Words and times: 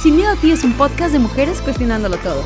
Sin 0.00 0.16
Miedo 0.16 0.30
a 0.30 0.36
Ti 0.36 0.52
es 0.52 0.64
un 0.64 0.72
podcast 0.72 1.12
de 1.12 1.18
mujeres 1.18 1.60
cuestionándolo 1.60 2.16
todo. 2.16 2.42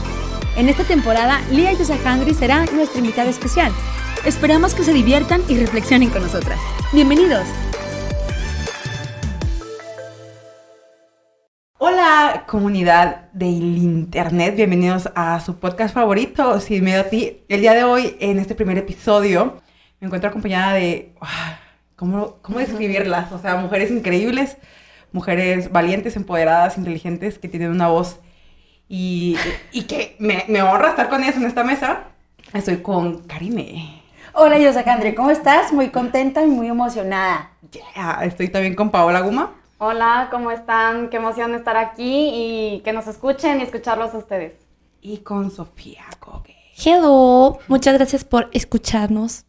En 0.57 0.69
esta 0.69 0.83
temporada, 0.83 1.41
Lía 1.53 1.73
Yosakandri 1.73 2.35
será 2.35 2.65
nuestra 2.67 2.99
invitada 2.99 3.31
especial. 3.31 3.71
Esperamos 4.25 4.75
que 4.75 4.83
se 4.83 4.93
diviertan 4.93 5.41
y 5.49 5.57
reflexionen 5.57 6.11
con 6.11 6.23
nosotras. 6.23 6.59
Bienvenidos. 6.93 7.47
Hola 11.79 12.43
comunidad 12.49 13.31
del 13.31 13.79
internet, 13.79 14.57
bienvenidos 14.57 15.09
a 15.15 15.39
su 15.39 15.61
podcast 15.61 15.95
favorito, 15.95 16.59
Sin 16.59 16.83
Miedo 16.83 17.03
a 17.03 17.05
Ti. 17.05 17.45
El 17.49 17.61
día 17.61 17.75
de 17.75 17.85
hoy, 17.85 18.17
en 18.19 18.41
este 18.41 18.57
primer 18.57 18.79
episodio, 18.79 19.63
me 20.01 20.07
encuentro 20.07 20.29
acompañada 20.29 20.73
de... 20.73 21.15
ah, 21.21 21.61
¿Cómo, 21.95 22.39
cómo 22.43 22.59
describirlas? 22.61 23.31
O 23.31 23.39
sea, 23.39 23.55
mujeres 23.55 23.93
increíbles, 23.93 24.57
mujeres 25.15 25.71
valientes, 25.71 26.17
empoderadas, 26.17 26.77
inteligentes, 26.77 27.39
que 27.39 27.49
tienen 27.49 27.71
una 27.71 27.89
voz 27.89 28.19
y, 28.89 29.37
y 29.73 29.85
que 29.85 30.17
me, 30.19 30.45
me 30.49 30.61
honra 30.61 30.91
estar 30.91 31.09
con 31.09 31.23
ellas 31.23 31.37
en 31.37 31.45
esta 31.45 31.63
mesa. 31.63 32.03
Estoy 32.53 32.79
con 32.83 33.23
Karime. 33.23 34.03
Hola, 34.35 34.59
Yosakandre, 34.59 35.15
¿cómo 35.15 35.31
estás? 35.31 35.73
Muy 35.73 35.91
contenta 35.91 36.43
y 36.43 36.49
muy 36.49 36.67
emocionada. 36.67 37.53
Yeah, 37.71 38.25
estoy 38.25 38.49
también 38.49 38.75
con 38.75 38.91
Paola 38.91 39.21
Guma. 39.21 39.53
Hola, 39.79 40.29
¿cómo 40.33 40.51
están? 40.51 41.09
Qué 41.11 41.19
emoción 41.19 41.55
estar 41.55 41.77
aquí 41.77 42.31
y 42.35 42.81
que 42.85 42.93
nos 42.93 43.07
escuchen 43.07 43.61
y 43.61 43.63
escucharlos 43.63 44.13
a 44.15 44.19
ustedes. 44.19 44.55
Y 45.01 45.19
con 45.19 45.53
Sofía 45.53 46.07
Cogue. 46.19 46.57
Hello, 46.77 47.59
muchas 47.69 47.95
gracias 47.95 48.25
por 48.25 48.51
escucharnos. 48.53 49.45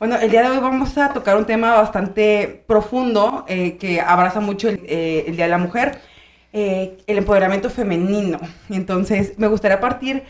Bueno, 0.00 0.16
el 0.16 0.30
día 0.30 0.40
de 0.42 0.48
hoy 0.48 0.58
vamos 0.60 0.96
a 0.96 1.12
tocar 1.12 1.36
un 1.36 1.44
tema 1.44 1.74
bastante 1.74 2.64
profundo 2.66 3.44
eh, 3.46 3.76
que 3.76 4.00
abraza 4.00 4.40
mucho 4.40 4.70
el, 4.70 4.80
eh, 4.86 5.24
el 5.26 5.36
Día 5.36 5.44
de 5.44 5.50
la 5.50 5.58
Mujer, 5.58 6.00
eh, 6.54 6.96
el 7.06 7.18
empoderamiento 7.18 7.68
femenino. 7.68 8.40
Entonces 8.70 9.34
me 9.38 9.46
gustaría 9.46 9.78
partir 9.78 10.24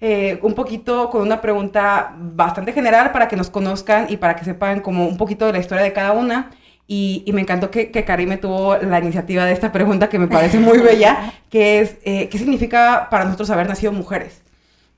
eh, 0.00 0.38
un 0.42 0.54
poquito 0.54 1.10
con 1.10 1.22
una 1.22 1.40
pregunta 1.40 2.14
bastante 2.16 2.72
general 2.72 3.10
para 3.10 3.26
que 3.26 3.34
nos 3.34 3.50
conozcan 3.50 4.06
y 4.08 4.16
para 4.16 4.36
que 4.36 4.44
sepan 4.44 4.78
como 4.78 5.06
un 5.08 5.16
poquito 5.16 5.44
de 5.46 5.54
la 5.54 5.58
historia 5.58 5.82
de 5.82 5.92
cada 5.92 6.12
una. 6.12 6.52
Y, 6.86 7.24
y 7.26 7.32
me 7.32 7.40
encantó 7.40 7.68
que, 7.68 7.90
que 7.90 8.04
Karime 8.04 8.36
tuvo 8.36 8.76
la 8.76 9.00
iniciativa 9.00 9.44
de 9.44 9.52
esta 9.52 9.72
pregunta 9.72 10.08
que 10.08 10.20
me 10.20 10.28
parece 10.28 10.60
muy 10.60 10.78
bella, 10.78 11.32
que 11.50 11.80
es, 11.80 11.96
eh, 12.04 12.28
¿qué 12.28 12.38
significa 12.38 13.08
para 13.10 13.24
nosotros 13.24 13.50
haber 13.50 13.68
nacido 13.68 13.90
mujeres? 13.90 14.42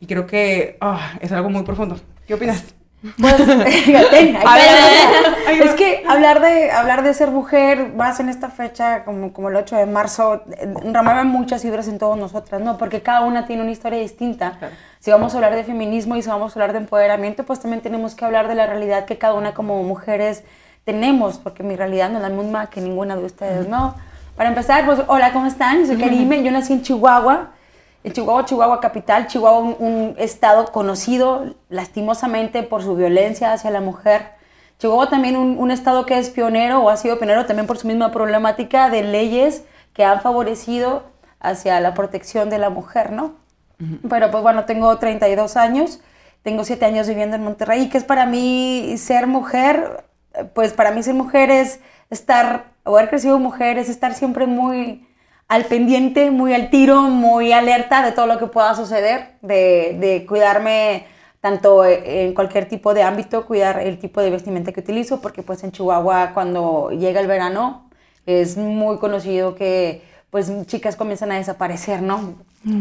Y 0.00 0.06
creo 0.06 0.26
que 0.26 0.76
ah, 0.82 1.14
es 1.22 1.32
algo 1.32 1.48
muy 1.48 1.62
profundo. 1.62 1.98
¿Qué 2.26 2.34
opinas? 2.34 2.74
Pues, 3.00 3.34
ahí 3.40 4.36
A 4.44 4.54
ver, 4.56 5.36
ahí 5.46 5.58
va. 5.60 5.64
es 5.64 5.74
que 5.74 6.02
hablar 6.06 6.40
de, 6.40 6.70
hablar 6.72 7.02
de 7.02 7.14
ser 7.14 7.30
mujer, 7.30 7.92
más 7.94 8.18
en 8.20 8.28
esta 8.28 8.48
fecha, 8.48 9.04
como, 9.04 9.32
como 9.32 9.50
el 9.50 9.56
8 9.56 9.76
de 9.76 9.86
marzo, 9.86 10.42
eh, 10.50 10.74
enramaba 10.82 11.22
muchas 11.24 11.62
fibras 11.62 11.86
en 11.88 11.98
todas 11.98 12.18
nosotras, 12.18 12.60
¿no? 12.60 12.76
Porque 12.76 13.02
cada 13.02 13.20
una 13.20 13.46
tiene 13.46 13.62
una 13.62 13.70
historia 13.70 14.00
distinta. 14.00 14.56
Claro. 14.58 14.74
Si 14.98 15.10
vamos 15.12 15.32
a 15.32 15.36
hablar 15.36 15.54
de 15.54 15.62
feminismo 15.62 16.16
y 16.16 16.22
si 16.22 16.28
vamos 16.28 16.52
a 16.52 16.54
hablar 16.56 16.72
de 16.72 16.78
empoderamiento, 16.78 17.44
pues 17.44 17.60
también 17.60 17.82
tenemos 17.82 18.14
que 18.16 18.24
hablar 18.24 18.48
de 18.48 18.56
la 18.56 18.66
realidad 18.66 19.04
que 19.04 19.16
cada 19.16 19.34
una 19.34 19.54
como 19.54 19.80
mujeres 19.84 20.42
tenemos, 20.84 21.38
porque 21.38 21.62
mi 21.62 21.76
realidad 21.76 22.10
no 22.10 22.16
es 22.16 22.22
la 22.22 22.30
misma 22.30 22.70
que 22.70 22.80
ninguna 22.80 23.14
de 23.14 23.24
ustedes, 23.24 23.68
¿no? 23.68 23.94
Para 24.36 24.48
empezar, 24.48 24.86
pues, 24.86 25.00
hola, 25.06 25.32
¿cómo 25.32 25.46
están? 25.46 25.86
Soy 25.86 25.98
Karime, 25.98 26.42
yo 26.42 26.50
nací 26.50 26.72
en 26.72 26.82
Chihuahua, 26.82 27.50
en 28.08 28.12
Chihuahua, 28.12 28.44
Chihuahua 28.44 28.80
capital, 28.80 29.26
Chihuahua 29.26 29.60
un, 29.60 29.76
un 29.78 30.14
estado 30.18 30.72
conocido 30.72 31.54
lastimosamente 31.68 32.62
por 32.62 32.82
su 32.82 32.96
violencia 32.96 33.52
hacia 33.52 33.70
la 33.70 33.80
mujer. 33.80 34.32
Chihuahua 34.78 35.08
también 35.08 35.36
un, 35.36 35.58
un 35.58 35.70
estado 35.70 36.06
que 36.06 36.18
es 36.18 36.30
pionero 36.30 36.80
o 36.80 36.90
ha 36.90 36.96
sido 36.96 37.18
pionero 37.18 37.46
también 37.46 37.66
por 37.66 37.78
su 37.78 37.86
misma 37.86 38.10
problemática 38.10 38.90
de 38.90 39.02
leyes 39.02 39.64
que 39.92 40.04
han 40.04 40.20
favorecido 40.20 41.02
hacia 41.40 41.80
la 41.80 41.94
protección 41.94 42.50
de 42.50 42.58
la 42.58 42.70
mujer, 42.70 43.12
¿no? 43.12 43.34
Pero 44.08 44.30
pues 44.32 44.42
bueno, 44.42 44.64
tengo 44.64 44.96
32 44.98 45.56
años, 45.56 46.00
tengo 46.42 46.64
7 46.64 46.84
años 46.84 47.06
viviendo 47.06 47.36
en 47.36 47.44
Monterrey 47.44 47.88
que 47.88 47.98
es 47.98 48.04
para 48.04 48.26
mí 48.26 48.94
ser 48.98 49.28
mujer, 49.28 50.04
pues 50.52 50.72
para 50.72 50.90
mí 50.90 51.02
ser 51.04 51.14
mujer 51.14 51.50
es 51.50 51.80
estar, 52.10 52.72
o 52.84 52.96
haber 52.96 53.08
crecido 53.08 53.38
mujer 53.38 53.78
es 53.78 53.88
estar 53.88 54.14
siempre 54.14 54.46
muy 54.46 55.07
al 55.48 55.64
pendiente, 55.64 56.30
muy 56.30 56.52
al 56.52 56.70
tiro, 56.70 57.02
muy 57.02 57.52
alerta 57.52 58.04
de 58.04 58.12
todo 58.12 58.26
lo 58.26 58.38
que 58.38 58.46
pueda 58.46 58.74
suceder, 58.74 59.36
de, 59.40 59.96
de 59.98 60.26
cuidarme 60.26 61.06
tanto 61.40 61.84
en 61.84 62.34
cualquier 62.34 62.68
tipo 62.68 62.94
de 62.94 63.02
ámbito, 63.02 63.46
cuidar 63.46 63.80
el 63.80 63.98
tipo 63.98 64.20
de 64.20 64.30
vestimenta 64.30 64.72
que 64.72 64.80
utilizo, 64.80 65.20
porque 65.20 65.42
pues 65.42 65.62
en 65.64 65.72
Chihuahua 65.72 66.32
cuando 66.34 66.90
llega 66.90 67.20
el 67.20 67.26
verano 67.26 67.88
es 68.26 68.56
muy 68.56 68.98
conocido 68.98 69.54
que 69.54 70.02
pues 70.30 70.52
chicas 70.66 70.96
comienzan 70.96 71.32
a 71.32 71.36
desaparecer, 71.36 72.02
¿no? 72.02 72.34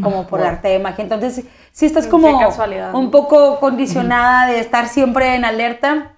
Como 0.04 0.28
por 0.28 0.42
arte 0.42 0.68
de 0.68 0.80
magia. 0.80 1.04
Entonces, 1.04 1.46
sí 1.72 1.86
estás 1.86 2.06
Qué 2.06 2.10
como 2.10 2.28
un 2.94 3.12
poco 3.12 3.60
condicionada 3.60 4.48
de 4.48 4.60
estar 4.60 4.90
siempre 4.90 5.36
en 5.36 5.46
alerta, 5.46 6.14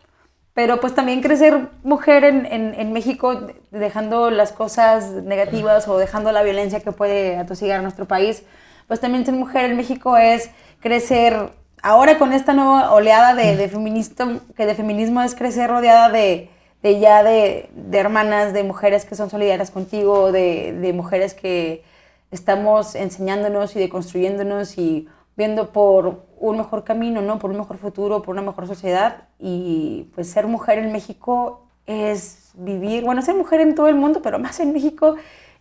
pero 0.59 0.81
pues 0.81 0.93
también 0.93 1.21
crecer 1.21 1.69
mujer 1.83 2.25
en, 2.25 2.45
en, 2.45 2.91
México, 2.91 3.47
dejando 3.71 4.29
las 4.29 4.51
cosas 4.51 5.09
negativas 5.11 5.87
o 5.87 5.97
dejando 5.97 6.33
la 6.33 6.43
violencia 6.43 6.81
que 6.81 6.91
puede 6.91 7.37
atosigar 7.37 7.81
nuestro 7.81 8.09
país, 8.09 8.43
pues 8.85 8.99
también 8.99 9.25
ser 9.25 9.35
mujer 9.35 9.71
en 9.71 9.77
México 9.77 10.17
es 10.17 10.51
crecer, 10.81 11.53
ahora 11.81 12.17
con 12.17 12.33
esta 12.33 12.51
nueva 12.51 12.91
oleada 12.91 13.35
de, 13.35 13.69
feministo, 13.69 14.41
que 14.57 14.65
de 14.65 14.75
feminismo 14.75 15.21
es 15.21 15.33
crecer 15.33 15.69
rodeada 15.69 16.09
de, 16.09 16.49
de 16.83 16.99
ya 16.99 17.23
de, 17.23 17.69
de 17.73 17.97
hermanas, 17.97 18.51
de 18.51 18.63
mujeres 18.65 19.05
que 19.05 19.15
son 19.15 19.29
solidarias 19.29 19.71
contigo, 19.71 20.33
de, 20.33 20.73
de 20.73 20.91
mujeres 20.91 21.35
que 21.35 21.85
estamos 22.31 22.95
enseñándonos 22.95 23.77
y 23.77 23.79
deconstruyéndonos 23.79 24.77
y 24.77 25.07
viendo 25.37 25.71
por 25.71 26.25
un 26.39 26.57
mejor 26.57 26.83
camino, 26.83 27.21
¿no? 27.21 27.39
Por 27.39 27.51
un 27.51 27.57
mejor 27.57 27.77
futuro, 27.77 28.21
por 28.21 28.33
una 28.33 28.41
mejor 28.41 28.67
sociedad. 28.67 29.23
Y 29.39 30.09
pues 30.15 30.29
ser 30.29 30.47
mujer 30.47 30.79
en 30.79 30.91
México 30.91 31.67
es 31.85 32.51
vivir, 32.53 33.03
bueno, 33.03 33.21
ser 33.21 33.35
mujer 33.35 33.61
en 33.61 33.75
todo 33.75 33.87
el 33.87 33.95
mundo, 33.95 34.21
pero 34.21 34.39
más 34.39 34.59
en 34.59 34.73
México 34.73 35.15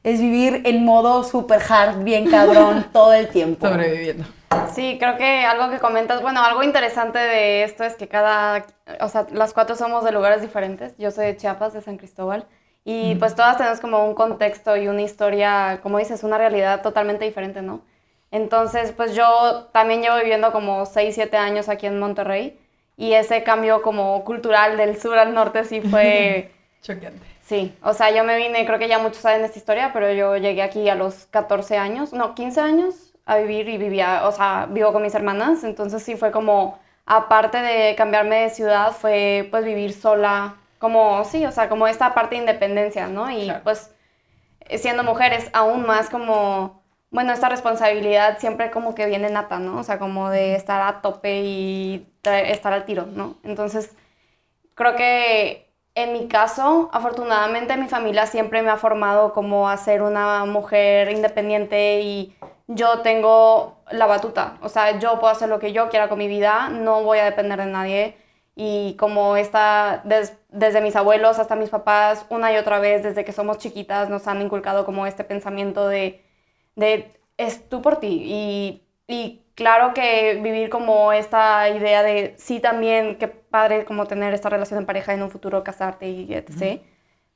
es 0.04 0.20
vivir 0.20 0.62
en 0.64 0.84
modo 0.84 1.24
super 1.24 1.60
hard, 1.68 2.02
bien 2.04 2.30
cabrón, 2.30 2.86
todo 2.92 3.12
el 3.12 3.28
tiempo. 3.28 3.66
Sobreviviendo. 3.66 4.24
Sí, 4.74 4.96
creo 4.98 5.16
que 5.16 5.44
algo 5.44 5.70
que 5.70 5.78
comentas, 5.78 6.22
bueno, 6.22 6.42
algo 6.42 6.62
interesante 6.62 7.18
de 7.18 7.64
esto 7.64 7.84
es 7.84 7.94
que 7.94 8.08
cada, 8.08 8.66
o 9.00 9.08
sea, 9.08 9.26
las 9.32 9.52
cuatro 9.52 9.76
somos 9.76 10.04
de 10.04 10.12
lugares 10.12 10.40
diferentes. 10.40 10.96
Yo 10.98 11.10
soy 11.10 11.26
de 11.26 11.36
Chiapas, 11.36 11.72
de 11.72 11.80
San 11.80 11.96
Cristóbal, 11.96 12.46
y 12.84 13.16
pues 13.16 13.34
todas 13.34 13.58
tenemos 13.58 13.80
como 13.80 14.06
un 14.06 14.14
contexto 14.14 14.76
y 14.76 14.88
una 14.88 15.02
historia, 15.02 15.80
como 15.82 15.98
dices, 15.98 16.22
una 16.24 16.38
realidad 16.38 16.82
totalmente 16.82 17.24
diferente, 17.24 17.60
¿no? 17.60 17.82
Entonces, 18.30 18.92
pues 18.92 19.14
yo 19.14 19.68
también 19.72 20.02
llevo 20.02 20.16
viviendo 20.18 20.52
como 20.52 20.84
6, 20.86 21.14
7 21.14 21.36
años 21.36 21.68
aquí 21.68 21.86
en 21.86 21.98
Monterrey, 21.98 22.58
y 22.96 23.12
ese 23.14 23.42
cambio 23.44 23.80
como 23.82 24.24
cultural 24.24 24.76
del 24.76 25.00
sur 25.00 25.16
al 25.18 25.32
norte 25.34 25.64
sí 25.64 25.80
fue... 25.80 26.52
Choqueante. 26.82 27.26
Sí, 27.44 27.74
o 27.82 27.94
sea, 27.94 28.10
yo 28.10 28.24
me 28.24 28.36
vine, 28.36 28.66
creo 28.66 28.78
que 28.78 28.88
ya 28.88 28.98
muchos 28.98 29.18
saben 29.22 29.42
esta 29.44 29.58
historia, 29.58 29.90
pero 29.92 30.12
yo 30.12 30.36
llegué 30.36 30.62
aquí 30.62 30.88
a 30.90 30.94
los 30.94 31.26
14 31.26 31.78
años, 31.78 32.12
no, 32.12 32.34
15 32.34 32.60
años 32.60 33.14
a 33.24 33.36
vivir 33.38 33.68
y 33.68 33.78
vivía, 33.78 34.26
o 34.26 34.32
sea, 34.32 34.66
vivo 34.68 34.92
con 34.92 35.02
mis 35.02 35.14
hermanas, 35.14 35.64
entonces 35.64 36.02
sí 36.02 36.16
fue 36.16 36.30
como, 36.30 36.78
aparte 37.06 37.58
de 37.58 37.94
cambiarme 37.96 38.40
de 38.42 38.50
ciudad, 38.50 38.92
fue 38.92 39.48
pues 39.50 39.64
vivir 39.64 39.92
sola, 39.94 40.56
como, 40.78 41.24
sí, 41.24 41.44
o 41.46 41.50
sea, 41.52 41.68
como 41.70 41.86
esta 41.88 42.14
parte 42.14 42.34
de 42.36 42.42
independencia, 42.42 43.06
¿no? 43.08 43.30
Y 43.30 43.44
Claro. 43.44 43.60
pues 43.64 43.90
siendo 44.76 45.02
mujeres 45.02 45.48
aún 45.52 45.86
más 45.86 46.10
como, 46.10 46.77
bueno, 47.10 47.32
esta 47.32 47.48
responsabilidad 47.48 48.38
siempre 48.38 48.70
como 48.70 48.94
que 48.94 49.06
viene 49.06 49.30
nata, 49.30 49.58
¿no? 49.58 49.78
O 49.80 49.84
sea, 49.84 49.98
como 49.98 50.30
de 50.30 50.54
estar 50.54 50.82
a 50.82 51.00
tope 51.02 51.40
y 51.42 52.06
estar 52.24 52.72
al 52.72 52.84
tiro, 52.84 53.06
¿no? 53.06 53.38
Entonces, 53.44 53.96
creo 54.74 54.96
que 54.96 55.72
en 55.94 56.12
mi 56.12 56.28
caso, 56.28 56.88
afortunadamente 56.92 57.76
mi 57.76 57.88
familia 57.88 58.26
siempre 58.26 58.62
me 58.62 58.70
ha 58.70 58.76
formado 58.76 59.32
como 59.32 59.68
a 59.68 59.76
ser 59.76 60.02
una 60.02 60.44
mujer 60.44 61.10
independiente 61.10 62.00
y 62.02 62.36
yo 62.68 63.00
tengo 63.02 63.78
la 63.90 64.06
batuta, 64.06 64.58
o 64.62 64.68
sea, 64.68 64.98
yo 64.98 65.18
puedo 65.18 65.32
hacer 65.32 65.48
lo 65.48 65.58
que 65.58 65.72
yo 65.72 65.88
quiera 65.88 66.08
con 66.08 66.18
mi 66.18 66.28
vida, 66.28 66.68
no 66.68 67.02
voy 67.02 67.18
a 67.18 67.24
depender 67.24 67.58
de 67.58 67.66
nadie 67.66 68.16
y 68.54 68.94
como 68.98 69.36
des- 70.04 70.32
desde 70.50 70.80
mis 70.80 70.96
abuelos 70.96 71.38
hasta 71.38 71.56
mis 71.56 71.70
papás, 71.70 72.26
una 72.30 72.52
y 72.52 72.56
otra 72.56 72.78
vez, 72.78 73.02
desde 73.02 73.24
que 73.24 73.32
somos 73.32 73.58
chiquitas, 73.58 74.08
nos 74.10 74.26
han 74.26 74.42
inculcado 74.42 74.84
como 74.84 75.06
este 75.06 75.24
pensamiento 75.24 75.88
de, 75.88 76.24
de 76.78 77.12
es 77.36 77.68
tú 77.68 77.82
por 77.82 77.98
ti 77.98 78.22
y, 78.24 78.82
y 79.06 79.42
claro 79.54 79.92
que 79.94 80.40
vivir 80.42 80.70
como 80.70 81.12
esta 81.12 81.68
idea 81.68 82.02
de 82.02 82.34
sí 82.38 82.60
también, 82.60 83.16
qué 83.16 83.28
padre 83.28 83.84
como 83.84 84.06
tener 84.06 84.32
esta 84.32 84.48
relación 84.48 84.80
en 84.80 84.86
pareja 84.86 85.12
en 85.14 85.22
un 85.22 85.30
futuro, 85.30 85.64
casarte 85.64 86.08
y 86.08 86.32
etc. 86.32 86.80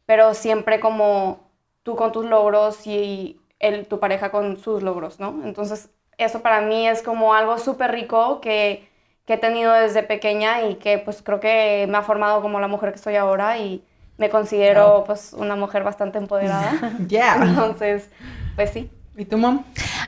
Pero 0.06 0.34
siempre 0.34 0.80
como 0.80 1.50
tú 1.82 1.96
con 1.96 2.12
tus 2.12 2.24
logros 2.24 2.86
y 2.86 3.40
el, 3.58 3.86
tu 3.86 3.98
pareja 4.00 4.30
con 4.30 4.58
sus 4.58 4.82
logros, 4.82 5.20
¿no? 5.20 5.42
Entonces 5.44 5.90
eso 6.18 6.42
para 6.42 6.60
mí 6.60 6.88
es 6.88 7.02
como 7.02 7.34
algo 7.34 7.58
súper 7.58 7.90
rico 7.92 8.40
que, 8.40 8.88
que 9.26 9.34
he 9.34 9.38
tenido 9.38 9.72
desde 9.72 10.02
pequeña 10.02 10.62
y 10.62 10.76
que 10.76 10.98
pues 10.98 11.22
creo 11.22 11.40
que 11.40 11.86
me 11.88 11.98
ha 11.98 12.02
formado 12.02 12.42
como 12.42 12.60
la 12.60 12.68
mujer 12.68 12.92
que 12.92 12.98
soy 12.98 13.16
ahora 13.16 13.58
y 13.58 13.84
me 14.18 14.28
considero 14.30 15.04
pues 15.06 15.32
una 15.32 15.56
mujer 15.56 15.82
bastante 15.82 16.18
empoderada. 16.18 16.72
Yeah. 17.08 17.40
Entonces, 17.42 18.10
pues 18.54 18.70
sí. 18.70 18.90
¿Y 19.16 19.26
tu 19.26 19.36
mom? 19.36 19.62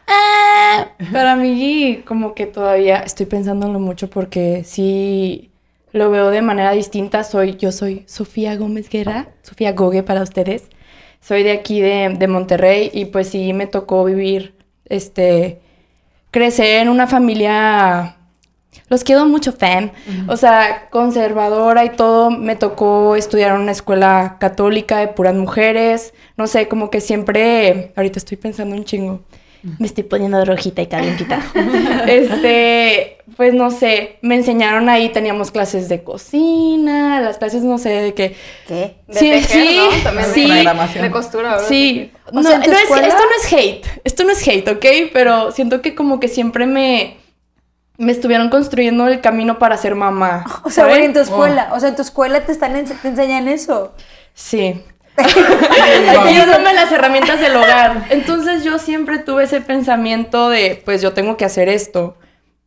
Ah, 0.06 0.88
para 1.12 1.36
mí, 1.36 2.02
como 2.06 2.34
que 2.34 2.46
todavía 2.46 2.98
estoy 3.00 3.26
pensándolo 3.26 3.78
mucho 3.78 4.08
porque 4.08 4.64
sí 4.64 5.50
lo 5.92 6.10
veo 6.10 6.30
de 6.30 6.40
manera 6.40 6.72
distinta. 6.72 7.22
Soy, 7.22 7.56
yo 7.56 7.70
soy 7.70 8.04
Sofía 8.06 8.56
Gómez 8.56 8.88
Guerra, 8.88 9.28
Sofía 9.42 9.72
Gogue 9.72 10.02
para 10.02 10.22
ustedes. 10.22 10.70
Soy 11.20 11.42
de 11.42 11.52
aquí 11.52 11.80
de, 11.80 12.14
de 12.18 12.28
Monterrey 12.28 12.90
y 12.92 13.06
pues 13.06 13.28
sí 13.28 13.52
me 13.52 13.66
tocó 13.66 14.04
vivir, 14.04 14.54
este, 14.86 15.60
crecer 16.30 16.82
en 16.82 16.88
una 16.88 17.06
familia 17.06 18.16
los 18.88 19.04
quiero 19.04 19.26
mucho, 19.26 19.52
fam. 19.52 19.90
O 20.28 20.36
sea, 20.36 20.88
conservadora 20.90 21.84
y 21.84 21.90
todo. 21.90 22.30
Me 22.30 22.56
tocó 22.56 23.16
estudiar 23.16 23.54
en 23.54 23.62
una 23.62 23.72
escuela 23.72 24.36
católica 24.40 24.98
de 24.98 25.08
puras 25.08 25.34
mujeres. 25.34 26.14
No 26.36 26.46
sé, 26.46 26.68
como 26.68 26.90
que 26.90 27.00
siempre. 27.00 27.92
Ahorita 27.96 28.18
estoy 28.18 28.36
pensando 28.36 28.74
un 28.76 28.84
chingo. 28.84 29.20
Me 29.78 29.86
estoy 29.86 30.04
poniendo 30.04 30.44
rojita 30.44 30.82
y 30.82 30.86
calientita. 30.88 31.40
este, 32.06 33.18
pues 33.36 33.54
no 33.54 33.70
sé, 33.70 34.18
me 34.22 34.34
enseñaron 34.34 34.88
ahí, 34.88 35.08
teníamos 35.10 35.50
clases 35.50 35.88
de 35.88 36.02
cocina, 36.02 37.20
las 37.20 37.38
clases, 37.38 37.62
no 37.62 37.78
sé, 37.78 37.88
de 37.88 38.14
qué. 38.14 38.36
¿Qué? 38.66 38.96
De 39.08 39.18
Sí, 39.18 39.30
tejer, 39.30 39.44
sí, 39.66 39.76
¿no? 39.78 40.02
También 40.02 40.28
sí. 40.34 40.42
de, 40.42 40.48
Programación. 40.48 41.04
de 41.04 41.10
costura, 41.10 41.50
¿verdad? 41.52 41.66
Sí, 41.68 42.12
O 42.26 42.32
no, 42.32 42.42
sea, 42.42 42.56
¿en 42.56 42.62
tu 42.62 42.70
no 42.70 42.76
es- 42.76 42.82
esto 42.82 42.96
no 43.22 43.36
es 43.42 43.52
hate, 43.52 43.86
esto 44.04 44.24
no 44.24 44.30
es 44.32 44.46
hate, 44.48 44.68
¿ok? 44.68 44.84
Pero 45.12 45.50
siento 45.52 45.80
que 45.82 45.94
como 45.94 46.20
que 46.20 46.28
siempre 46.28 46.66
me, 46.66 47.16
me 47.99 48.12
estuvieron 48.12 48.49
construyendo 48.50 49.06
el 49.08 49.20
camino 49.20 49.58
para 49.58 49.76
ser 49.76 49.94
mamá. 49.94 50.44
O 50.64 50.70
sea, 50.70 50.85
¿saben? 50.85 50.91
güey, 50.96 51.05
en 51.06 51.12
tu 51.12 51.20
escuela, 51.20 51.69
o 51.73 51.81
sea, 51.81 51.91
en 51.91 51.96
tu 51.96 52.02
escuela 52.02 52.41
te 52.44 52.52
están 52.52 52.75
ens- 52.75 52.99
te 53.00 53.08
enseñan 53.08 53.49
eso. 53.49 53.94
Sí. 54.35 54.82
Dándome 56.37 56.75
las 56.75 56.91
herramientas 56.91 57.41
del 57.41 57.55
hogar. 57.56 58.06
Entonces 58.11 58.64
yo 58.64 58.79
siempre 58.79 59.19
tuve 59.19 59.44
ese 59.44 59.61
pensamiento 59.61 60.49
de, 60.49 60.82
pues 60.85 61.02
yo 61.02 61.12
tengo 61.12 61.37
que 61.37 61.44
hacer 61.44 61.69
esto, 61.69 62.17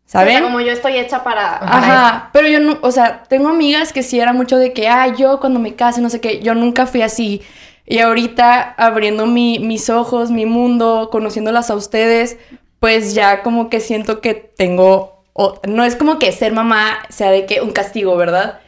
Sí, 0.06 0.12
o 0.12 0.12
sea, 0.12 0.22
¿saben? 0.22 0.44
como 0.44 0.62
yo 0.62 0.72
estoy 0.72 0.96
hecha 0.98 1.22
para... 1.26 1.60
para 1.60 1.78
Ajá, 1.78 2.30
pero 2.32 2.48
yo 2.48 2.62
no, 2.62 2.78
o 2.82 2.92
sea, 2.92 3.24
tengo 3.24 3.50
amigas 3.50 3.92
que 3.92 4.04
sí 4.04 4.18
era 4.18 4.32
mucho 4.32 4.58
de 4.58 4.72
que, 4.72 4.88
ah, 4.88 5.08
yo 5.08 5.42
cuando 5.42 5.60
me 5.60 5.76
case, 5.76 6.00
no 6.00 6.10
sé 6.10 6.22
qué, 6.22 6.40
yo 6.40 6.56
nunca 6.56 6.86
fui 6.86 7.02
así. 7.02 7.42
Y 7.86 8.00
ahorita 8.00 8.74
abriendo 8.78 9.26
mi- 9.26 9.60
mis 9.60 9.90
ojos, 9.90 10.32
mi 10.32 10.46
mundo, 10.46 11.10
conociéndolas 11.12 11.70
a 11.70 11.76
ustedes, 11.76 12.38
pues 12.80 13.14
ya 13.16 13.44
como 13.44 13.70
que 13.70 13.82
siento 13.82 14.22
que 14.22 14.34
tengo, 14.34 15.17
o- 15.38 15.60
no 15.68 15.84
es 15.86 15.96
como 15.96 16.20
que 16.20 16.32
ser 16.34 16.52
mamá 16.52 16.98
sea 17.10 17.32
de 17.32 17.46
que 17.46 17.62
un 17.62 17.72
castigo, 17.72 18.18
¿verdad? 18.18 18.60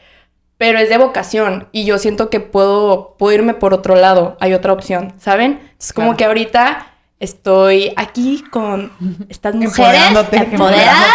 Pero 0.58 0.78
es 0.80 0.90
de 0.90 0.98
vocación 0.98 1.68
y 1.72 1.86
yo 1.86 1.98
siento 1.98 2.30
que 2.30 2.40
puedo, 2.40 3.16
puedo 3.18 3.34
irme 3.34 3.54
por 3.54 3.74
otro 3.74 3.96
lado, 3.96 4.38
hay 4.40 4.54
otra 4.54 4.74
opción, 4.74 5.14
¿saben? 5.18 5.60
Es 5.80 5.94
como 5.94 6.08
Claro. 6.10 6.18
que 6.18 6.26
ahorita 6.26 6.86
estoy 7.20 7.92
aquí 7.98 8.44
con 8.50 8.92
estas 9.30 9.54
mujeres 9.56 10.02
empoderadas 10.32 11.06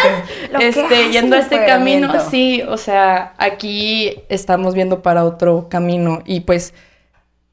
este, 0.60 1.10
yendo 1.10 1.36
a 1.36 1.38
este 1.38 1.64
camino, 1.64 2.12
sí, 2.30 2.62
o 2.68 2.76
sea, 2.76 3.32
aquí 3.38 4.22
estamos 4.28 4.74
viendo 4.74 5.02
para 5.02 5.24
otro 5.24 5.68
camino 5.70 6.20
y 6.26 6.40
pues 6.40 6.74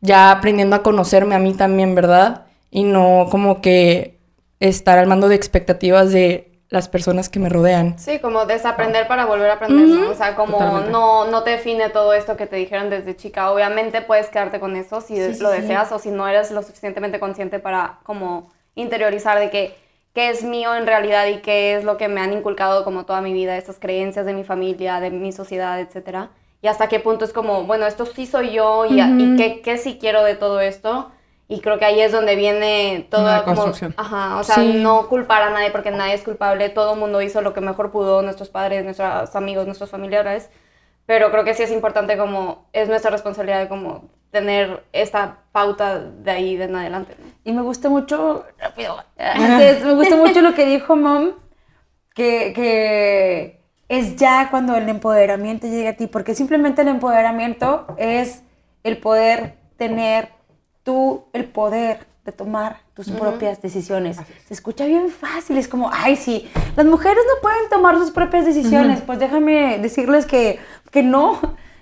ya 0.02 0.32
aprendiendo 0.32 0.76
a 0.76 0.84
conocerme 0.84 1.36
a 1.36 1.40
mí 1.40 1.54
también, 1.54 1.94
¿verdad? 1.96 2.46
Y 2.72 2.84
no 2.84 3.28
como 3.30 3.62
que 3.62 4.18
estar 4.60 4.98
al 4.98 5.08
mando 5.08 5.28
de 5.30 5.36
expectativas 5.36 6.12
de 6.12 6.51
las 6.72 6.88
personas 6.90 7.30
que 7.30 7.40
me 7.40 7.50
rodean. 7.50 8.00
Sí, 8.00 8.20
como 8.20 8.46
desaprender 8.46 9.08
para 9.08 9.26
volver 9.26 9.52
a 9.52 9.54
aprender, 9.56 9.88
¿no? 9.88 10.02
Ujú. 10.04 10.12
O 10.12 10.16
sea, 10.16 10.36
como 10.36 10.54
Totalmente. 10.54 10.90
no, 10.92 11.26
no 11.28 11.44
te 11.44 11.52
define 11.52 11.90
todo 11.90 12.14
esto 12.14 12.38
que 12.38 12.48
te 12.48 12.56
dijeron 12.56 12.90
desde 12.90 13.16
chica. 13.16 13.52
Obviamente 13.52 14.02
puedes 14.02 14.30
quedarte 14.30 14.60
con 14.60 14.76
eso 14.76 15.02
si 15.02 15.16
Sí, 15.18 15.44
lo 15.44 15.52
sí. 15.52 15.56
deseas 15.62 15.92
o 15.92 16.00
si 16.00 16.10
no 16.10 16.28
eres 16.28 16.50
lo 16.50 16.64
suficientemente 16.64 17.20
consciente 17.20 17.60
para 17.60 18.00
como 18.04 18.50
interiorizar 18.76 19.38
de 19.38 19.50
que 19.50 19.76
qué 20.16 20.30
es 20.30 20.44
mío 20.44 20.74
en 20.76 20.88
realidad 20.88 21.28
y 21.28 21.42
qué 21.42 21.76
es 21.76 21.84
lo 21.84 21.98
que 21.98 22.08
me 22.08 22.22
han 22.22 22.34
inculcado 22.34 22.84
como 22.84 23.06
toda 23.06 23.22
mi 23.22 23.34
vida, 23.34 23.58
estas 23.58 23.78
creencias 23.78 24.26
de 24.26 24.34
mi 24.34 24.44
familia, 24.44 25.00
de 25.00 25.12
mi 25.12 25.32
sociedad, 25.32 25.80
etcétera. 25.80 26.30
Y 26.62 26.68
hasta 26.68 26.88
qué 26.90 27.00
punto 27.00 27.26
es 27.26 27.34
como, 27.34 27.64
bueno, 27.66 27.86
esto 27.88 28.06
sí 28.06 28.26
soy 28.26 28.52
yo 28.52 28.86
y, 28.86 29.00
y 29.02 29.36
qué, 29.36 29.62
qué 29.62 29.78
sí 29.78 29.98
quiero 30.00 30.24
de 30.24 30.36
todo 30.36 30.60
esto. 30.62 31.12
Y 31.54 31.60
creo 31.60 31.78
que 31.78 31.84
ahí 31.84 32.00
es 32.00 32.14
donde 32.14 32.38
viene 32.38 33.08
toda 33.12 33.44
como, 33.44 33.64
construcción. 33.64 33.94
ajá, 33.98 34.38
o 34.40 34.44
sea, 34.46 34.56
Sí. 34.56 34.80
no 34.82 35.10
culpar 35.10 35.44
a 35.44 35.50
nadie 35.50 35.70
porque 35.70 35.92
nadie 35.92 36.14
es 36.14 36.24
culpable, 36.24 36.70
todo 36.70 36.94
el 36.94 37.00
mundo 37.00 37.22
hizo 37.22 37.42
lo 37.42 37.54
que 37.54 37.60
mejor 37.60 37.92
pudo, 37.92 38.22
nuestros 38.22 38.48
padres, 38.48 38.86
nuestros 38.86 39.36
amigos, 39.36 39.66
nuestros 39.66 39.90
familiares, 39.90 40.50
pero 41.06 41.30
creo 41.30 41.44
que 41.44 41.54
sí 41.54 41.64
es 41.64 41.72
importante 41.72 42.18
como, 42.18 42.70
es 42.72 42.88
nuestra 42.88 43.12
responsabilidad 43.12 43.60
de 43.60 43.68
como 43.68 44.06
tener 44.32 44.82
esta 44.94 45.40
pauta 45.52 46.00
de 46.00 46.32
ahí 46.32 46.56
de 46.56 46.64
en 46.64 46.76
adelante. 46.78 47.18
¿no? 47.20 47.26
Y 47.44 47.52
me 47.52 47.62
gusta 47.64 47.90
mucho, 47.90 48.46
rápido, 48.58 49.04
antes, 49.18 49.84
me 49.84 49.94
gusta 49.96 50.16
mucho 50.16 50.40
lo 50.42 50.54
que 50.54 50.66
dijo 50.66 50.96
Mom, 50.96 51.32
que, 52.16 52.54
que 52.56 53.62
es 53.90 54.16
ya 54.16 54.48
cuando 54.52 54.78
el 54.78 54.88
empoderamiento 54.88 55.68
llega 55.68 55.90
a 55.90 55.94
ti, 55.98 56.08
porque 56.08 56.34
simplemente 56.34 56.82
el 56.84 56.88
empoderamiento 56.88 57.88
es 57.98 58.42
el 58.84 59.00
poder 59.00 59.56
tener 59.76 60.30
tú 60.84 61.26
el 61.34 61.46
poder 61.46 62.08
de 62.26 62.32
tomar 62.32 62.78
tus 62.94 63.10
propias 63.10 63.62
decisiones. 63.62 64.18
Se 64.48 64.54
escucha 64.54 64.86
bien 64.86 65.10
fácil, 65.10 65.58
es 65.58 65.68
como, 65.68 65.90
ay, 65.92 66.16
sí, 66.16 66.52
las 66.76 66.86
mujeres 66.86 67.24
no 67.28 67.42
pueden 67.42 67.70
tomar 67.70 67.98
sus 67.98 68.12
propias 68.12 68.46
decisiones. 68.46 69.02
Pues 69.02 69.18
déjame 69.18 69.80
decirles 69.80 70.28
que, 70.28 70.60
que 70.92 71.02
no, 71.02 71.40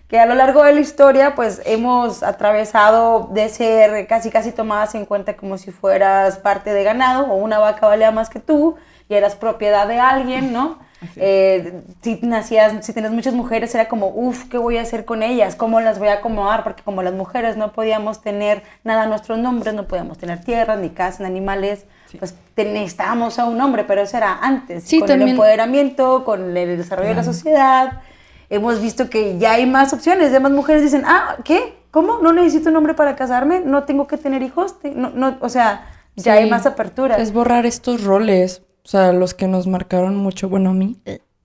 que 0.08 0.18
a 0.18 0.26
lo 0.26 0.36
largo 0.36 0.64
de 0.64 0.74
la 0.74 0.80
historia, 0.80 1.36
pues 1.36 1.62
hemos 1.66 2.24
atravesado 2.24 3.30
de 3.32 3.50
ser 3.50 4.08
casi, 4.08 4.32
casi 4.32 4.52
tomadas 4.52 4.96
en 4.96 5.06
cuenta 5.06 5.36
como 5.36 5.58
si 5.58 5.72
fueras 5.72 6.38
parte 6.38 6.74
de 6.74 6.84
ganado 6.84 7.28
o 7.28 7.36
una 7.36 7.60
vaca 7.60 7.88
valía 7.88 8.12
más 8.12 8.30
que 8.30 8.40
tú 8.40 8.76
y 9.10 9.16
eras 9.16 9.36
propiedad 9.36 9.88
de 9.88 10.00
alguien, 10.00 10.54
¿no? 10.54 10.80
Eh, 11.16 11.82
si 12.02 12.20
nacías, 12.24 12.86
si 12.86 12.94
tenías 12.94 13.12
muchas 13.14 13.34
mujeres, 13.34 13.74
era 13.76 13.88
como, 13.88 14.08
uff, 14.10 14.46
¿qué 14.50 14.58
voy 14.58 14.78
a 14.78 14.82
hacer 14.82 15.06
con 15.06 15.24
ellas? 15.24 15.56
¿Cómo 15.56 15.80
las 15.80 16.00
voy 16.00 16.10
a 16.10 16.16
acomodar? 16.16 16.64
Porque 16.64 16.84
como 16.84 17.04
las 17.04 17.14
mujeres 17.14 17.58
no 17.58 17.72
podíamos 17.72 18.22
tener 18.22 18.64
nada 18.84 19.04
a 19.04 19.06
nuestros 19.08 19.38
nombres, 19.40 19.74
no 19.74 19.88
podíamos 19.88 20.18
tener 20.18 20.44
tierras, 20.44 20.80
ni 20.80 20.90
casas, 20.90 21.22
ni 21.22 21.28
animales, 21.28 21.86
pues 22.18 22.36
te- 22.56 22.66
necesitábamos 22.66 23.40
a 23.40 23.46
un 23.46 23.60
hombre, 23.62 23.84
pero 23.86 24.02
eso 24.02 24.18
era 24.18 24.40
antes. 24.42 24.84
Sí, 24.84 25.00
con 25.00 25.10
el 25.10 25.18
también- 25.18 25.30
empoderamiento, 25.32 26.24
con 26.26 26.56
el 26.58 26.78
desarrollo 26.78 27.10
de 27.10 27.16
la 27.16 27.24
sociedad, 27.24 28.02
hemos 28.50 28.82
visto 28.82 29.10
que 29.10 29.38
ya 29.38 29.54
hay 29.54 29.66
más 29.66 29.94
opciones, 29.94 30.32
ya 30.32 30.40
más 30.40 30.52
mujeres 30.52 30.82
dicen, 30.82 31.04
ah, 31.06 31.38
¿qué? 31.44 31.76
¿Cómo? 31.92 32.20
¿No 32.20 32.34
necesito 32.34 32.70
un 32.70 32.76
hombre 32.76 32.94
para 32.94 33.16
casarme? 33.16 33.62
¿No 33.62 33.84
tengo 33.84 34.06
que 34.08 34.18
tener 34.18 34.42
hijos? 34.44 34.76
No, 34.84 35.10
no, 35.12 35.38
o 35.42 35.50
sea, 35.50 35.88
ya 36.16 36.34
Sí. 36.34 36.40
hay 36.40 36.50
más 36.50 36.66
apertura. 36.66 37.18
Es 37.18 37.32
borrar 37.34 37.66
estos 37.66 38.04
roles, 38.04 38.62
o 38.90 38.92
sea, 38.92 39.14
los 39.14 39.36
que 39.36 39.48
nos 39.48 39.68
marcaron 39.68 40.16
mucho, 40.16 40.50
bueno, 40.50 40.72
a 40.72 40.74
mí, 40.74 40.98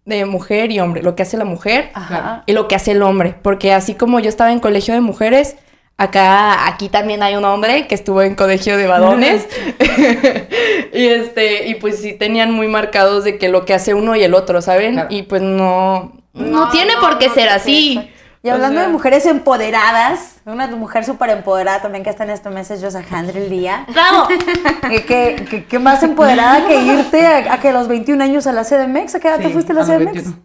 de 0.07 0.25
mujer 0.25 0.73
y 0.73 0.81
hombre, 0.81 1.03
lo 1.03 1.15
que 1.15 1.25
hace 1.25 1.37
la 1.37 1.45
mujer 1.45 1.91
Ajá. 1.93 2.43
y 2.47 2.55
lo 2.55 2.69
que 2.69 2.75
hace 2.75 2.93
el 2.93 3.03
hombre, 3.03 3.35
porque 3.43 3.75
así 3.75 3.95
como 3.95 4.19
yo 4.19 4.31
estaba 4.31 4.51
en 4.51 4.61
colegio 4.61 4.95
de 4.95 5.03
mujeres, 5.03 5.57
acá, 5.99 6.67
aquí 6.67 6.89
también 6.89 7.23
hay 7.23 7.37
un 7.37 7.45
hombre 7.45 7.87
que 7.87 7.95
estuvo 7.95 8.23
en 8.23 8.35
colegio 8.35 8.79
de 8.79 8.87
varones 8.87 9.47
y 10.95 11.07
este, 11.07 11.69
y 11.69 11.75
pues 11.75 11.99
sí 11.99 12.15
tenían 12.15 12.51
muy 12.51 12.67
marcados 12.67 13.25
de 13.25 13.37
que 13.37 13.51
lo 13.51 13.67
que 13.67 13.75
hace 13.75 13.93
uno 13.93 14.17
y 14.17 14.23
el 14.23 14.33
otro, 14.33 14.63
¿saben? 14.63 14.95
Claro. 14.95 15.09
Y 15.11 15.25
pues 15.25 15.43
no, 15.43 16.15
no, 16.33 16.47
No, 16.47 16.71
tiene 16.71 16.95
no, 16.95 17.01
por 17.03 17.19
qué 17.19 17.29
no, 17.29 17.35
ser 17.35 17.49
sí, 17.61 17.99
así. 17.99 18.11
Y 18.45 18.51
O 18.51 18.53
hablando 18.53 18.79
sea, 18.79 18.87
de 18.89 18.93
mujeres 18.93 19.25
empoderadas, 19.25 20.37
una 20.45 20.67
mujer 20.67 21.03
súper 21.07 21.31
empoderada 21.31 21.81
también 21.81 22.05
que 22.05 22.11
está 22.11 22.25
en 22.25 22.31
estos 22.31 22.53
meses, 22.53 22.79
Josa 22.85 23.03
el 23.35 23.49
día. 23.49 23.87
¡Bravo! 23.91 24.29
¿Qué, 24.29 25.07
qué, 25.07 25.47
qué- 25.49 25.65
qué 25.65 25.79
más 25.79 26.03
empoderada 26.03 26.67
que 26.69 26.75
irte 26.85 27.27
a, 27.27 27.55
a 27.55 27.59
que 27.59 27.71
a 27.71 27.73
los 27.73 27.89
21 27.89 28.23
años 28.23 28.47
a 28.47 28.53
la 28.53 28.65
CDMX? 28.65 29.15
¿A 29.15 29.21
qué 29.21 29.29
edad 29.29 29.39
te 29.39 29.47
Sí, 29.47 29.53
fuiste 29.55 29.73
a 29.73 29.77
la 29.77 29.81
a 29.81 29.85
CDMX? 29.87 30.13
21. 30.13 30.37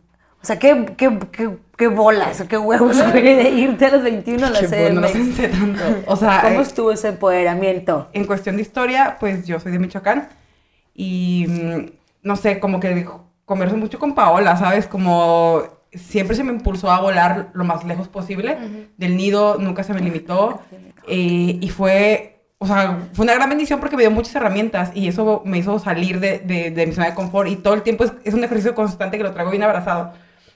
O 0.42 0.46
sea, 0.46 0.58
qué, 0.58 0.94
qué, 0.96 1.20
qué, 1.34 1.58
qué 1.78 1.88
bolas, 1.88 2.42
qué 2.48 2.58
huevos, 2.58 2.96
güey, 3.12 3.36
de 3.36 3.50
irte 3.50 3.88
a 3.88 3.92
los 3.92 4.04
21 4.04 4.48
a 4.48 4.50
la 4.50 4.60
Qué 4.62 4.68
bueno, 4.68 5.02
no 5.02 5.08
CDMX. 5.10 5.14
pensé 5.20 5.48
tanto. 5.50 5.84
O 6.08 6.16
sea, 6.16 6.40
¿Cómo 6.44 6.60
eh, 6.62 6.64
estuvo 6.64 6.92
ese 6.94 7.10
empoderamiento? 7.10 8.08
en 8.14 8.24
cuestión 8.24 8.56
de 8.56 8.62
historia, 8.62 9.18
pues 9.20 9.46
yo 9.46 9.60
soy 9.60 9.74
de 9.74 9.80
Michoacán 9.80 10.30
y 10.96 11.46
mm, 11.50 11.86
no 12.24 12.38
sé, 12.38 12.62
como 12.62 12.80
que 12.80 13.06
converso 13.44 13.76
mucho 13.76 14.00
con 14.00 14.16
Paola, 14.16 14.56
¿sabes? 14.56 14.88
Como 14.88 15.64
siempre 15.94 16.36
se 16.36 16.44
me 16.44 16.52
impulsó 16.54 16.92
a 16.92 17.00
volar 17.02 17.50
lo 17.54 17.64
más 17.64 17.84
lejos 17.86 18.08
posible. 18.08 18.58
Del 18.98 19.18
nido, 19.18 19.58
nunca 19.60 19.84
se 19.84 19.94
me 19.94 20.02
limitó. 20.02 20.62
Eh, 21.08 21.58
y 21.62 21.70
fue, 21.70 22.42
o 22.60 22.68
sea, 22.68 23.08
fue 23.14 23.24
una 23.24 23.34
gran 23.34 23.50
bendición 23.50 23.80
porque 23.80 23.96
me 23.96 24.04
dio 24.04 24.12
muchas 24.12 24.36
herramientas 24.36 24.92
y 24.94 25.08
eso 25.08 25.42
me 25.46 25.58
hizo 25.58 25.80
salir 25.80 26.20
de, 26.20 26.40
de- 26.40 26.72
de 26.72 26.86
mi 26.86 26.94
zona 26.94 27.08
de 27.08 27.16
confort 27.16 27.50
y 27.50 27.56
todo 27.56 27.74
el 27.74 27.82
tiempo 27.82 28.04
es, 28.04 28.14
es 28.24 28.34
un 28.34 28.44
ejercicio 28.44 28.76
constante 28.76 29.18
que 29.18 29.24
lo 29.24 29.32
traigo 29.34 29.50
bien 29.52 29.64
abrazado. 29.64 30.14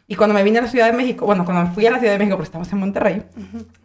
Y 0.08 0.16
cuando 0.16 0.34
me 0.34 0.44
vine 0.44 0.60
a 0.60 0.64
la 0.64 0.68
Ciudad 0.68 0.88
de 0.92 0.98
México, 0.98 1.26
bueno, 1.26 1.46
cuando 1.46 1.64
me 1.64 1.74
fui 1.74 1.86
a 1.88 1.92
la 1.92 1.98
Ciudad 2.00 2.14
de 2.14 2.20
México, 2.20 2.36
porque 2.36 2.48
estamos 2.48 2.72
en 2.74 2.80
Monterrey, 2.80 3.24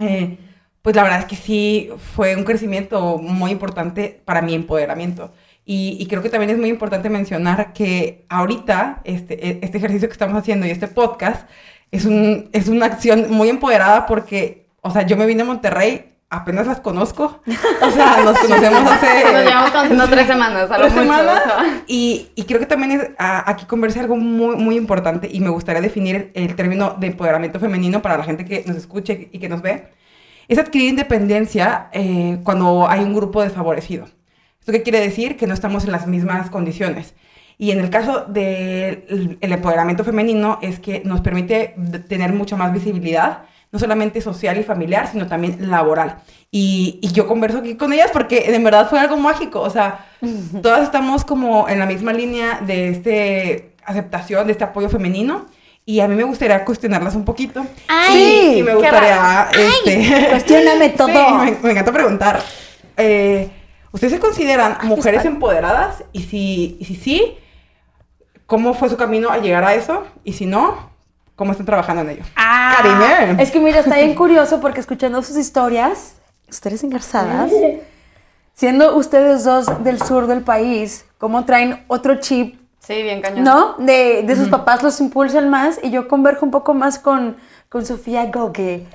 eh, 0.01 0.37
pues 0.83 0.97
la 0.97 1.03
verdad 1.05 1.21
es 1.21 1.25
que 1.27 1.37
sí 1.37 1.91
fue 2.15 2.35
un 2.37 2.45
crecimiento 2.45 3.19
muy 3.19 3.51
importante 3.53 4.21
para 4.25 4.43
mi 4.43 4.55
empoderamiento. 4.55 5.33
Y, 5.71 5.99
y 6.01 6.07
creo 6.07 6.23
que 6.23 6.31
también 6.31 6.49
es 6.49 6.57
muy 6.59 6.71
importante 6.71 7.11
mencionar 7.11 7.75
que 7.75 8.25
ahorita 8.31 9.03
este, 9.05 9.35
e- 9.47 9.59
este 9.61 9.77
ejercicio 9.77 10.09
que 10.09 10.15
estamos 10.15 10.35
haciendo 10.39 10.67
y 10.67 10.71
este 10.71 10.89
podcast 10.89 11.47
es, 11.91 12.07
un, 12.07 12.49
es 12.55 12.69
una 12.69 12.87
acción 12.87 13.27
muy 13.29 13.51
empoderada 13.51 14.07
porque, 14.07 14.67
o 14.81 14.91
sea, 14.91 15.03
yo 15.03 15.19
me 15.19 15.27
vine 15.27 15.43
a 15.43 15.45
Monterrey 15.45 16.15
apenas 16.31 16.67
las 16.67 16.81
conozco. 16.81 17.43
O 17.83 17.91
sea, 17.91 18.21
nos 18.25 18.39
conocemos 18.39 18.91
hace... 18.91 19.31
Nos 19.31 19.45
llevamos 19.45 19.71
conociendo 19.71 20.09
tres 20.11 20.27
semanas, 20.27 20.71
a 20.71 20.79
lo 20.79 20.85
tres 20.87 20.95
mucho, 20.95 21.03
semanas. 21.19 21.43
o 21.45 21.49
sea. 21.49 21.83
Y, 21.87 22.29
y 22.35 22.45
creo 22.45 22.61
que 22.61 22.67
también 22.67 22.93
es, 22.93 23.11
a- 23.19 23.51
aquí 23.51 23.67
conversa 23.67 24.01
algo 24.01 24.17
muy, 24.17 24.57
muy 24.57 24.75
importante 24.77 25.29
y 25.31 25.39
me 25.41 25.51
gustaría 25.51 25.83
definir 25.83 26.31
el, 26.35 26.45
el 26.49 26.57
término 26.57 26.97
de 26.99 27.09
empoderamiento 27.09 27.61
femenino 27.61 28.01
para 28.01 28.17
la 28.17 28.25
gente 28.25 28.47
que 28.47 28.65
nos 28.67 28.77
escuche 28.79 29.29
y 29.33 29.39
que 29.39 29.51
nos 29.51 29.61
ve. 29.61 29.89
Es 30.49 30.57
adquirir 30.59 30.89
independencia 30.89 31.89
eh, 31.93 32.39
cuando 32.43 32.89
hay 32.89 33.01
un 33.05 33.13
grupo 33.15 33.43
desfavorecido. 33.43 34.07
¿Esto 34.69 34.77
qué 34.77 34.83
quiere 34.83 35.01
decir? 35.01 35.39
Que 35.39 35.47
no 35.47 35.55
estamos 35.55 35.87
en 35.87 35.93
las 35.93 36.07
mismas 36.07 36.51
condiciones. 36.51 37.15
Y 37.57 37.71
en 37.71 37.79
el 37.79 37.89
caso 37.89 38.27
del 38.29 39.39
el 39.41 39.53
empoderamiento 39.53 40.05
femenino 40.05 40.59
es 40.61 40.79
que 40.79 41.01
nos 41.07 41.23
permite 41.23 41.75
tener 42.07 42.35
mucha 42.35 42.55
más 42.55 42.71
visibilidad, 42.71 43.45
no 43.73 43.79
solamente 43.79 44.21
social 44.21 44.59
y 44.59 44.65
familiar, 44.65 45.09
sino 45.11 45.27
también 45.27 45.71
laboral. 45.71 46.17
Y, 46.51 46.99
y 47.01 47.13
yo 47.13 47.27
converso 47.27 47.61
aquí 47.61 47.77
con 47.77 47.95
ellas 47.95 48.11
porque 48.13 48.55
en 48.55 48.63
verdad 48.63 48.91
fue 48.91 49.01
algo 49.01 49.17
mágico. 49.17 49.63
O 49.63 49.71
sea, 49.71 50.05
todas 50.63 50.83
estamos 50.83 51.25
como 51.25 51.67
en 51.67 51.79
la 51.79 51.87
misma 51.87 52.13
línea 52.13 52.61
de 52.61 52.91
este 52.91 53.71
aceptación, 53.87 54.49
de 54.49 54.53
este 54.53 54.65
apoyo 54.65 54.91
femenino. 54.91 55.47
Y 55.87 56.01
a 56.01 56.09
mí 56.09 56.15
me 56.15 56.25
gustaría 56.25 56.63
cuestionarlas 56.67 57.15
un 57.15 57.25
poquito. 57.25 57.65
¡Ay! 57.89 58.13
Sí, 58.13 58.59
y 58.59 58.63
me 58.63 58.73
¡Qué 58.73 58.77
gustaría... 58.77 59.49
Este, 59.87 60.27
Cuestióname 60.29 60.89
todo. 60.99 61.09
Sí, 61.09 61.53
me, 61.53 61.57
me 61.63 61.71
encanta 61.71 61.91
preguntar. 61.91 62.43
Eh, 62.99 63.49
¿Ustedes 63.93 64.13
se 64.15 64.21
consideran 64.21 64.79
mujeres 64.85 65.25
empoderadas? 65.25 66.05
Y 66.13 66.23
si, 66.23 66.77
y 66.81 66.85
si 66.85 66.95
sí, 66.97 67.39
¿cómo 68.47 68.75
fue 68.75 68.89
su 68.89 68.97
camino 68.97 69.31
a 69.31 69.39
llegar 69.39 69.65
a 69.65 69.75
eso? 69.75 70.05
Y 70.25 70.35
si 70.35 70.47
no, 70.47 70.91
¿cómo 71.37 71.53
están 71.53 71.67
trabajando 71.67 72.03
en 72.03 72.11
ello? 72.11 72.23
Ah, 72.37 72.77
Karime. 72.83 73.43
es 73.43 73.51
que 73.51 73.61
mira, 73.61 73.81
está 73.81 73.97
bien 73.97 74.15
curioso 74.15 74.61
porque 74.61 74.81
escuchando 74.81 75.23
sus 75.23 75.37
historias, 75.37 76.17
ustedes 76.51 76.85
engarzadas, 76.85 77.51
siendo 78.55 78.97
ustedes 78.97 79.45
dos 79.45 79.83
del 79.85 80.03
sur 80.03 80.27
del 80.27 80.43
país, 80.43 81.07
cómo 81.19 81.45
traen 81.45 81.85
otro 81.89 82.17
chip, 82.17 82.59
Sí, 82.81 83.03
bien 83.03 83.21
cañón. 83.21 83.45
¿no? 83.45 83.75
De, 83.79 84.23
de 84.23 84.37
sus 84.37 84.49
papás 84.49 84.83
los 84.83 84.99
impulsan 85.01 85.51
más 85.51 85.79
y 85.83 85.91
yo 85.91 86.09
converjo 86.09 86.47
un 86.47 86.51
poco 86.51 86.73
más 86.73 86.99
con, 86.99 87.37
con 87.69 87.85
Sofía 87.85 88.25
Gogue. 88.33 88.87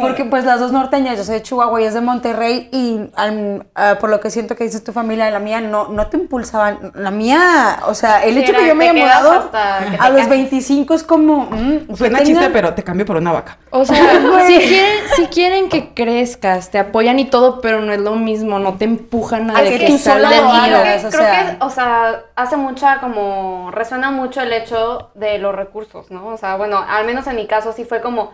Porque 0.00 0.24
pues 0.24 0.44
las 0.44 0.58
dos 0.58 0.72
norteñas, 0.72 1.16
yo 1.16 1.24
soy 1.24 1.36
de 1.36 1.42
Chihuahua 1.42 1.80
y 1.80 1.84
es 1.84 1.94
de 1.94 2.00
Monterrey 2.00 2.68
y 2.72 2.98
al- 3.14 3.66
ah, 3.76 3.96
por 4.00 4.10
lo 4.10 4.18
que 4.20 4.28
siento 4.30 4.56
que 4.56 4.64
dices 4.64 4.82
tu 4.82 4.92
familia, 4.92 5.30
la 5.30 5.38
mía 5.38 5.60
no, 5.60 5.86
no 5.88 6.08
te 6.08 6.16
impulsaban. 6.16 6.90
La 6.94 7.12
mía, 7.12 7.78
o 7.86 7.94
sea, 7.94 8.24
el 8.24 8.34
Sí, 8.34 8.40
hecho 8.40 8.52
que 8.54 8.66
yo 8.66 8.74
me 8.74 8.88
haya 8.90 8.92
mudado 9.04 9.30
hasta 9.32 9.78
que 9.84 9.96
te 9.96 10.02
a 10.02 10.08
los 10.08 10.16
cases. 10.18 10.28
25 10.30 10.94
es 10.94 11.02
como... 11.04 11.46
mm, 11.50 11.94
Suena 11.96 12.18
tengan- 12.18 12.26
chiste, 12.26 12.50
pero 12.50 12.74
te 12.74 12.82
cambio 12.82 13.06
por 13.06 13.16
una 13.16 13.30
vaca. 13.32 13.58
O 13.70 13.84
sea, 13.84 13.96
si 14.46 14.58
quieren, 14.58 14.98
si 15.14 15.26
quieren 15.26 15.68
que 15.68 15.94
crezcas, 15.94 16.70
te 16.70 16.80
apoyan 16.80 17.20
y 17.20 17.26
todo, 17.26 17.60
pero 17.60 17.80
no 17.80 17.92
es 17.92 18.00
lo 18.00 18.16
mismo, 18.16 18.58
no 18.58 18.74
te 18.74 18.84
empujan 18.84 19.50
a 19.50 19.58
A 19.58 19.62
de 19.62 19.70
que 19.70 19.78
que 19.78 19.86
tú 19.86 19.98
sal 19.98 20.22
sola 20.22 20.64
hagas. 20.64 20.72
Creo 20.72 20.82
que, 20.82 21.06
o 21.06 21.10
creo 21.10 21.22
sea- 21.22 21.58
que, 21.58 21.64
o 21.64 21.70
sea, 21.70 22.22
hace 22.34 22.56
mucha 22.56 22.98
como, 23.00 23.70
resuena 23.70 24.10
mucho 24.10 24.40
el 24.40 24.52
hecho 24.52 25.10
de 25.14 25.38
los 25.38 25.54
recursos, 25.54 26.10
¿no? 26.10 26.26
O 26.26 26.36
sea, 26.36 26.56
bueno, 26.56 26.84
al 26.88 27.06
menos 27.06 27.26
en 27.28 27.36
mi 27.36 27.46
caso 27.46 27.72
sí 27.72 27.84
fue 27.84 28.00
como, 28.00 28.32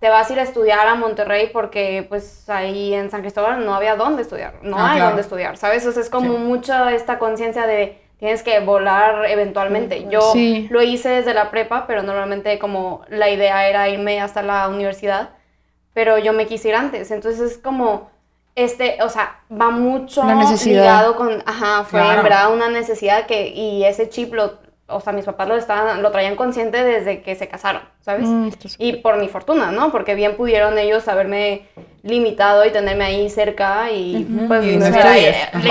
te 0.00 0.08
vas 0.08 0.30
a 0.30 0.32
ir 0.32 0.38
a 0.40 0.42
estudiar 0.42 0.86
a 0.86 0.94
Monterrey 0.94 1.50
porque 1.52 2.06
pues 2.08 2.48
ahí 2.48 2.94
en 2.94 3.10
San 3.10 3.20
Cristóbal 3.22 3.64
no 3.64 3.74
había 3.74 3.96
dónde 3.96 4.22
estudiar, 4.22 4.54
no 4.62 4.76
Ah, 4.78 4.90
hay 4.90 4.96
claro. 4.96 5.06
dónde 5.10 5.22
estudiar, 5.22 5.56
¿sabes? 5.56 5.84
O 5.86 5.92
sea, 5.92 6.02
es 6.02 6.10
como 6.10 6.32
Sí. 6.34 6.38
mucha 6.38 6.92
esta 6.94 7.18
conciencia 7.18 7.66
de 7.66 7.98
tienes 8.18 8.42
que 8.42 8.58
volar 8.60 9.26
eventualmente. 9.30 10.06
Yo 10.10 10.20
Sí. 10.32 10.66
lo 10.70 10.82
hice 10.82 11.08
desde 11.08 11.34
la 11.34 11.50
prepa, 11.50 11.86
pero 11.86 12.02
normalmente 12.02 12.58
como 12.58 13.02
la 13.08 13.28
idea 13.30 13.68
era 13.68 13.88
irme 13.88 14.20
hasta 14.20 14.42
la 14.42 14.68
universidad, 14.68 15.30
pero 15.94 16.18
yo 16.18 16.32
me 16.32 16.46
quise 16.46 16.68
ir 16.68 16.74
antes, 16.74 17.10
entonces 17.10 17.52
es 17.52 17.58
como 17.58 18.10
este, 18.54 18.98
o 19.04 19.08
sea, 19.08 19.38
va 19.52 19.70
mucho 19.70 20.24
ligado 20.64 21.14
con, 21.14 21.44
ajá, 21.46 21.84
fue 21.84 22.00
Claro. 22.00 22.18
en 22.18 22.22
verdad 22.24 22.52
una 22.52 22.68
necesidad 22.68 23.26
que, 23.26 23.46
y 23.50 23.84
ese 23.84 24.08
chip 24.08 24.34
lo, 24.34 24.54
o 24.88 25.00
sea, 25.00 25.12
mis 25.12 25.24
papás 25.26 25.46
lo 25.48 25.56
estaban, 25.56 26.02
lo 26.02 26.10
traían 26.10 26.34
consciente 26.34 26.82
desde 26.82 27.20
que 27.22 27.34
se 27.34 27.46
casaron, 27.48 27.82
¿sabes? 28.00 28.26
Mm, 28.26 28.48
es- 28.64 28.76
Y 28.78 28.94
por 28.94 29.18
mi 29.18 29.28
fortuna, 29.28 29.70
¿no? 29.70 29.92
Porque 29.92 30.14
bien 30.14 30.36
pudieron 30.36 30.78
ellos 30.78 31.06
haberme 31.08 31.66
limitado 32.02 32.64
y 32.64 32.70
tenerme 32.70 33.04
ahí 33.04 33.28
cerca 33.28 33.90
y 33.90 34.24
pues 34.48 34.64
Y 34.64 34.76
no 34.76 34.88
no 34.88 34.96
estaría, 34.96 35.32
no 35.52 35.68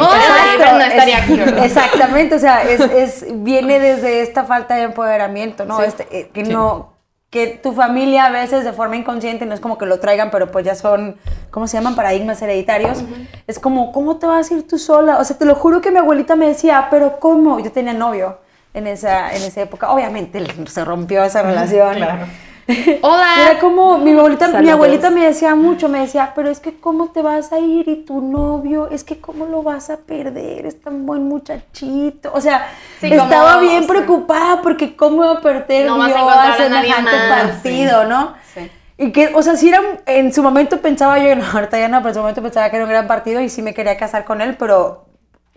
aquí, 1.17 1.35
¿verdad? 1.37 1.65
Exactamente, 1.65 2.35
o 2.35 2.39
sea, 2.39 2.63
es, 2.63 2.79
es- 2.81 3.25
viene 3.43 3.79
desde 3.79 4.21
esta 4.21 4.43
falta 4.45 4.75
de 4.75 4.83
empoderamiento, 4.83 5.65
¿no? 5.65 5.77
Sí. 5.77 5.83
Este, 5.87 6.07
eh, 6.11 6.29
que 6.33 6.45
Sí. 6.45 6.51
no 6.51 6.95
que 7.29 7.47
tu 7.47 7.73
familia 7.73 8.25
a 8.27 8.29
veces 8.29 8.63
de 8.63 8.71
forma 8.71 8.95
inconsciente 8.95 9.45
no 9.45 9.53
es 9.53 9.59
como 9.59 9.77
que 9.77 9.85
lo 9.85 9.99
traigan, 9.99 10.31
pero 10.31 10.49
pues 10.49 10.63
ya 10.63 10.75
son, 10.75 11.17
¿cómo 11.51 11.67
se 11.67 11.75
llaman? 11.75 11.93
Paradigmas 11.93 12.41
hereditarios. 12.41 13.03
Es 13.47 13.59
como, 13.59 13.91
¿cómo 13.91 14.15
te 14.15 14.27
vas 14.27 14.49
a 14.49 14.53
ir 14.53 14.65
tú 14.65 14.77
sola? 14.79 15.17
O 15.17 15.23
sea, 15.25 15.37
te 15.37 15.43
lo 15.43 15.53
juro 15.55 15.81
que 15.81 15.91
mi 15.91 15.97
abuelita 15.97 16.37
me 16.37 16.47
decía, 16.47 16.87
pero 16.89 17.19
¿cómo? 17.19 17.59
Yo 17.59 17.69
tenía 17.73 17.93
novio 17.93 18.37
en 18.77 18.87
esa, 18.87 19.35
en 19.35 19.43
esa 19.43 19.61
época. 19.61 19.91
Obviamente 19.91 20.41
se 20.67 20.85
rompió 20.85 21.23
esa 21.23 21.41
relación. 21.41 21.95
Claro. 21.95 22.25
Hola. 23.01 23.27
Era 23.41 23.59
como, 23.59 23.97
mi 23.97 24.11
abuelita, 24.11 24.47
mi 24.59 24.69
abuelita 24.69 25.09
me 25.09 25.25
decía 25.25 25.55
mucho, 25.55 25.87
me 25.87 25.99
decía, 25.99 26.33
pero 26.35 26.49
es 26.49 26.59
que 26.59 26.77
cómo 26.77 27.07
te 27.11 27.21
vas 27.21 27.53
a 27.53 27.59
ir 27.59 27.87
y 27.87 28.03
tu 28.03 28.21
novio, 28.21 28.89
es 28.89 29.03
que 29.03 29.19
cómo 29.19 29.45
lo 29.45 29.63
vas 29.63 29.89
a 29.89 29.97
perder, 29.97 30.65
es 30.65 30.81
tan 30.81 31.05
buen 31.05 31.23
muchachito. 31.23 32.31
O 32.33 32.41
sea, 32.41 32.67
Sí, 32.99 33.11
estaba 33.11 33.55
como, 33.55 33.69
bien 33.69 33.87
preocupada 33.87 34.61
porque 34.61 34.95
cómo 34.95 35.23
iba 35.23 35.33
a 35.33 35.41
perder 35.41 35.85
No 35.85 35.97
vas 35.97 36.11
a 36.13 36.57
semejante 36.57 37.11
partido, 37.29 38.03
¿no? 38.03 38.33
Sí. 38.53 38.69
Y 38.97 39.11
que, 39.11 39.31
o 39.33 39.43
sea, 39.43 39.55
si 39.55 39.69
era, 39.69 39.81
en 40.05 40.33
su 40.33 40.43
momento 40.43 40.81
pensaba 40.81 41.19
yo, 41.19 41.35
no, 41.37 41.45
ahorita 41.45 41.79
ya 41.79 41.87
no, 41.87 41.99
pero 41.99 42.09
en 42.09 42.15
su 42.15 42.19
momento 42.19 42.41
pensaba 42.41 42.69
que 42.69 42.75
era 42.75 42.85
un 42.85 42.91
gran 42.91 43.07
partido 43.07 43.39
y 43.39 43.47
sí 43.47 43.61
me 43.61 43.73
quería 43.73 43.97
casar 43.97 44.25
con 44.25 44.41
él, 44.41 44.57
pero 44.57 45.06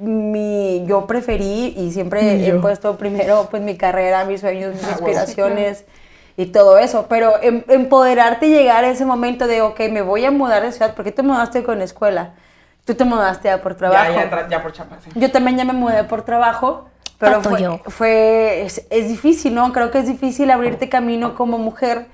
mi, 0.00 0.84
yo 0.86 1.06
preferí 1.06 1.74
y 1.76 1.92
siempre 1.92 2.46
he 2.48 2.52
puesto 2.54 2.96
primero 2.96 3.48
pues 3.50 3.62
mi 3.62 3.76
carrera, 3.76 4.24
mis 4.24 4.40
sueños, 4.40 4.74
mis 4.74 4.84
Ah, 4.84 4.86
bueno. 5.00 5.04
aspiraciones 5.20 5.84
y 6.36 6.46
todo 6.46 6.78
eso, 6.78 7.06
pero 7.08 7.34
em- 7.42 7.64
empoderarte 7.68 8.46
y 8.46 8.50
llegar 8.50 8.84
a 8.84 8.90
ese 8.90 9.04
momento 9.04 9.46
de, 9.46 9.62
ok, 9.62 9.78
me 9.90 10.02
voy 10.02 10.24
a 10.24 10.30
mudar 10.30 10.62
de 10.62 10.72
ciudad, 10.72 10.94
porque 10.94 11.12
te 11.12 11.22
mudaste 11.22 11.62
con 11.64 11.82
escuela, 11.82 12.34
tú 12.84 12.94
te 12.94 13.04
mudaste 13.04 13.48
ya 13.48 13.60
por 13.60 13.74
trabajo. 13.74 14.12
Ya, 14.18 14.48
ya, 14.48 14.62
por 14.62 14.72
chapa, 14.72 14.96
sí. 15.04 15.10
Yo 15.14 15.30
también 15.30 15.58
ya 15.58 15.64
me 15.64 15.74
mudé 15.74 16.04
por 16.04 16.22
trabajo, 16.22 16.88
pero 17.18 17.36
Tato 17.42 17.50
fue, 17.50 17.62
yo. 17.62 17.80
fue 17.86 18.62
es, 18.62 18.86
es 18.90 19.08
difícil, 19.08 19.54
¿no? 19.54 19.72
Creo 19.72 19.90
que 19.90 19.98
es 19.98 20.06
difícil 20.06 20.50
abrirte 20.50 20.88
camino 20.88 21.34
como 21.34 21.58
mujer 21.58 22.06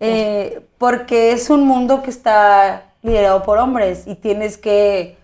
eh, 0.00 0.60
porque 0.78 1.32
es 1.32 1.50
un 1.50 1.66
mundo 1.66 2.02
que 2.02 2.10
está 2.10 2.82
liderado 3.02 3.42
por 3.42 3.58
hombres 3.58 4.06
y 4.06 4.14
tienes 4.14 4.58
que 4.58 5.16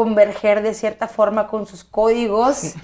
converger 0.00 0.62
de 0.62 0.72
cierta 0.72 1.08
forma 1.08 1.46
con 1.46 1.66
sus 1.66 1.84
códigos. 1.84 2.74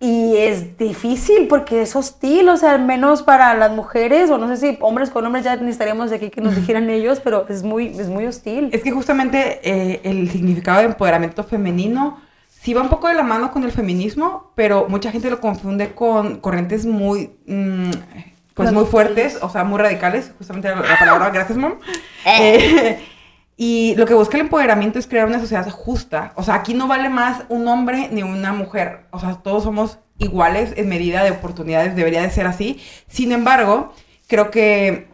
Y 0.00 0.36
es 0.38 0.76
difícil 0.76 1.46
porque 1.46 1.82
es 1.82 1.94
hostil, 1.94 2.48
o 2.48 2.56
sea, 2.56 2.72
al 2.72 2.84
menos 2.84 3.22
para 3.22 3.54
las 3.54 3.70
mujeres, 3.70 4.28
o 4.28 4.38
no 4.38 4.48
sé 4.48 4.56
si 4.56 4.76
hombres 4.80 5.10
con 5.10 5.24
hombres 5.24 5.44
ya 5.44 5.54
necesitaríamos 5.54 6.10
de 6.10 6.16
aquí 6.16 6.30
que 6.30 6.40
nos 6.40 6.56
dijeran 6.60 6.90
ellos, 6.90 7.20
pero 7.20 7.46
es 7.48 7.62
muy, 7.62 7.96
es 7.96 8.08
muy 8.08 8.26
hostil. 8.26 8.70
Es 8.72 8.82
que 8.82 8.90
justamente 8.90 9.60
eh, 9.62 10.00
el 10.02 10.28
significado 10.32 10.80
de 10.80 10.86
empoderamiento 10.86 11.44
femenino 11.44 12.18
sí 12.48 12.74
va 12.74 12.82
un 12.82 12.88
poco 12.88 13.06
de 13.06 13.14
la 13.14 13.22
mano 13.22 13.52
con 13.52 13.62
el 13.62 13.70
feminismo, 13.70 14.50
pero 14.56 14.86
mucha 14.88 15.12
gente 15.12 15.30
lo 15.30 15.38
confunde 15.40 15.94
con 15.94 16.40
corrientes 16.40 16.84
muy, 16.84 17.30
mm, 17.46 17.90
pues 18.54 18.72
muy 18.72 18.86
fuertes, 18.86 19.38
o 19.40 19.48
sea, 19.48 19.62
muy 19.62 19.78
radicales, 19.78 20.32
justamente 20.36 20.68
la, 20.68 20.80
la 20.80 20.98
palabra, 20.98 21.30
gracias, 21.30 21.56
mom. 21.56 21.74
Eh, 22.26 22.98
y 23.64 23.94
lo 23.94 24.06
que 24.06 24.14
busca 24.14 24.36
el 24.36 24.40
empoderamiento 24.40 24.98
es 24.98 25.06
crear 25.06 25.28
una 25.28 25.38
sociedad 25.38 25.70
justa. 25.70 26.32
O 26.34 26.42
sea, 26.42 26.56
aquí 26.56 26.74
no 26.74 26.88
vale 26.88 27.08
más 27.08 27.44
un 27.48 27.68
hombre 27.68 28.08
ni 28.10 28.24
una 28.24 28.52
mujer. 28.52 29.06
O 29.12 29.20
sea, 29.20 29.36
todos 29.36 29.62
somos 29.62 30.00
iguales 30.18 30.74
en 30.76 30.88
medida 30.88 31.22
de 31.22 31.30
oportunidades, 31.30 31.94
debería 31.94 32.22
de 32.22 32.30
ser 32.30 32.48
así. 32.48 32.80
Sin 33.06 33.30
embargo, 33.30 33.92
creo 34.26 34.50
que, 34.50 35.06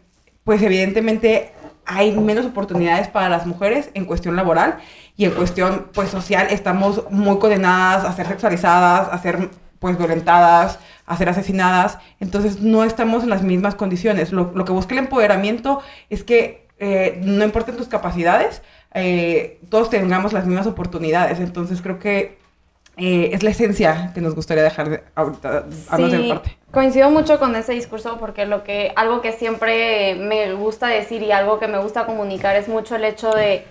pues 0.45 0.63
evidentemente 0.63 1.53
hay 1.85 2.13
menos 2.13 2.47
oportunidades 2.47 3.09
para 3.09 3.29
las 3.29 3.45
mujeres 3.45 3.91
en 3.93 4.07
cuestión 4.07 4.35
laboral 4.35 4.79
y 5.15 5.27
en 5.27 5.33
cuestión, 5.33 5.89
pues 5.93 6.09
social, 6.09 6.47
estamos 6.49 7.05
muy 7.11 7.39
condenadas 7.39 8.07
a 8.07 8.15
ser 8.15 8.29
sexualizadas, 8.29 9.11
a 9.13 9.19
ser, 9.19 9.51
pues, 9.79 9.99
violentadas, 9.99 10.79
a 11.05 11.19
ser 11.19 11.29
asesinadas. 11.29 11.99
Entonces, 12.19 12.63
no 12.63 12.83
estamos 12.83 13.25
en 13.25 13.29
las 13.29 13.43
mismas 13.43 13.75
condiciones. 13.75 14.33
Lo, 14.33 14.53
lo 14.55 14.65
que 14.65 14.73
busca 14.73 14.95
el 14.95 15.01
empoderamiento 15.01 15.83
es 16.09 16.25
que 16.25 16.67
eh, 16.79 17.19
no 17.23 17.45
importen 17.45 17.77
tus 17.77 17.89
capacidades, 17.89 18.63
eh, 18.95 19.61
todos 19.69 19.91
tengamos 19.91 20.33
las 20.33 20.47
mismas 20.47 20.67
oportunidades. 20.67 21.41
Entonces 21.41 21.83
creo 21.83 21.99
que 21.99 22.39
eh, 22.97 23.31
es 23.33 23.43
la 23.43 23.51
esencia 23.51 24.11
que 24.13 24.21
nos 24.21 24.35
gustaría 24.35 24.65
dejar 24.65 24.91
de, 24.91 25.03
ahorita, 25.15 25.61
de 25.61 26.29
parte. 26.29 26.59
coincido 26.73 27.11
mucho 27.11 27.39
con 27.39 27.55
ese 27.55 27.73
discurso 27.73 28.17
porque 28.19 28.45
lo 28.45 28.65
que 28.65 28.93
algo 28.97 29.21
que 29.21 29.33
siempre 29.33 30.17
me 30.17 30.53
gusta 30.55 30.89
decir 30.89 31.23
y 31.23 31.31
algo 31.31 31.61
que 31.61 31.69
me 31.69 31.79
gusta 31.79 32.07
comunicar 32.07 32.57
es 32.57 32.69
mucho 32.69 32.97
el 32.97 33.05
hecho 33.05 33.31
de 33.31 33.65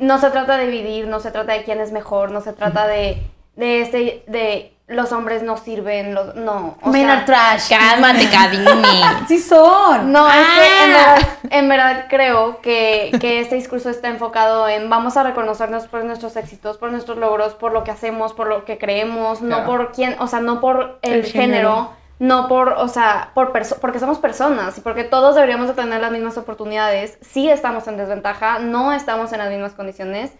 no 0.00 0.18
se 0.18 0.30
trata 0.30 0.56
de 0.56 0.66
dividir, 0.68 1.06
no 1.06 1.20
se 1.20 1.30
trata 1.30 1.52
de 1.52 1.62
quién 1.62 1.80
es 1.80 1.92
mejor, 1.92 2.32
no 2.32 2.40
se 2.40 2.52
trata 2.52 2.88
de, 2.88 3.22
de 3.54 3.82
este 3.82 4.24
de 4.26 4.72
los 4.88 5.10
hombres 5.10 5.42
no 5.42 5.56
sirven, 5.56 6.14
los, 6.14 6.36
no. 6.36 6.76
o 6.80 6.90
Men 6.90 7.06
sea, 7.06 7.12
are 7.16 7.24
trash. 7.24 7.68
Cálmate, 7.70 8.28
Cadini. 8.30 9.02
Sí 9.26 9.38
son. 9.40 10.12
No, 10.12 10.28
es 10.28 10.34
que 10.34 10.84
en 10.84 10.94
Ah. 10.94 11.14
verdad, 11.16 11.28
en 11.50 11.68
verdad 11.68 12.04
creo 12.08 12.60
que, 12.60 13.10
que 13.20 13.40
este 13.40 13.56
discurso 13.56 13.90
está 13.90 14.08
enfocado 14.08 14.68
en 14.68 14.88
vamos 14.88 15.16
a 15.16 15.24
reconocernos 15.24 15.88
por 15.88 16.04
nuestros 16.04 16.36
éxitos, 16.36 16.78
por 16.78 16.92
nuestros 16.92 17.18
logros, 17.18 17.54
por 17.54 17.72
lo 17.72 17.82
que 17.82 17.90
hacemos, 17.90 18.32
por 18.32 18.46
lo 18.46 18.64
que 18.64 18.78
creemos, 18.78 19.42
no 19.42 19.64
por 19.66 19.90
quién, 19.92 20.14
o 20.20 20.28
sea, 20.28 20.38
no 20.40 20.60
por 20.60 20.98
el, 21.02 21.14
El 21.14 21.24
género. 21.24 21.32
género, 21.32 21.90
no 22.20 22.46
por, 22.48 22.68
o 22.78 22.86
sea, 22.88 23.32
por 23.34 23.52
perso- 23.52 23.78
porque 23.80 23.98
somos 23.98 24.18
personas 24.18 24.78
y 24.78 24.80
porque 24.82 25.02
todos 25.04 25.34
deberíamos 25.34 25.66
de 25.66 25.74
tener 25.74 26.00
las 26.00 26.12
mismas 26.12 26.38
oportunidades. 26.38 27.18
Sí 27.22 27.48
estamos 27.50 27.88
en 27.88 27.96
desventaja, 27.96 28.60
no 28.60 28.92
estamos 28.92 29.32
en 29.32 29.38
las 29.40 29.50
mismas 29.50 29.72
condiciones 29.72 30.30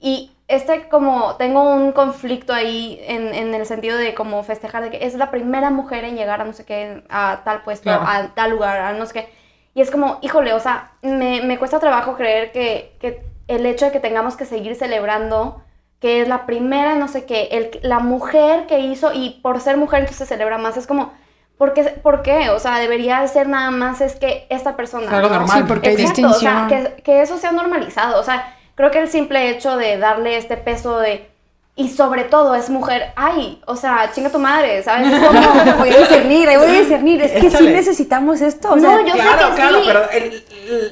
y 0.00 0.32
este 0.48 0.88
como 0.88 1.36
tengo 1.36 1.62
un 1.74 1.92
conflicto 1.92 2.52
ahí 2.52 3.00
en, 3.06 3.34
en 3.34 3.54
el 3.54 3.66
sentido 3.66 3.96
de 3.98 4.14
como 4.14 4.42
festejar 4.42 4.82
de 4.84 4.90
que 4.90 5.06
es 5.06 5.14
la 5.14 5.30
primera 5.30 5.70
mujer 5.70 6.04
en 6.04 6.16
llegar 6.16 6.40
a 6.40 6.44
no 6.44 6.52
sé 6.52 6.64
qué, 6.66 7.02
a 7.08 7.40
tal 7.44 7.62
puesto, 7.62 7.84
Claro. 7.84 8.04
a 8.06 8.34
tal 8.34 8.50
lugar, 8.50 8.78
a 8.80 8.92
no 8.92 9.06
sé 9.06 9.12
qué. 9.14 9.32
Y 9.74 9.80
es 9.80 9.90
como, 9.90 10.18
híjole, 10.22 10.52
o 10.52 10.60
sea, 10.60 10.92
me, 11.02 11.42
me 11.42 11.58
cuesta 11.58 11.80
trabajo 11.80 12.14
creer 12.16 12.52
que, 12.52 12.96
que 13.00 13.22
el 13.48 13.66
hecho 13.66 13.86
de 13.86 13.92
que 13.92 14.00
tengamos 14.00 14.36
que 14.36 14.44
seguir 14.46 14.76
celebrando 14.76 15.62
que 16.00 16.20
es 16.20 16.28
la 16.28 16.44
primera, 16.46 16.94
no 16.96 17.08
sé 17.08 17.24
qué, 17.24 17.48
el, 17.52 17.70
la 17.82 17.98
mujer 17.98 18.66
que 18.66 18.80
hizo 18.80 19.12
y 19.14 19.40
por 19.42 19.60
ser 19.60 19.76
mujer 19.78 20.00
entonces 20.00 20.18
se 20.28 20.34
celebra 20.34 20.58
más, 20.58 20.76
es 20.76 20.86
como, 20.86 21.12
¿por 21.56 21.72
qué? 21.72 21.84
¿Por 21.84 22.22
qué? 22.22 22.50
O 22.50 22.58
sea, 22.58 22.78
debería 22.78 23.26
ser 23.26 23.48
nada 23.48 23.70
más 23.70 24.00
es 24.02 24.14
que 24.16 24.46
esta 24.50 24.76
persona... 24.76 25.10
Algo 25.10 25.28
¿no? 25.30 25.36
normal. 25.38 25.58
Sí, 25.58 25.64
porque 25.66 25.88
hay 25.90 25.94
Exacto, 25.96 26.28
o 26.28 26.34
sea, 26.34 26.66
distinción. 26.66 26.68
que, 26.96 27.02
que 27.02 27.22
eso 27.22 27.38
sea 27.38 27.52
normalizado. 27.52 28.20
O 28.20 28.24
sea, 28.24 28.54
creo 28.74 28.90
que 28.90 29.00
el 29.00 29.08
simple 29.08 29.50
hecho 29.50 29.76
de 29.76 29.98
darle 29.98 30.36
este 30.36 30.56
peso 30.56 30.98
de. 30.98 31.33
Y 31.76 31.88
sobre 31.88 32.22
todo 32.22 32.54
es 32.54 32.70
mujer, 32.70 33.12
ay, 33.16 33.60
o 33.66 33.74
sea, 33.74 34.08
chinga 34.14 34.30
tu 34.30 34.38
madre, 34.38 34.80
¿sabes? 34.84 35.12
Es 35.12 35.18
como- 35.26 35.40
voy 35.78 35.90
a 35.90 35.98
discernir, 35.98 36.48
ahí 36.48 36.56
voy 36.56 36.68
a 36.68 36.80
discernir. 36.80 37.20
Es 37.20 37.32
que 37.32 37.40
sí 37.40 37.46
Échale. 37.48 37.72
necesitamos 37.72 38.40
esto. 38.42 38.70
o 38.70 38.76
No, 38.76 38.82
sea, 38.82 39.00
yo 39.00 39.12
sé 39.12 39.18
claro, 39.20 39.48
que 39.50 39.54
claro, 39.56 39.76
sí. 39.78 39.82
pero, 39.84 40.10
el- 40.10 40.44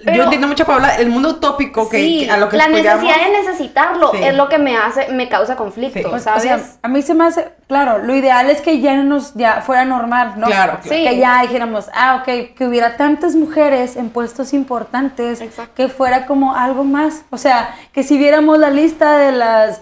el- 0.08 0.16
yo 0.16 0.22
entiendo 0.24 0.48
mucho, 0.48 0.66
Paula, 0.66 0.96
el 0.96 1.08
mundo 1.08 1.28
utópico 1.28 1.88
que, 1.88 1.98
sí, 1.98 2.24
que 2.24 2.32
a 2.32 2.36
lo 2.36 2.48
que 2.48 2.56
la 2.56 2.66
necesidad 2.66 3.14
de 3.16 3.30
necesitarlo 3.30 4.10
Sí. 4.10 4.18
es 4.24 4.34
lo 4.34 4.48
que 4.48 4.58
me 4.58 4.76
hace, 4.76 5.06
me 5.12 5.28
causa 5.28 5.54
conflicto, 5.54 6.00
Sí. 6.00 6.04
o 6.12 6.18
¿sabes? 6.18 6.42
sea, 6.42 6.60
a 6.82 6.88
mí 6.88 7.00
se 7.02 7.14
me 7.14 7.26
hace, 7.26 7.52
claro, 7.68 7.98
lo 7.98 8.16
ideal 8.16 8.50
es 8.50 8.60
que 8.60 8.80
ya 8.80 8.96
no 8.96 9.04
nos, 9.04 9.34
ya 9.34 9.60
fuera 9.62 9.84
normal, 9.84 10.32
¿no? 10.36 10.48
Claro, 10.48 10.78
claro. 10.82 10.96
Sí. 10.96 11.04
Que 11.04 11.16
ya 11.16 11.42
dijéramos, 11.42 11.90
ah, 11.94 12.16
ok, 12.22 12.56
que 12.56 12.66
hubiera 12.66 12.96
tantas 12.96 13.36
mujeres 13.36 13.94
en 13.94 14.10
puestos 14.10 14.52
importantes, 14.52 15.42
Exacto. 15.42 15.74
que 15.76 15.88
fuera 15.88 16.26
como 16.26 16.56
algo 16.56 16.82
más. 16.82 17.22
O 17.30 17.38
sea, 17.38 17.72
que 17.92 18.02
si 18.02 18.18
viéramos 18.18 18.58
la 18.58 18.70
lista 18.70 19.16
de 19.18 19.30
las 19.30 19.80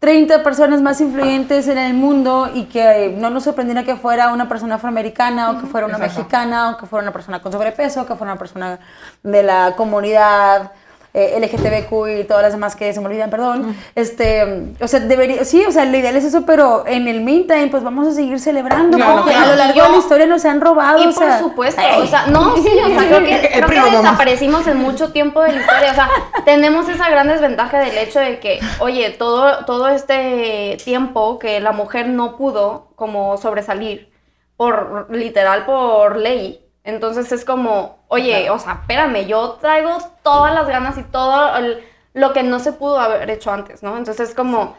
30 0.00 0.42
personas 0.42 0.80
más 0.80 0.98
influyentes 1.02 1.68
en 1.68 1.76
el 1.76 1.92
mundo 1.92 2.50
y 2.54 2.64
que 2.64 3.14
no 3.18 3.28
nos 3.28 3.44
sorprendiera 3.44 3.84
que 3.84 3.96
fuera 3.96 4.32
una 4.32 4.48
persona 4.48 4.76
afroamericana 4.76 5.50
o 5.50 5.60
que 5.60 5.66
fuera 5.66 5.86
una 5.86 5.98
Exacto. 5.98 6.20
mexicana 6.20 6.70
o 6.70 6.76
que 6.78 6.86
fuera 6.86 7.02
una 7.02 7.12
persona 7.12 7.42
con 7.42 7.52
sobrepeso, 7.52 8.06
que 8.06 8.14
fuera 8.14 8.32
una 8.32 8.38
persona 8.38 8.78
de 9.22 9.42
la 9.42 9.74
comunidad 9.76 10.72
eh, 11.12 11.38
LGTBQ 11.40 12.20
y 12.20 12.24
todas 12.24 12.42
las 12.42 12.52
demás 12.52 12.76
que 12.76 12.92
se 12.92 13.00
me 13.00 13.06
olvidan, 13.06 13.30
perdón. 13.30 13.76
Este, 13.94 14.72
o 14.80 14.86
sea, 14.86 15.00
debería, 15.00 15.44
sí, 15.44 15.64
o 15.66 15.72
sea, 15.72 15.84
lo 15.84 15.96
ideal 15.96 16.16
es 16.16 16.24
eso, 16.24 16.46
pero 16.46 16.84
en 16.86 17.08
el 17.08 17.20
meantime, 17.20 17.68
pues 17.68 17.82
vamos 17.82 18.06
a 18.06 18.12
seguir 18.12 18.38
celebrando 18.38 18.96
Claro, 18.96 19.22
porque 19.22 19.34
a 19.34 19.46
lo 19.46 19.56
largo 19.56 19.74
Yo- 19.74 19.84
de 19.84 19.90
la 19.90 19.96
historia 19.98 20.26
nos 20.26 20.44
han 20.44 20.60
robado. 20.60 20.98
Y 21.02 21.06
o 21.06 21.12
por 21.12 21.14
sea, 21.24 21.38
supuesto, 21.38 21.80
ay. 21.84 22.02
o 22.02 22.06
sea, 22.06 22.26
no, 22.26 22.56
sí, 22.56 22.68
o 22.68 22.88
sea, 22.88 23.08
creo 23.08 23.24
que, 23.24 23.50
creo 23.66 23.68
que 23.68 23.96
desaparecimos 23.96 24.66
en 24.66 24.76
mucho 24.78 25.12
tiempo 25.12 25.42
de 25.42 25.52
la 25.52 25.60
historia, 25.60 25.90
o 25.90 25.94
sea, 25.94 26.08
tenemos 26.44 26.88
esa 26.88 27.10
gran 27.10 27.28
desventaja 27.28 27.78
del 27.80 27.98
hecho 27.98 28.20
de 28.20 28.38
que, 28.38 28.60
oye, 28.78 29.10
todo, 29.10 29.64
todo 29.64 29.88
este 29.88 30.76
tiempo 30.84 31.38
que 31.38 31.60
la 31.60 31.72
mujer 31.72 32.08
no 32.08 32.36
pudo 32.36 32.92
como 32.96 33.36
sobresalir, 33.36 34.10
por, 34.56 35.06
literal, 35.10 35.64
por 35.64 36.16
ley, 36.16 36.60
entonces 36.84 37.30
es 37.32 37.44
como, 37.44 37.98
oye, 38.08 38.50
o 38.50 38.58
sea, 38.58 38.74
espérame, 38.82 39.26
yo 39.26 39.58
traigo 39.60 39.98
todas 40.22 40.54
las 40.54 40.68
ganas 40.68 40.98
y 40.98 41.02
todo 41.04 41.56
el- 41.56 41.84
lo 42.14 42.32
que 42.32 42.42
no 42.42 42.58
se 42.60 42.72
pudo 42.72 42.98
haber 43.00 43.30
hecho 43.30 43.52
antes, 43.52 43.82
¿no? 43.82 43.96
Entonces 43.96 44.30
es 44.30 44.34
como, 44.34 44.76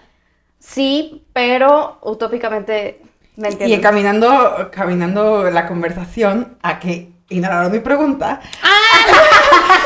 sí, 0.59 1.27
pero 1.33 1.99
utópicamente, 2.03 3.01
¿me 3.37 3.49
Y 3.49 3.53
entiendes? 3.53 3.81
caminando, 3.81 4.69
caminando 4.71 5.49
la 5.49 5.67
conversación 5.67 6.57
a 6.61 6.79
que 6.79 7.11
ignoraron 7.31 7.71
mi 7.71 7.79
pregunta. 7.79 8.41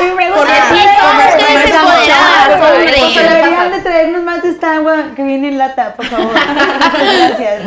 Empoderadas, 0.00 0.76
ya, 2.06 2.60
hombre. 2.68 2.94
Pues 2.98 3.14
deberían 3.14 3.72
de 3.72 3.80
traernos 3.80 4.22
más 4.24 4.42
de 4.42 4.50
esta 4.50 4.76
agua 4.76 5.12
que 5.14 5.22
viene 5.22 5.48
en 5.48 5.58
lata, 5.58 5.94
por 5.94 6.06
favor. 6.06 6.32
Gracias. 6.34 7.62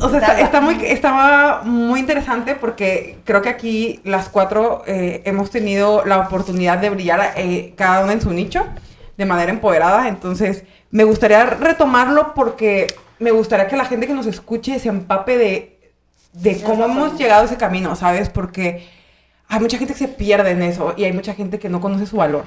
O 0.00 0.08
sea, 0.08 0.18
está, 0.20 0.40
está 0.40 0.60
muy, 0.60 0.78
estaba 0.84 1.62
muy 1.64 2.00
interesante 2.00 2.54
porque 2.54 3.18
creo 3.24 3.42
que 3.42 3.48
aquí 3.48 4.00
las 4.04 4.28
cuatro 4.28 4.82
eh, 4.86 5.22
hemos 5.24 5.50
tenido 5.50 6.04
la 6.04 6.18
oportunidad 6.18 6.78
de 6.78 6.90
brillar 6.90 7.32
eh, 7.36 7.74
cada 7.76 8.02
una 8.04 8.12
en 8.12 8.20
su 8.20 8.30
nicho 8.30 8.66
de 9.16 9.26
manera 9.26 9.50
empoderada. 9.50 10.08
Entonces, 10.08 10.64
me 10.90 11.04
gustaría 11.04 11.44
retomarlo 11.44 12.34
porque 12.34 12.86
me 13.18 13.30
gustaría 13.30 13.66
que 13.66 13.76
la 13.76 13.84
gente 13.84 14.06
que 14.06 14.14
nos 14.14 14.26
escuche 14.26 14.78
se 14.78 14.88
empape 14.88 15.38
de, 15.38 15.75
de 16.42 16.60
cómo 16.62 16.84
hemos 16.84 17.18
llegado 17.18 17.42
a 17.42 17.44
ese 17.46 17.56
camino, 17.56 17.96
¿sabes? 17.96 18.28
Porque 18.28 18.86
hay 19.48 19.60
mucha 19.60 19.78
gente 19.78 19.94
que 19.94 19.98
se 19.98 20.08
pierde 20.08 20.50
en 20.50 20.62
eso 20.62 20.94
y 20.96 21.04
hay 21.04 21.12
mucha 21.12 21.34
gente 21.34 21.58
que 21.58 21.68
no 21.68 21.80
conoce 21.80 22.06
su 22.06 22.16
valor. 22.16 22.44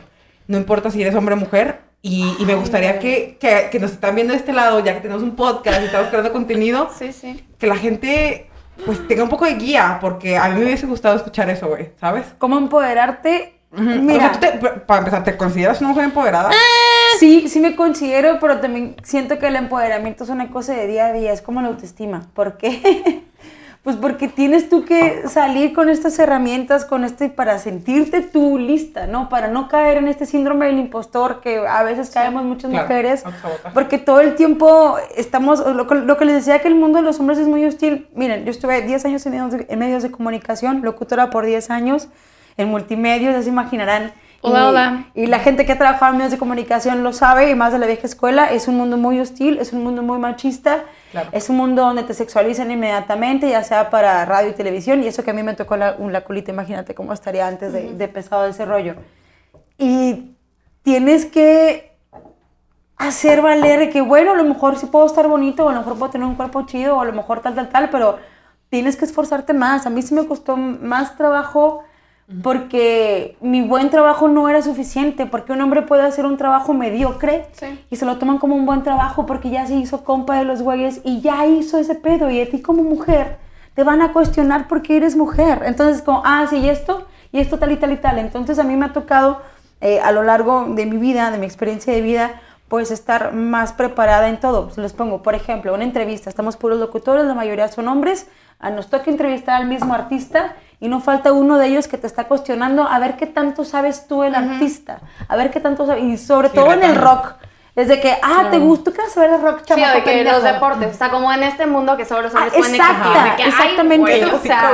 No 0.47 0.58
importa 0.58 0.91
si 0.91 1.02
eres 1.02 1.15
hombre 1.15 1.36
o 1.36 1.38
mujer. 1.38 1.82
Y, 2.02 2.34
y 2.39 2.45
me 2.45 2.56
gustaría 2.56 2.97
que, 2.99 3.36
que, 3.41 3.67
que 3.69 3.78
nos 3.78 3.91
están 3.91 4.15
viendo 4.15 4.32
de 4.32 4.39
este 4.39 4.54
lado, 4.54 4.80
ya 4.80 4.93
que 4.93 5.02
tenemos 5.02 5.21
un 5.21 5.36
podcast 5.36 5.82
y 5.82 5.86
estamos 5.86 6.08
creando 6.08 6.32
contenido, 6.32 6.89
Sí, 6.97 7.12
sí. 7.12 7.45
que 7.58 7.67
la 7.67 7.75
gente 7.75 8.49
pues 8.86 9.06
tenga 9.10 9.23
un 9.23 9.28
poco 9.30 9.43
de 9.43 9.56
guía, 9.56 9.97
porque 9.99 10.38
a 10.38 10.47
mí 10.47 10.60
me 10.60 10.65
hubiese 10.67 10.86
gustado 10.86 11.17
escuchar 11.17 11.49
eso, 11.49 11.67
güey, 11.67 11.89
¿sabes? 11.99 12.25
¿Cómo 12.38 12.58
empoderarte? 12.58 13.54
Mira, 13.71 14.32
O 14.34 14.39
sea, 14.39 14.39
te- 14.39 14.58
para 14.80 14.99
empezar, 14.99 15.25
¿te 15.25 15.36
consideras 15.36 15.82
una 15.82 15.89
mujer 15.89 16.06
empoderada? 16.06 16.49
sí, 17.19 17.49
sí 17.49 17.60
me 17.60 17.75
considero, 17.75 18.38
pero 18.39 18.62
también 18.62 18.95
siento 19.04 19.38
que 19.38 19.47
el 19.47 19.58
empoderamiento 19.58 20.23
es 20.23 20.30
una 20.30 20.49
cosa 20.52 20.73
de 20.75 20.88
día 20.88 21.08
a 21.08 21.12
día, 21.12 21.34
es 21.34 21.41
como 21.41 21.62
la 21.62 21.67
autoestima. 21.67 22.30
¿Por 22.34 22.56
qué? 22.58 23.23
Pues 23.83 23.95
porque 23.95 24.27
tienes 24.27 24.67
tú 24.67 24.83
que 24.83 25.23
salir 25.29 25.73
con 25.73 25.89
estas 25.89 26.19
herramientas, 26.19 26.83
con 26.83 27.05
este, 27.05 27.29
para 27.29 27.57
sentirte 27.59 28.21
tú 28.21 28.57
lista, 28.59 29.07
¿no? 29.07 29.29
Para 29.29 29.47
no 29.47 29.69
caer 29.69 29.97
en 29.97 30.09
este 30.09 30.25
síndrome 30.25 30.65
del 30.65 30.79
impostor 30.79 31.39
que 31.39 31.59
a 31.65 31.81
veces 31.83 32.09
caemos 32.09 32.43
muchas 32.43 32.69
claro, 32.69 32.85
mujeres. 32.87 33.23
Porque 33.73 33.97
todo 33.97 34.19
el 34.19 34.35
tiempo 34.35 34.97
estamos, 35.15 35.65
lo, 35.65 35.87
que- 35.87 35.95
lo 35.95 36.17
que 36.17 36.25
les 36.25 36.35
decía 36.35 36.59
que 36.59 36.67
el 36.67 36.75
mundo 36.75 36.97
de 36.99 37.03
los 37.05 37.19
hombres 37.21 37.39
es 37.39 37.47
muy 37.47 37.63
hostil. 37.63 38.07
Miren, 38.13 38.43
yo 38.43 38.51
estuve 38.51 38.81
10 38.81 39.05
años 39.05 39.25
en 39.25 39.31
medios 39.31 39.51
de, 39.53 39.65
en 39.69 39.79
medios 39.79 40.03
de 40.03 40.11
comunicación, 40.11 40.81
locutora 40.83 41.29
por 41.29 41.45
10 41.45 41.69
años, 41.71 42.09
en 42.57 42.67
multimedios, 42.67 43.33
ya 43.33 43.41
se 43.43 43.49
imaginarán. 43.49 44.11
Hola, 44.41 44.60
y, 44.60 44.63
hola. 44.63 45.06
Y 45.15 45.25
la 45.28 45.39
gente 45.39 45.65
que 45.65 45.73
ha 45.73 45.78
trabajado 45.78 46.12
en 46.12 46.17
medios 46.17 46.32
de 46.32 46.38
comunicación 46.38 47.04
lo 47.04 47.13
sabe, 47.13 47.49
y 47.49 47.56
más 47.56 47.73
de 47.73 47.80
la 47.80 47.86
vieja 47.88 48.08
escuela, 48.08 48.52
es 48.52 48.67
un 48.67 48.78
mundo 48.78 48.97
muy 48.97 49.19
hostil, 49.19 49.60
es 49.60 49.73
un 49.73 49.84
mundo 49.84 50.02
muy 50.02 50.17
machista, 50.19 50.84
Claro. 51.12 51.30
es 51.32 51.49
un 51.49 51.58
mundo 51.58 51.82
donde 51.82 52.04
te 52.04 52.13
sexualizan 52.13 52.69
inmediatamente, 52.71 53.49
ya 53.49 53.63
sea 53.63 53.89
para 53.89 54.23
radio 54.25 54.49
y 54.52 54.54
televisión, 54.54 55.04
y 55.04 55.08
eso 55.08 55.23
que 55.23 55.32
a 55.32 55.34
mí 55.34 55.43
me 55.43 55.56
tocó 55.56 55.75
la, 55.75 55.95
la 55.97 56.21
colita, 56.21 56.52
imagínate 56.52 56.93
cómo 56.95 57.13
estaría 57.13 57.47
antes 57.47 57.73
de, 57.73 57.93
de 57.93 58.08
pesado 58.08 58.45
ese 58.45 58.65
rollo. 58.65 58.95
Y 59.78 60.36
tienes 60.84 61.25
que 61.25 61.97
hacer 62.97 63.41
valer 63.41 63.89
que, 63.89 64.02
bueno, 64.02 64.32
a 64.32 64.36
lo 64.36 64.43
mejor 64.43 64.78
sí 64.78 64.86
puedo 64.86 65.06
estar 65.06 65.28
bonito, 65.28 65.65
o 65.65 65.69
a 65.69 65.73
lo 65.73 65.80
mejor 65.80 65.97
puedo 65.97 66.12
tener 66.12 66.28
un 66.28 66.36
cuerpo 66.36 66.65
chido, 66.65 66.97
o 66.97 67.02
a 67.02 67.06
lo 67.06 67.13
mejor 67.13 67.41
tal, 67.41 67.56
tal, 67.56 67.69
tal, 67.69 67.89
pero 67.89 68.19
tienes 68.69 68.95
que 68.97 69.06
esforzarte 69.06 69.54
más. 69.54 69.86
A 69.86 69.89
mí 69.89 70.02
sí 70.02 70.13
me 70.13 70.28
costó 70.28 70.58
más 70.58 71.15
trabajo 71.17 71.84
porque 72.43 73.35
mi 73.41 73.61
buen 73.61 73.89
trabajo 73.89 74.27
no 74.27 74.49
era 74.49 74.61
suficiente, 74.61 75.25
porque 75.25 75.51
un 75.51 75.61
hombre 75.61 75.81
puede 75.81 76.03
hacer 76.03 76.25
un 76.25 76.37
trabajo 76.37 76.73
mediocre 76.73 77.47
Sí. 77.53 77.83
y 77.89 77.95
se 77.95 78.05
lo 78.05 78.17
toman 78.17 78.37
como 78.37 78.55
un 78.55 78.65
buen 78.65 78.83
trabajo 78.83 79.25
porque 79.25 79.49
ya 79.49 79.65
se 79.65 79.73
hizo 79.75 80.03
compa 80.03 80.37
de 80.37 80.45
los 80.45 80.61
güeyes 80.61 81.01
y 81.03 81.21
ya 81.21 81.45
hizo 81.47 81.79
ese 81.79 81.95
pedo 81.95 82.29
y 82.29 82.39
a 82.41 82.49
ti 82.49 82.61
como 82.61 82.83
mujer 82.83 83.37
te 83.73 83.83
van 83.83 84.01
a 84.01 84.11
cuestionar 84.13 84.67
porque 84.67 84.97
eres 84.97 85.15
mujer. 85.15 85.63
Entonces 85.65 86.01
como, 86.01 86.21
ah, 86.25 86.45
sí, 86.49 86.57
y 86.57 86.69
esto, 86.69 87.07
y 87.31 87.39
esto 87.39 87.57
tal 87.59 87.71
y 87.71 87.77
tal 87.77 87.93
y 87.93 87.97
tal. 87.97 88.19
Entonces 88.19 88.59
a 88.59 88.63
mí 88.63 88.75
me 88.75 88.85
ha 88.87 88.93
tocado 88.93 89.41
eh, 89.81 89.99
a 90.01 90.11
lo 90.11 90.21
largo 90.23 90.65
de 90.69 90.85
mi 90.85 90.97
vida, 90.97 91.31
de 91.31 91.37
mi 91.37 91.45
experiencia 91.45 91.93
de 91.93 92.01
vida, 92.01 92.41
pues 92.67 92.91
estar 92.91 93.33
más 93.33 93.73
preparada 93.73 94.27
en 94.29 94.39
todo. 94.39 94.69
Se 94.69 94.81
los 94.81 94.93
pongo, 94.93 95.23
por 95.23 95.33
ejemplo, 95.33 95.73
una 95.73 95.83
entrevista, 95.83 96.29
estamos 96.29 96.57
puros 96.57 96.79
locutores, 96.79 97.25
la 97.25 97.33
mayoría 97.33 97.67
son 97.69 97.87
hombres, 97.87 98.27
a 98.59 98.69
nos 98.69 98.89
toca 98.89 99.09
entrevistar 99.09 99.61
al 99.61 99.67
mismo 99.67 99.93
artista 99.93 100.55
y 100.79 100.87
no 100.87 101.01
falta 101.01 101.33
uno 101.33 101.57
de 101.57 101.67
ellos 101.67 101.87
que 101.87 101.97
te 101.97 102.07
está 102.07 102.25
cuestionando 102.27 102.83
a 102.83 102.99
ver 102.99 103.17
qué 103.17 103.25
tanto 103.25 103.65
sabes 103.65 104.07
tú 104.07 104.23
el 104.23 104.35
artista, 104.35 105.01
a 105.27 105.35
ver 105.35 105.51
qué 105.51 105.59
tanto 105.59 105.85
sabes, 105.85 106.03
y 106.03 106.17
sobre 106.17 106.49
Sí, 106.49 106.55
todo 106.55 106.71
en 106.71 106.83
el 106.83 106.95
rock. 106.95 107.33
Es 107.75 107.88
de 107.88 107.99
que, 108.01 108.17
ah, 108.21 108.47
¿te 108.51 108.58
gusta? 108.58 108.86
¿Tú 108.86 108.93
quieres 108.95 109.13
saber 109.13 109.32
de 109.32 109.38
rock, 109.38 109.60
Sí, 109.60 109.65
chamaco 109.67 109.93
de 109.97 110.03
que 110.03 110.12
pendejo? 110.12 110.36
los 110.36 110.43
deportes, 110.43 110.95
o 110.95 110.97
sea, 110.97 111.10
como 111.12 111.32
en 111.32 111.43
este 111.43 111.65
mundo 111.65 111.95
que 111.95 112.03
solo 112.03 112.23
los 112.23 112.34
hombres 112.34 112.53
Ah, 112.53 112.58
pueden 112.58 112.75
exacta, 112.75 113.36
que, 113.38 113.43
ay, 113.43 113.49
exactamente. 113.49 113.97
güey, 113.97 114.23
o 114.23 114.39
sea, 114.39 114.71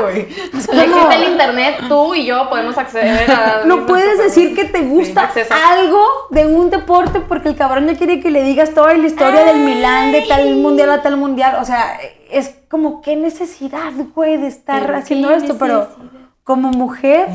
existe 0.53 1.15
el 1.15 1.23
internet, 1.31 1.75
tú 1.87 2.15
y 2.15 2.25
yo 2.25 2.49
podemos 2.49 2.77
acceder 2.77 3.29
a... 3.29 3.61
No 3.65 3.85
puedes 3.85 4.05
cosas. 4.15 4.25
decir 4.25 4.55
que 4.55 4.65
te 4.65 4.81
gusta 4.81 5.23
acceso. 5.23 5.53
algo 5.53 6.01
de 6.31 6.47
un 6.47 6.69
deporte 6.69 7.19
porque 7.19 7.49
el 7.49 7.55
cabrón 7.55 7.85
ya 7.87 7.95
quiere 7.95 8.19
que 8.21 8.31
le 8.31 8.43
digas 8.43 8.73
toda 8.73 8.93
la 8.95 9.05
historia 9.05 9.43
del 9.43 9.59
Milán, 9.59 10.11
de 10.11 10.21
tal 10.27 10.55
mundial 10.55 10.89
a 10.91 11.01
tal 11.01 11.17
mundial. 11.17 11.57
O 11.61 11.65
sea, 11.65 11.97
es 12.31 12.55
como 12.69 13.01
qué 13.01 13.15
necesidad, 13.15 13.91
güey, 14.15 14.37
de 14.37 14.47
estar 14.47 14.81
Pero 14.85 14.97
haciendo 14.97 15.27
qué 15.29 15.35
esto. 15.35 15.57
Pero 15.59 15.89
como 16.43 16.69
mujer, 16.71 17.27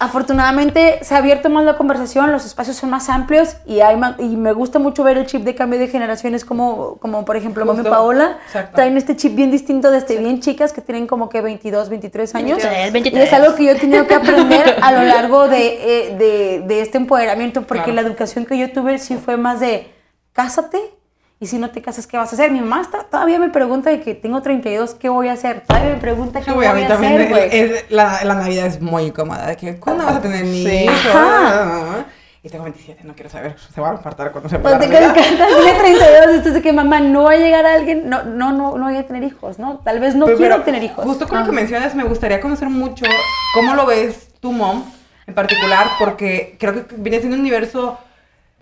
afortunadamente 0.00 0.98
se 1.02 1.14
ha 1.14 1.18
abierto 1.18 1.48
más 1.50 1.64
la 1.64 1.76
conversación, 1.76 2.32
los 2.32 2.44
espacios 2.46 2.76
son 2.76 2.90
más 2.90 3.08
amplios 3.08 3.56
y, 3.66 3.80
hay 3.80 3.96
ma- 3.96 4.16
y 4.18 4.36
me 4.36 4.52
gusta 4.52 4.78
mucho 4.78 5.04
ver 5.04 5.18
el 5.18 5.26
chip 5.26 5.42
de 5.44 5.54
cambio 5.54 5.78
de 5.78 5.88
generaciones 5.88 6.44
como, 6.44 6.96
como 6.98 7.24
por 7.24 7.36
ejemplo, 7.36 7.64
Mami. 7.64 7.82
Paola. 7.88 8.38
Exacto. 8.46 8.76
Traen 8.76 8.96
este 8.96 9.14
chip 9.16 9.34
bien 9.36 9.50
distinto 9.50 9.90
desde 9.90 10.16
bien 10.18 10.40
chicas 10.40 10.72
que 10.72 10.80
tienen 10.80 11.06
como 11.06 11.28
que 11.28 11.40
22, 11.40 11.88
23 11.90 12.34
años. 12.34 12.58
23, 12.62 12.88
Y 12.88 12.92
23. 12.92 13.24
es 13.28 13.32
algo 13.32 13.54
que 13.54 13.64
yo 13.64 13.70
he 13.72 13.74
tenido 13.76 14.06
que 14.06 14.14
aprender 14.14 14.76
a 14.82 14.92
lo 14.92 15.02
largo 15.14 15.48
de, 15.48 16.08
eh, 16.08 16.16
de, 16.16 16.64
de 16.66 16.80
este 16.80 16.98
empoderamiento, 16.98 17.62
porque 17.62 17.84
Claro. 17.84 18.00
la 18.02 18.08
educación 18.08 18.46
que 18.46 18.58
yo 18.58 18.72
tuve 18.72 18.98
sí 18.98 19.16
fue 19.16 19.36
más 19.36 19.60
de 19.60 19.92
cásate 20.32 20.78
y 21.42 21.46
si 21.46 21.56
no 21.58 21.70
te 21.70 21.80
casas, 21.80 22.06
¿qué 22.06 22.18
vas 22.18 22.30
a 22.32 22.34
hacer? 22.34 22.50
Mi 22.50 22.60
mamá 22.60 22.82
está- 22.82 23.04
todavía 23.04 23.38
me 23.38 23.48
pregunta 23.48 23.88
de 23.88 24.00
que 24.02 24.14
tengo 24.14 24.42
32, 24.42 24.94
¿qué 24.94 25.08
voy 25.08 25.28
a 25.28 25.32
hacer? 25.32 25.62
Todavía 25.66 25.94
me 25.94 26.00
pregunta 26.00 26.40
qué 26.40 26.44
Sí, 26.44 26.50
voy 26.52 26.66
a, 26.66 26.70
a 26.72 26.74
hacer, 26.94 27.28
güey. 27.30 27.48
es- 27.50 27.90
la, 27.90 28.22
la 28.24 28.34
Navidad 28.34 28.66
es 28.66 28.80
muy 28.82 29.04
incómoda. 29.04 29.46
De 29.46 29.56
que, 29.56 29.76
¿cuándo 29.80 30.04
vas 30.04 30.16
a 30.16 30.20
tener 30.20 30.44
niños? 30.44 30.94
Ajá. 31.06 32.04
Y 32.42 32.48
tengo 32.50 32.64
27, 32.64 33.04
no 33.04 33.14
quiero 33.14 33.30
saber. 33.30 33.56
Se 33.74 33.80
va 33.80 33.90
a 33.90 33.92
infartar 33.94 34.32
cuando 34.32 34.48
se 34.50 34.58
Pues 34.58 34.72
la 34.72 34.78
te 34.80 34.84
encanta, 34.86 35.14
tiene 35.14 35.78
32, 35.78 36.24
entonces 36.28 36.54
de 36.54 36.62
que 36.62 36.72
mamá, 36.74 37.00
no 37.00 37.22
va 37.24 37.32
a 37.32 37.36
llegar 37.36 37.64
alguien, 37.66 38.08
no, 38.10 38.22
no, 38.24 38.52
no, 38.52 38.76
no 38.76 38.84
voy 38.84 38.96
a 38.96 39.06
tener 39.06 39.22
hijos, 39.24 39.58
¿no? 39.58 39.78
Tal 39.84 39.98
vez 40.00 40.14
no 40.14 40.26
Pero- 40.26 40.36
quiero 40.38 40.54
pero 40.56 40.64
tener 40.64 40.82
hijos. 40.82 41.04
Justo 41.06 41.26
con 41.26 41.38
lo 41.40 41.46
que 41.46 41.52
mencionas, 41.52 41.94
me 41.94 42.04
gustaría 42.04 42.40
conocer 42.40 42.68
mucho 42.68 43.04
cómo 43.54 43.74
lo 43.74 43.86
ves 43.86 44.28
tu 44.40 44.52
mom 44.52 44.84
en 45.26 45.34
particular, 45.34 45.86
porque 45.98 46.56
creo 46.58 46.86
que 46.86 46.94
viene 46.96 47.18
siendo 47.18 47.34
un 47.36 47.40
universo 47.40 47.98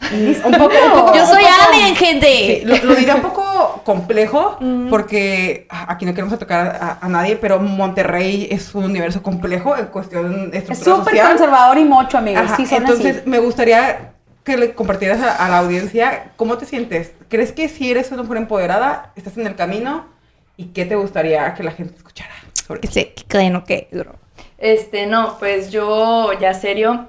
un 0.45 0.53
poco. 0.53 0.65
un 0.87 0.93
poco- 0.93 1.15
Yo 1.15 1.27
soy 1.27 1.43
alien, 1.45 1.95
gente. 1.97 2.27
Sí, 2.27 2.65
lo, 2.65 2.77
lo 2.79 2.95
diría 2.95 3.17
un 3.17 3.23
poco 3.23 3.83
complejo, 3.85 4.57
Mm. 4.61 4.89
porque 4.91 5.67
aquí 5.71 6.05
no 6.07 6.13
queremos 6.15 6.39
tocar 6.39 6.79
a, 6.81 6.99
a 7.01 7.09
nadie, 7.09 7.37
pero 7.37 7.59
Monterrey 7.59 8.49
es 8.51 8.75
un 8.75 8.85
universo 8.85 9.23
complejo 9.23 9.77
en 9.77 9.87
cuestión 9.87 10.51
de 10.51 10.59
Es 10.59 10.79
súper 10.79 11.21
conservador 11.21 11.79
y 11.79 11.85
mocho, 11.85 12.19
amigos. 12.19 12.43
Ajá, 12.45 12.57
sí, 12.57 12.67
son 12.67 12.79
entonces 12.79 13.19
así. 13.19 13.29
me 13.29 13.39
gustaría 13.39 14.13
que 14.45 14.57
le 14.57 14.73
compartieras 14.75 15.21
a, 15.21 15.45
a 15.45 15.49
la 15.49 15.59
audiencia 15.59 16.33
cómo 16.37 16.57
te 16.59 16.65
sientes. 16.67 17.13
¿Crees 17.29 17.53
que 17.53 17.69
si 17.69 17.91
eres 17.91 18.11
una 18.13 18.23
mujer 18.23 18.39
empoderada, 18.39 19.13
estás 19.17 19.37
en 19.37 19.47
el 19.47 19.55
camino? 19.57 20.07
¿Y 20.57 20.67
qué 20.67 20.85
te 20.87 20.97
gustaría 20.97 21.53
que 21.55 21.63
la 21.63 21.73
gente 21.73 21.95
escuchara 21.97 22.33
sobre 22.67 22.87
se 22.89 23.13
que 23.13 23.25
creen 23.25 23.57
o 23.57 23.65
qué. 23.65 23.89
Este, 24.59 25.07
no, 25.07 25.37
pues 25.39 25.71
yo, 25.71 26.33
ya 26.41 26.53
serio, 26.55 27.07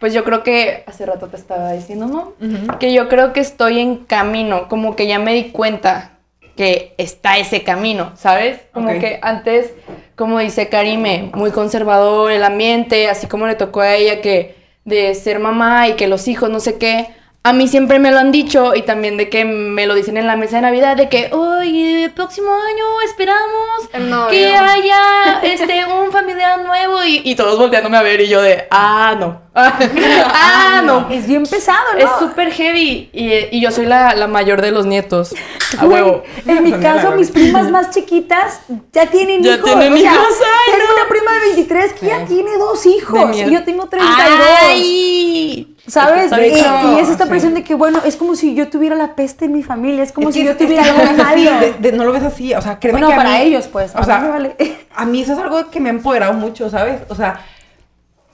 pues 0.00 0.14
yo 0.14 0.24
creo 0.24 0.42
que 0.42 0.84
hace 0.86 1.06
rato 1.06 1.26
te 1.28 1.36
estaba 1.36 1.72
diciendo, 1.72 2.06
¿no? 2.06 2.78
Que 2.78 2.92
yo 2.92 3.08
creo 3.08 3.32
que 3.32 3.40
estoy 3.40 3.80
en 3.80 3.96
camino, 4.04 4.68
como 4.68 4.96
que 4.96 5.06
ya 5.06 5.18
me 5.18 5.34
di 5.34 5.50
cuenta 5.50 6.18
que 6.56 6.94
está 6.98 7.38
ese 7.38 7.62
camino, 7.62 8.12
¿sabes? 8.16 8.60
Como 8.72 8.88
que 8.98 9.18
antes, 9.22 9.72
como 10.16 10.38
dice 10.40 10.68
Karime, 10.68 11.30
muy 11.34 11.50
conservador 11.50 12.32
el 12.32 12.42
ambiente, 12.42 13.08
así 13.08 13.26
como 13.26 13.46
le 13.46 13.54
tocó 13.54 13.80
a 13.80 13.94
ella 13.94 14.20
que 14.20 14.56
de 14.84 15.14
ser 15.14 15.38
mamá 15.38 15.88
y 15.88 15.94
que 15.94 16.08
los 16.08 16.26
hijos, 16.28 16.50
no 16.50 16.60
sé 16.60 16.78
qué. 16.78 17.08
A 17.44 17.52
mí 17.52 17.66
siempre 17.68 17.98
me 17.98 18.10
lo 18.10 18.18
han 18.18 18.30
dicho 18.32 18.74
y 18.74 18.82
también 18.82 19.16
de 19.16 19.30
que 19.30 19.44
me 19.44 19.86
lo 19.86 19.94
dicen 19.94 20.16
en 20.18 20.26
la 20.26 20.36
mesa 20.36 20.56
de 20.56 20.62
Navidad 20.62 20.96
de 20.96 21.08
que, 21.08 21.30
oye, 21.32 22.04
el 22.04 22.10
próximo 22.10 22.50
año 22.52 22.84
esperamos 23.06 24.28
que 24.28 24.54
haya 24.54 25.40
este, 25.42 25.84
un 25.86 26.10
familiar 26.12 26.62
nuevo 26.62 27.02
y, 27.04 27.22
y 27.24 27.36
todos 27.36 27.56
volteándome 27.58 27.96
a 27.96 28.02
ver 28.02 28.20
y 28.20 28.28
yo 28.28 28.42
de, 28.42 28.66
ah, 28.70 29.16
no. 29.18 29.40
ah, 29.54 30.82
no. 30.84 31.08
Es 31.10 31.26
bien 31.26 31.44
pesado, 31.44 31.94
¿no? 31.94 31.98
Es 32.00 32.10
súper 32.18 32.52
heavy 32.52 33.08
y, 33.12 33.56
y 33.56 33.60
yo 33.60 33.70
soy 33.70 33.86
la, 33.86 34.14
la 34.14 34.26
mayor 34.26 34.60
de 34.60 34.70
los 34.70 34.84
nietos. 34.84 35.34
A 35.78 35.86
huevo. 35.86 36.24
En 36.46 36.62
mi 36.62 36.72
caso, 36.72 37.12
mis 37.12 37.30
primas 37.30 37.70
más 37.70 37.90
chiquitas 37.90 38.60
ya 38.92 39.06
tienen 39.06 39.42
Ya 39.42 39.54
hijos. 39.54 39.64
tienen 39.64 39.92
o 39.92 39.96
sea, 39.96 40.12
hijos, 40.12 40.24
tengo 40.66 40.92
una 41.00 41.08
prima 41.08 41.32
de 41.34 41.40
23 41.54 41.92
que 41.94 42.06
ya 42.06 42.24
tiene 42.26 42.58
dos 42.58 42.84
hijos 42.84 43.36
y 43.36 43.50
yo 43.50 43.64
tengo 43.64 43.86
32. 43.88 44.48
¡Ay! 44.60 45.74
¿Sabes? 45.88 46.30
Y, 46.32 47.00
es 47.00 47.08
esta 47.08 47.24
sí. 47.24 47.30
presión 47.30 47.54
de 47.54 47.64
que, 47.64 47.74
bueno, 47.74 48.00
es 48.04 48.16
como 48.16 48.34
si 48.36 48.54
yo 48.54 48.68
tuviera 48.68 48.94
la 48.94 49.14
peste 49.14 49.46
en 49.46 49.52
mi 49.52 49.62
familia, 49.62 50.02
es 50.04 50.12
como 50.12 50.28
Es 50.28 50.34
si 50.34 50.44
yo 50.44 50.56
tuviera 50.56 50.82
no 50.84 51.00
algo 51.00 51.22
malo. 51.24 51.60
de- 51.60 51.72
de- 51.78 51.92
no 51.92 52.04
lo 52.04 52.12
ves 52.12 52.22
así, 52.24 52.54
o 52.54 52.60
sea, 52.62 52.78
créeme 52.78 53.00
Bueno, 53.00 53.08
que 53.08 53.14
a 53.14 53.16
para 53.24 53.38
mí- 53.38 53.44
ellos, 53.46 53.68
pues, 53.68 53.94
a 53.94 53.98
O 53.98 54.00
mí 54.00 54.04
sea, 54.06 54.18
vale. 54.28 54.56
a 54.94 55.04
mí 55.06 55.22
eso 55.22 55.32
es 55.32 55.38
algo 55.38 55.70
que 55.70 55.80
me 55.80 55.88
ha 55.88 55.92
empoderado 55.92 56.34
mucho, 56.34 56.68
¿sabes? 56.70 57.00
O 57.08 57.14
sea, 57.14 57.40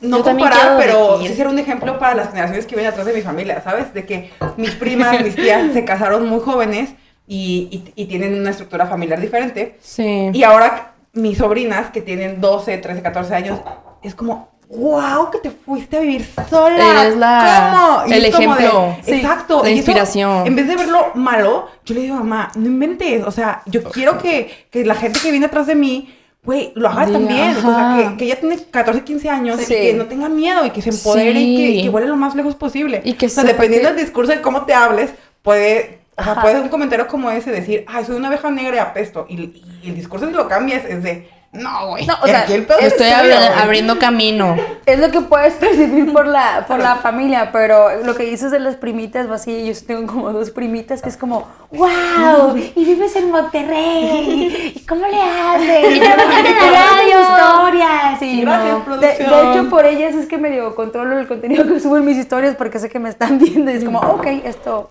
no 0.01 0.19
Yo 0.19 0.25
comparar, 0.25 0.77
pero 0.79 1.21
sí 1.23 1.29
ser 1.35 1.47
un 1.49 1.59
ejemplo 1.59 1.99
para 1.99 2.15
las 2.15 2.29
generaciones 2.29 2.67
que 2.67 2.75
vienen 2.75 2.93
atrás 2.93 3.07
de 3.07 3.15
mi 3.15 3.23
familia, 3.23 3.63
¿sabes? 3.63 3.95
De 3.95 4.05
que 4.05 4.31
mis 4.57 4.73
primas, 4.73 5.21
mis 5.23 5.35
tías 5.37 5.73
se 5.73 5.85
casaron 5.85 6.29
muy 6.29 6.41
jóvenes 6.41 6.91
y, 7.27 7.69
y- 7.71 8.03
y 8.03 8.07
tienen 8.07 8.39
una 8.39 8.51
estructura 8.51 8.87
familiar 8.87 9.21
diferente. 9.21 9.79
Sí. 9.81 10.31
Y 10.33 10.43
ahora 10.43 10.93
mis 11.15 11.39
sobrinas, 11.39 11.91
que 11.91 12.03
tienen 12.03 12.41
12, 12.41 12.77
13, 12.79 13.01
14 13.01 13.35
años, 13.35 13.61
es 14.03 14.15
como, 14.15 14.51
wow, 14.77 15.31
que 15.31 15.39
te 15.39 15.51
fuiste 15.51 15.97
a 15.97 16.01
vivir 16.01 16.27
sola. 16.51 17.05
La- 17.11 18.01
¿Cómo? 18.03 18.15
El 18.15 18.25
es 18.25 18.35
como 18.35 18.55
de- 18.57 18.65
ejemplo. 18.65 18.97
Sí, 19.05 19.13
exacto. 19.13 19.63
la 19.63 19.69
eso, 19.69 19.77
inspiración. 19.77 20.47
en 20.47 20.57
vez 20.57 20.69
de 20.69 20.77
verlo 20.77 21.07
malo, 21.15 21.69
yo 21.85 21.95
le 21.95 22.03
digo 22.03 22.15
a 22.17 22.19
mamá, 22.19 22.51
no 22.57 22.67
inventes. 22.67 23.23
O 23.25 23.31
sea, 23.31 23.63
yo 23.67 23.83
quiero 23.85 24.19
que, 24.19 24.67
que 24.71 24.85
la 24.85 24.95
gente 24.95 25.19
que 25.21 25.31
viene 25.31 25.47
atrás 25.47 25.67
de 25.67 25.75
mí, 25.75 26.15
güey, 26.43 26.73
lo 26.75 26.89
haga 26.89 27.07
Diga, 27.07 27.19
también. 27.19 27.57
O 27.57 27.61
sea, 27.61 27.93
ajá. 27.95 28.11
que, 28.11 28.17
que 28.19 28.25
ella 28.27 28.41
tiene 28.41 28.59
14, 28.59 29.03
15 29.05 29.31
años 29.31 29.59
Sí. 29.61 29.73
y 29.73 29.77
que 29.77 29.95
no 29.95 30.07
tenga 30.07 30.29
miedo 30.29 30.67
y 30.67 30.71
que 30.71 30.83
se 30.83 30.91
empodere 30.91 31.41
y, 31.41 31.57
que, 31.57 31.67
Sí. 31.67 31.79
y 31.79 31.83
que 31.85 31.89
vuele 31.91 32.07
lo 32.09 32.17
más 32.17 32.35
lejos 32.35 32.55
posible. 32.55 33.01
Y 33.05 33.15
que 33.15 33.27
o 33.27 33.29
sea, 33.31 33.45
dependiendo 33.45 33.89
que- 33.89 33.95
del 33.95 34.05
discurso 34.05 34.33
de 34.33 34.41
cómo 34.43 34.65
te 34.67 34.75
hables, 34.75 35.11
puede... 35.43 36.01
O 36.17 36.23
sea, 36.23 36.33
Ajá. 36.33 36.43
puede 36.43 36.61
un 36.61 36.69
comentario 36.69 37.09
como 37.09 37.29
ese 37.31 37.51
decir, 37.51 37.85
ay, 37.89 38.05
soy 38.05 38.15
una 38.15 38.29
abeja 38.29 38.49
negra 38.49 38.77
y 38.77 38.79
apesto. 38.79 39.27
Y, 39.29 39.35
y 39.83 39.89
el 39.89 39.97
discurso 39.97 40.29
si 40.29 40.33
lo 40.33 40.47
cambias 40.47 40.85
es 40.85 41.03
de, 41.03 41.29
no, 41.55 41.89
güey. 41.89 42.05
No, 42.07 42.15
o 42.23 42.27
sea, 42.27 42.41
aquí 42.41 42.53
el 42.53 42.67
pedo 42.67 42.79
es 42.81 42.87
Estoy 42.93 43.07
serio, 43.09 43.35
abri- 43.35 43.49
güey". 43.49 43.63
abriendo 43.63 43.99
camino. 43.99 44.57
Es 44.87 44.99
lo 44.99 45.11
que 45.11 45.21
puedes 45.23 45.55
percibir 45.55 46.13
por 46.13 46.27
la, 46.27 46.65
por 46.69 46.79
la 46.81 46.97
familia, 46.97 47.51
pero 47.53 48.03
lo 48.05 48.15
que 48.15 48.25
dices 48.25 48.51
de 48.51 48.59
las 48.59 48.77
primitas, 48.77 49.31
va 49.31 49.37
así, 49.37 49.65
yo 49.67 49.87
tengo 49.87 50.13
como 50.13 50.33
dos 50.33 50.51
primitas 50.51 51.01
que 51.01 51.09
es 51.09 51.17
como, 51.17 51.47
wow, 51.71 52.57
y 52.57 52.85
vives 52.85 53.15
en 53.17 53.31
Monterrey, 53.31 54.73
¿y 54.77 54.81
cómo 54.87 55.07
le 55.07 55.21
haces? 55.23 55.97
Y 55.97 56.01
trabajas 56.01 56.45
en 56.45 57.09
historias, 57.09 58.23
y 58.23 58.41
Gracias, 58.43 58.87
no. 58.87 58.97
de, 58.99 59.07
de 59.07 59.15
hecho, 59.53 59.71
por 59.71 59.87
ellas 59.87 60.15
es 60.15 60.27
que 60.27 60.39
medio 60.39 60.75
controlo 60.75 61.19
el 61.19 61.27
contenido 61.27 61.67
que 61.67 61.81
subo 61.81 61.97
en 61.97 62.05
mis 62.05 62.19
historias 62.19 62.57
porque 62.57 62.79
sé 62.79 62.89
que 62.89 62.99
me 62.99 63.09
están 63.09 63.39
viendo 63.39 63.71
y 63.71 63.75
es 63.77 63.85
como, 63.85 64.01
ok, 64.01 64.27
esto... 64.45 64.91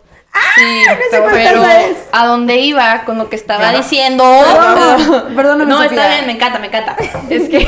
Sí, 0.56 0.84
pero 1.32 1.64
a 2.12 2.26
dónde 2.28 2.58
iba 2.58 3.04
con 3.06 3.18
lo 3.18 3.30
que 3.30 3.36
estaba 3.36 3.60
Claro. 3.62 3.78
diciendo. 3.78 4.24
Perdón, 4.26 5.36
perdóname, 5.36 5.66
no, 5.72 5.82
Sofía. 5.84 5.98
está 6.02 6.08
bien, 6.16 6.26
me 6.28 6.32
encanta, 6.34 6.60
me 6.60 6.68
encanta. 6.68 6.96
Es 7.30 7.50
que, 7.50 7.60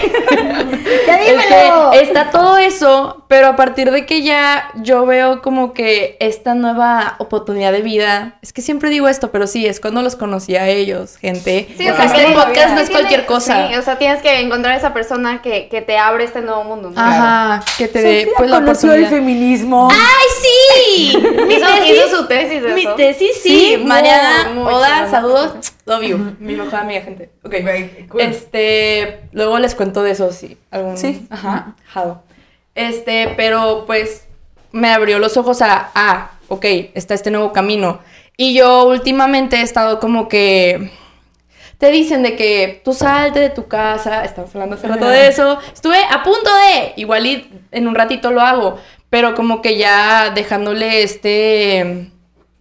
¡Ya 1.07 1.15
es 1.19 1.25
dímelo! 1.31 1.91
que 1.91 2.01
está 2.01 2.29
todo 2.31 2.57
eso, 2.57 3.23
pero 3.27 3.47
a 3.47 3.55
partir 3.55 3.91
de 3.91 4.05
que 4.05 4.21
ya 4.23 4.69
yo 4.75 5.05
veo 5.05 5.41
como 5.41 5.73
que 5.73 6.17
esta 6.19 6.53
nueva 6.55 7.15
oportunidad 7.19 7.71
de 7.71 7.81
vida, 7.81 8.35
es 8.41 8.51
que 8.53 8.61
siempre 8.61 8.89
digo 8.89 9.07
esto, 9.07 9.31
pero 9.31 9.47
sí, 9.47 9.65
es 9.65 9.79
cuando 9.79 10.01
los 10.01 10.15
conocí 10.15 10.55
a 10.55 10.67
ellos, 10.67 11.17
gente. 11.17 11.67
Sí, 11.77 11.85
Porque 11.87 11.91
o 11.91 11.95
sea, 11.95 12.05
este 12.05 12.33
podcast 12.33 12.69
no 12.75 12.81
es 12.81 12.89
cualquier 12.89 13.25
cosa. 13.25 13.67
Sí, 13.69 13.75
o 13.75 13.81
sea, 13.81 13.97
tienes 13.97 14.21
que 14.21 14.39
encontrar 14.41 14.73
a 14.75 14.77
esa 14.77 14.93
persona 14.93 15.41
que, 15.41 15.67
que 15.69 15.81
te 15.81 15.97
abre 15.97 16.23
este 16.25 16.41
nuevo 16.41 16.63
mundo. 16.63 16.91
¿no? 16.91 16.99
Ajá, 17.01 17.63
que 17.77 17.87
te 17.87 18.01
dé 18.01 18.31
pues 18.37 18.49
la 18.49 18.57
conoció 18.57 18.93
el 18.93 19.05
oportunidad. 19.05 19.09
feminismo. 19.09 19.89
¡Ay, 19.91 20.27
sí! 20.41 21.17
Mi 21.47 21.55
tesis, 21.59 22.05
hizo 22.07 22.17
su 22.17 22.27
tesis 22.27 22.54
de 22.61 22.73
mi 22.73 22.81
eso. 22.81 22.95
tesis, 22.95 23.31
sí. 23.41 23.75
Sí, 23.75 23.83
Mariana, 23.83 24.51
muy, 24.53 24.63
muy 24.63 24.73
Oda, 24.73 25.09
saludos. 25.09 25.73
Love 25.85 26.03
you. 26.03 26.17
Mi 26.39 26.55
mejor 26.55 26.75
amiga, 26.75 27.01
gente. 27.01 27.29
Ok. 27.43 27.55
Cool. 28.09 28.21
Este, 28.21 29.21
luego 29.31 29.59
les 29.59 29.75
cuento 29.75 30.03
de 30.03 30.11
eso, 30.11 30.31
sí. 30.31 30.57
Algún, 30.71 30.97
Sí. 30.97 31.27
Ajá, 31.29 31.75
jado. 31.85 32.23
Este, 32.73 33.33
pero 33.37 33.85
pues 33.85 34.27
me 34.71 34.89
abrió 34.89 35.19
los 35.19 35.37
ojos 35.37 35.61
a, 35.61 35.91
ah, 35.95 36.31
ok, 36.49 36.65
está 36.93 37.13
este 37.13 37.31
nuevo 37.31 37.53
camino. 37.53 37.99
Y 38.37 38.53
yo 38.53 38.85
últimamente 38.85 39.57
he 39.57 39.61
estado 39.61 39.99
como 39.99 40.27
que... 40.27 40.91
Te 41.77 41.91
dicen 41.91 42.23
de 42.23 42.37
que 42.37 42.81
tú 42.85 42.93
salte 42.93 43.39
de 43.39 43.49
tu 43.49 43.67
casa, 43.67 44.23
estamos 44.23 44.53
hablando 44.55 44.75
hace 44.75 44.87
rato 44.87 45.09
de 45.09 45.27
eso, 45.27 45.59
estuve 45.73 45.97
a 46.09 46.23
punto 46.23 46.49
de, 46.49 46.93
igual 46.95 47.25
y 47.25 47.49
en 47.71 47.87
un 47.87 47.95
ratito 47.95 48.31
lo 48.31 48.39
hago, 48.39 48.79
pero 49.09 49.35
como 49.35 49.61
que 49.61 49.77
ya 49.77 50.29
dejándole 50.29 51.03
este, 51.03 52.09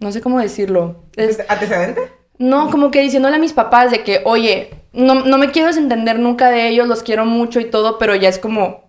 no 0.04 0.12
sé 0.12 0.20
cómo 0.20 0.38
decirlo, 0.38 0.96
es- 1.16 1.42
¿Antecedente? 1.48 2.00
no, 2.38 2.70
como 2.70 2.90
que 2.90 3.00
diciéndole 3.00 3.36
a 3.36 3.38
mis 3.40 3.52
papás 3.54 3.90
de 3.90 4.04
que, 4.04 4.20
oye, 4.24 4.70
no, 4.92 5.14
no 5.16 5.38
me 5.38 5.50
quiero 5.50 5.68
desentender 5.68 6.18
nunca 6.20 6.50
de 6.50 6.68
ellos, 6.68 6.86
los 6.86 7.02
quiero 7.02 7.24
mucho 7.24 7.58
y 7.58 7.64
todo, 7.64 7.98
pero 7.98 8.14
ya 8.14 8.28
es 8.28 8.38
como 8.38 8.84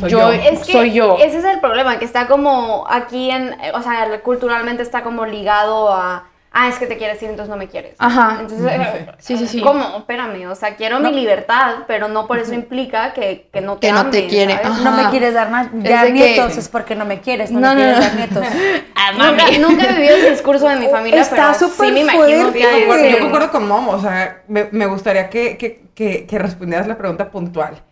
Soy 0.00 0.10
yo, 0.10 0.18
yo. 0.20 0.30
Es 0.32 0.64
que 0.64 0.72
soy 0.72 0.92
yo. 0.92 1.18
ese 1.20 1.38
es 1.38 1.44
el 1.44 1.60
problema, 1.60 1.98
que 1.98 2.04
está 2.04 2.28
como 2.28 2.86
aquí 2.88 3.30
en, 3.30 3.54
o 3.74 3.82
sea, 3.82 4.22
culturalmente 4.22 4.82
está 4.82 5.02
como 5.02 5.26
ligado 5.26 5.92
a, 5.92 6.29
ah, 6.52 6.68
es 6.68 6.76
que 6.78 6.86
te 6.86 6.96
quieres 6.98 7.22
ir, 7.22 7.30
entonces 7.30 7.48
no 7.50 7.56
me 7.56 7.68
quieres. 7.68 7.94
Ajá. 7.98 8.38
Entonces, 8.40 8.66
eh, 8.72 9.06
Sí, 9.18 9.36
sí, 9.36 9.46
sí. 9.46 9.60
¿Cómo? 9.60 9.98
Espérame, 9.98 10.46
o 10.50 10.54
sea, 10.54 10.76
quiero 10.76 11.00
mi 11.00 11.12
libertad, 11.12 11.84
pero 11.86 12.08
no 12.08 12.26
por 12.26 12.38
eso 12.38 12.54
implica 12.54 13.12
que, 13.12 13.48
que 13.52 13.60
no 13.60 13.76
te 13.76 13.86
Que 13.86 13.92
no 13.92 14.10
te 14.10 14.26
quiere. 14.26 14.58
No 14.82 14.92
me 14.92 15.10
quieres 15.10 15.34
dar 15.34 15.48
Es 15.76 15.82
ya 15.82 16.02
de 16.02 16.08
que- 16.08 16.12
nietos, 16.14 16.56
es 16.56 16.68
porque 16.68 16.94
no 16.94 17.04
me 17.04 17.20
quieres, 17.20 17.50
no, 17.50 17.60
No, 17.60 17.74
me 17.74 17.74
no, 17.74 17.80
quieres 17.80 17.96
no. 17.98 18.02
dar 18.02 18.14
nietos. 18.16 18.46
Ah, 19.02 19.12
Nunca, 19.12 19.44
nunca 19.58 19.86
he 19.88 19.94
vivido 19.94 20.16
ese 20.16 20.30
discurso 20.30 20.68
de 20.68 20.76
mi 20.76 20.86
familia, 20.88 21.22
Está 21.22 21.54
pero 21.54 21.54
súper 21.70 21.86
sí 21.88 21.92
me 21.94 22.00
imagino 22.00 22.50
fuerte. 22.50 22.58
que 22.58 22.62
Yo 22.64 22.70
concuerdo, 22.70 23.04
es- 23.04 23.12
yo 23.12 23.18
concuerdo 23.20 23.50
con 23.50 23.66
Mom, 23.68 23.88
o 23.88 23.98
sea, 24.00 24.42
me, 24.46 24.68
me 24.72 24.86
gustaría 24.86 25.30
que, 25.30 25.56
que, 25.56 25.82
que, 25.94 26.26
que 26.26 26.38
respondieras 26.38 26.86
la 26.86 26.98
pregunta 26.98 27.30
puntual. 27.30 27.82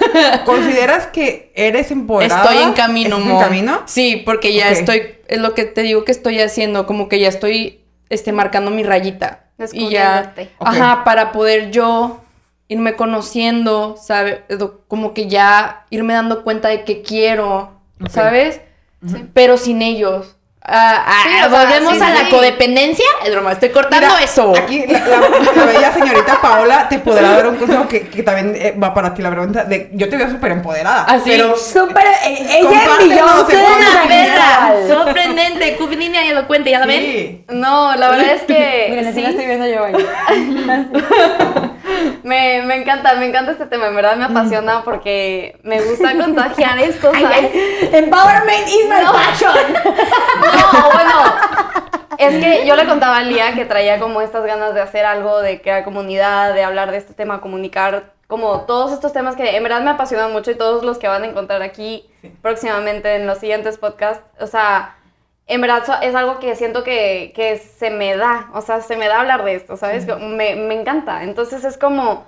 ¿Consideras 0.44 1.06
que 1.08 1.52
eres 1.54 1.90
empoderada? 1.90 2.42
Estoy 2.42 2.62
en 2.62 2.72
camino, 2.72 3.18
¿Estás 3.18 3.32
en 3.32 3.38
camino? 3.38 3.82
Sí, 3.86 4.22
porque 4.24 4.54
ya 4.54 4.70
estoy, 4.70 5.16
es 5.28 5.38
lo 5.38 5.54
que 5.54 5.64
te 5.64 5.82
digo 5.82 6.04
que 6.04 6.12
estoy 6.12 6.40
haciendo, 6.40 6.86
como 6.86 7.08
que 7.08 7.18
ya 7.18 7.28
estoy 7.28 7.84
este, 8.08 8.32
marcando 8.32 8.70
mi 8.70 8.82
rayita. 8.82 9.44
Y 9.72 9.88
ya, 9.90 10.34
ajá, 10.60 11.02
para 11.04 11.32
poder 11.32 11.70
yo 11.70 12.20
irme 12.68 12.94
conociendo, 12.94 13.96
¿sabes? 13.96 14.40
Como 14.88 15.14
que 15.14 15.28
ya 15.28 15.86
irme 15.90 16.12
dando 16.12 16.44
cuenta 16.44 16.68
de 16.68 16.84
que 16.84 17.02
quiero. 17.02 17.76
¿sabes? 18.10 18.60
Pero 19.34 19.56
sin 19.56 19.82
ellos. 19.82 20.35
Ah, 20.68 21.04
ah, 21.06 21.20
Sí, 21.22 21.28
o 21.46 21.48
sea, 21.50 21.60
volvemos 21.64 21.94
sí, 21.94 22.02
a 22.02 22.10
la 22.10 22.24
sí. 22.24 22.30
codependencia. 22.30 23.04
Es 23.24 23.30
broma, 23.32 23.52
estoy 23.52 23.68
cortando 23.70 24.06
Mira, 24.08 24.22
eso. 24.24 24.52
Aquí 24.56 24.84
la, 24.88 24.98
la- 24.98 25.52
la 25.54 25.64
bella 25.64 25.92
señorita 25.94 26.40
Paola 26.40 26.88
te 26.88 26.98
podrá 26.98 27.30
dar 27.30 27.46
un 27.46 27.56
consejo 27.56 27.86
que, 27.86 28.08
que 28.08 28.22
también 28.24 28.54
eh, 28.56 28.74
va 28.82 28.92
para 28.92 29.14
ti 29.14 29.22
la 29.22 29.30
pregunta. 29.30 29.62
De, 29.62 29.90
yo 29.92 30.08
te 30.08 30.16
veo 30.16 30.28
súper 30.28 30.50
empoderada. 30.52 31.04
Así. 31.04 31.30
Pero 31.30 31.56
Súper, 31.56 32.04
eh, 32.24 32.46
ella 32.58 32.82
es 32.82 33.54
la 33.54 34.08
perra, 34.08 34.72
sorprendente, 34.88 35.76
cubilínea 35.76 36.24
y 36.24 36.28
elocuente, 36.30 36.70
¿ya 36.70 36.80
la 36.80 36.86
ven? 36.86 37.44
No, 37.48 37.94
la 37.94 38.10
verdad 38.10 38.32
es 38.34 38.42
que 38.42 38.86
Miren, 38.90 39.06
así 39.06 39.16
sí, 39.16 39.22
la 39.22 39.28
estoy 39.30 39.46
viendo 39.46 39.66
yo 39.68 39.84
ahí. 39.84 39.94
me, 42.22 42.62
me 42.62 42.76
encanta, 42.76 43.14
me 43.14 43.26
encanta 43.26 43.52
este 43.52 43.66
tema, 43.66 43.86
en 43.88 43.94
verdad 43.96 44.16
me 44.16 44.24
apasiona 44.24 44.82
porque 44.84 45.58
me 45.62 45.80
gusta 45.80 46.16
contagiar 46.16 46.78
esto, 46.78 47.12
¿sabes? 47.12 47.50
ay, 47.52 47.90
Empowerment 47.92 48.68
is 48.68 48.88
my 48.88 49.04
passion. 49.12 49.54
No, 50.72 50.90
bueno, 50.92 51.34
es 52.18 52.36
que 52.42 52.66
yo 52.66 52.76
le 52.76 52.86
contaba 52.86 53.18
a 53.18 53.22
Lía 53.22 53.54
que 53.54 53.64
traía 53.64 53.98
como 53.98 54.20
estas 54.20 54.44
ganas 54.44 54.74
de 54.74 54.80
hacer 54.80 55.04
algo, 55.04 55.40
de 55.40 55.60
crear 55.60 55.84
comunidad, 55.84 56.54
de 56.54 56.62
hablar 56.64 56.90
de 56.90 56.98
este 56.98 57.14
tema, 57.14 57.40
comunicar, 57.40 58.12
como 58.26 58.62
todos 58.62 58.92
estos 58.92 59.12
temas 59.12 59.36
que 59.36 59.56
en 59.56 59.62
verdad 59.62 59.82
me 59.82 59.90
apasionan 59.90 60.32
mucho 60.32 60.50
y 60.50 60.56
todos 60.56 60.82
los 60.84 60.98
que 60.98 61.08
van 61.08 61.22
a 61.22 61.26
encontrar 61.26 61.62
aquí 61.62 62.08
Sí. 62.20 62.32
próximamente 62.42 63.14
en 63.14 63.26
los 63.26 63.38
siguientes 63.38 63.78
podcasts, 63.78 64.24
o 64.40 64.46
sea, 64.46 64.96
en 65.46 65.60
verdad 65.60 66.02
es 66.02 66.14
algo 66.14 66.38
que 66.40 66.56
siento 66.56 66.82
que, 66.82 67.32
que 67.34 67.58
se 67.58 67.90
me 67.90 68.16
da, 68.16 68.50
o 68.52 68.60
sea, 68.62 68.80
se 68.80 68.96
me 68.96 69.06
da 69.06 69.20
hablar 69.20 69.44
de 69.44 69.54
esto, 69.54 69.76
¿sabes? 69.76 70.06
Me, 70.06 70.56
me 70.56 70.74
encanta. 70.74 71.22
Entonces 71.22 71.64
es 71.64 71.78
como 71.78 72.24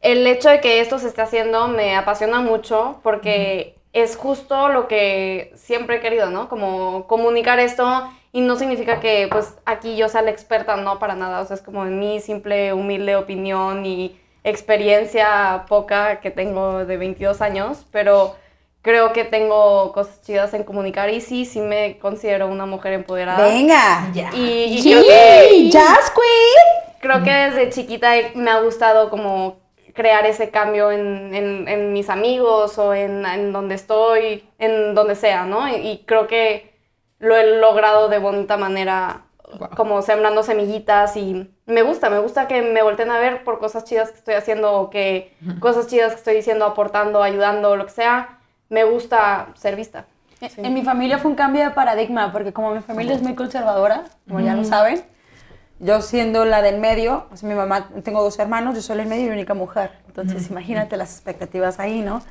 el 0.00 0.26
hecho 0.26 0.48
de 0.48 0.60
que 0.60 0.80
esto 0.80 0.98
se 0.98 1.08
esté 1.08 1.22
haciendo 1.22 1.68
me 1.68 1.96
apasiona 1.96 2.40
mucho 2.40 3.00
porque 3.02 3.74
es 3.92 4.16
justo 4.16 4.68
lo 4.68 4.86
que 4.86 5.52
siempre 5.56 5.96
he 5.96 6.00
querido, 6.00 6.30
¿no? 6.30 6.48
Como 6.48 7.06
comunicar 7.08 7.58
esto 7.58 8.08
y 8.32 8.40
no 8.40 8.56
significa 8.56 9.00
que 9.00 9.26
pues 9.30 9.56
aquí 9.64 9.96
yo 9.96 10.08
sea 10.08 10.22
la 10.22 10.30
experta, 10.30 10.76
no 10.76 10.98
para 11.00 11.16
nada, 11.16 11.40
o 11.40 11.46
sea, 11.46 11.56
es 11.56 11.62
como 11.62 11.84
en 11.84 11.98
mi 11.98 12.20
simple, 12.20 12.72
humilde 12.72 13.16
opinión 13.16 13.84
y 13.84 14.16
experiencia 14.44 15.64
poca 15.68 16.20
que 16.20 16.30
tengo 16.30 16.84
de 16.84 16.96
22 16.96 17.40
años, 17.40 17.84
pero 17.90 18.36
creo 18.82 19.12
que 19.12 19.24
tengo 19.24 19.92
cosas 19.92 20.20
chidas 20.22 20.54
en 20.54 20.64
comunicar 20.64 21.10
y 21.10 21.20
sí, 21.20 21.44
sí 21.44 21.60
me 21.60 21.98
considero 21.98 22.46
una 22.48 22.66
mujer 22.66 22.94
empoderada. 22.94 23.46
Venga. 23.46 24.10
Y, 24.34 24.40
y 24.64 24.82
Sí, 24.82 24.90
creo 24.92 25.02
que 25.04 25.68
Jazz 25.70 26.10
Queen. 26.10 26.96
creo 27.00 27.22
que 27.22 27.30
desde 27.30 27.70
chiquita 27.70 28.12
me 28.34 28.50
ha 28.50 28.60
gustado 28.60 29.10
como 29.10 29.58
crear 29.94 30.24
ese 30.26 30.50
cambio 30.50 30.90
en, 30.92 31.34
en- 31.34 31.68
en 31.68 31.92
mis 31.92 32.08
amigos 32.08 32.78
o 32.78 32.94
en, 32.94 33.26
en 33.26 33.52
donde 33.52 33.74
estoy, 33.74 34.48
en 34.58 34.94
donde 34.94 35.14
sea, 35.16 35.44
¿no? 35.44 35.68
Y, 35.68 35.74
y 35.74 36.04
creo 36.06 36.26
que 36.26 36.70
lo 37.18 37.36
he 37.36 37.58
logrado 37.58 38.08
de 38.08 38.18
bonita 38.18 38.56
manera, 38.56 39.24
Wow. 39.58 39.70
como 39.76 40.00
sembrando 40.00 40.44
semillitas 40.44 41.16
y 41.16 41.50
me 41.66 41.82
gusta, 41.82 42.08
me 42.08 42.20
gusta 42.20 42.46
que 42.46 42.62
me 42.62 42.82
volteen 42.82 43.10
a 43.10 43.18
ver 43.18 43.42
por 43.42 43.58
cosas 43.58 43.84
chidas 43.84 44.12
que 44.12 44.18
estoy 44.18 44.34
haciendo 44.34 44.72
o 44.74 44.90
que 44.90 45.34
cosas 45.58 45.88
chidas 45.88 46.12
que 46.12 46.18
estoy 46.18 46.36
diciendo, 46.36 46.64
aportando, 46.66 47.20
ayudando, 47.20 47.74
lo 47.74 47.84
que 47.84 47.90
sea. 47.90 48.38
Me 48.70 48.84
gusta 48.84 49.48
ser 49.54 49.76
vista. 49.76 50.06
Sí. 50.40 50.48
En 50.62 50.72
mi 50.72 50.82
familia 50.82 51.18
fue 51.18 51.30
un 51.30 51.36
cambio 51.36 51.62
de 51.62 51.70
paradigma, 51.70 52.32
porque 52.32 52.52
como 52.52 52.72
mi 52.74 52.80
familia 52.80 53.14
es 53.14 53.20
muy 53.20 53.34
conservadora, 53.34 54.04
como 54.26 54.40
ya 54.40 54.54
lo 54.54 54.64
saben, 54.64 55.02
yo 55.80 56.00
siendo 56.00 56.44
la 56.46 56.62
del 56.62 56.78
medio, 56.78 57.26
o 57.30 57.36
sea, 57.36 57.48
mi 57.48 57.54
mamá, 57.54 57.90
tengo 58.02 58.22
dos 58.22 58.38
hermanos, 58.38 58.74
yo 58.74 58.80
soy 58.80 58.96
la 58.96 59.02
del 59.02 59.10
medio 59.10 59.24
y 59.24 59.28
la 59.28 59.34
única 59.34 59.54
mujer. 59.54 59.90
Entonces, 60.06 60.48
imagínate 60.50 60.96
las 60.96 61.12
expectativas 61.12 61.78
ahí, 61.78 62.00
¿no? 62.00 62.22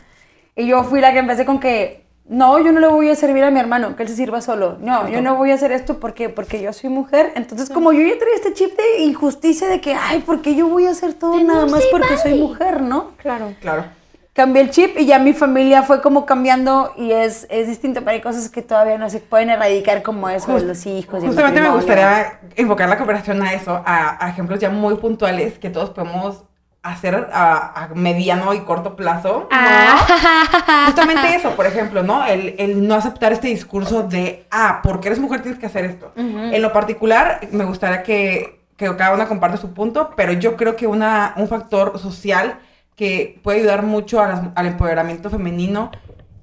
Y 0.56 0.65
yo 0.65 0.84
fui 0.84 1.02
la 1.02 1.12
que 1.13 1.19
empecé 1.19 1.45
con 1.45 1.60
que, 1.60 2.06
no, 2.28 2.58
yo 2.60 2.71
no 2.71 2.80
le 2.80 2.88
voy 2.88 3.10
a 3.10 3.15
servir 3.15 3.43
a 3.43 3.52
mi 3.52 3.60
hermano, 3.60 3.95
que 3.95 4.04
él 4.04 4.10
se 4.10 4.15
sirva 4.15 4.41
solo. 4.41 4.78
No, 4.80 5.10
yo 5.10 5.21
no 5.21 5.36
voy 5.36 5.52
a 5.52 5.56
hacer 5.56 5.71
esto 5.71 5.99
porque, 5.99 6.30
porque 6.30 6.62
yo 6.62 6.71
soy 6.73 6.89
mujer. 6.89 7.34
Entonces, 7.36 7.69
como 7.69 7.91
yo 7.91 8.02
ya 8.02 8.17
traía 8.17 8.36
este 8.36 8.54
chip 8.54 8.78
de 8.78 9.04
injusticia 9.04 9.67
de 9.67 9.82
que, 9.82 9.93
ay, 9.93 10.21
¿por 10.21 10.41
qué 10.41 10.56
yo 10.56 10.67
voy 10.67 10.88
a 10.88 10.91
hacer 10.91 11.13
todo 11.13 11.39
nada 11.43 11.65
más 11.65 11.84
porque 11.91 12.17
soy 12.17 12.39
mujer, 12.39 12.82
no? 12.82 13.12
Claro. 13.17 13.54
Claro. 13.60 13.98
Cambié 14.33 14.61
el 14.61 14.69
chip 14.69 14.97
y 14.97 15.05
ya 15.05 15.19
mi 15.19 15.33
familia 15.33 15.83
fue 15.83 16.01
como 16.01 16.25
cambiando 16.25 16.93
y 16.95 17.11
es, 17.11 17.45
es 17.49 17.67
distinto, 17.67 18.01
pero 18.01 18.11
hay 18.11 18.21
cosas 18.21 18.49
que 18.49 18.61
todavía 18.61 18.97
no 18.97 19.09
se 19.09 19.19
pueden 19.19 19.49
erradicar 19.49 20.01
como 20.01 20.29
eso 20.29 20.55
de 20.55 20.65
los 20.65 20.85
hijos. 20.85 21.23
Justamente 21.23 21.61
me 21.61 21.69
gustaría 21.69 22.39
enfocar 22.55 22.87
la 22.89 22.97
cooperación 22.97 23.41
a 23.41 23.53
eso, 23.53 23.81
a, 23.85 24.23
a 24.25 24.29
ejemplos 24.29 24.59
ya 24.59 24.69
muy 24.69 24.95
puntuales 24.95 25.59
que 25.59 25.69
todos 25.69 25.89
podemos 25.89 26.43
hacer 26.81 27.27
a, 27.33 27.83
a 27.83 27.87
mediano 27.89 28.53
y 28.53 28.61
corto 28.61 28.95
plazo. 28.95 29.49
¿no? 29.51 30.85
Justamente 30.85 31.35
eso, 31.35 31.51
por 31.51 31.65
ejemplo, 31.65 32.03
¿no? 32.03 32.25
El, 32.25 32.55
el 32.57 32.87
no 32.87 32.95
aceptar 32.95 33.33
este 33.33 33.47
discurso 33.49 34.03
de, 34.03 34.47
ah, 34.51 34.79
porque 34.83 35.09
eres 35.09 35.19
mujer 35.19 35.41
tienes 35.41 35.59
que 35.59 35.65
hacer 35.65 35.83
esto. 35.85 36.13
En 36.15 36.61
lo 36.61 36.71
particular, 36.71 37.41
me 37.51 37.65
gustaría 37.65 38.03
que, 38.03 38.61
que 38.77 38.95
cada 38.95 39.13
una 39.13 39.27
comparte 39.27 39.57
su 39.57 39.73
punto, 39.73 40.11
pero 40.15 40.31
yo 40.33 40.55
creo 40.55 40.77
que 40.77 40.87
una, 40.87 41.33
un 41.35 41.49
factor 41.49 41.99
social 41.99 42.59
que 42.99 43.39
puede 43.43 43.59
ayudar 43.59 43.83
mucho 43.83 44.21
a 44.21 44.27
las- 44.27 44.41
al 44.55 44.65
empoderamiento 44.67 45.29
femenino 45.29 45.89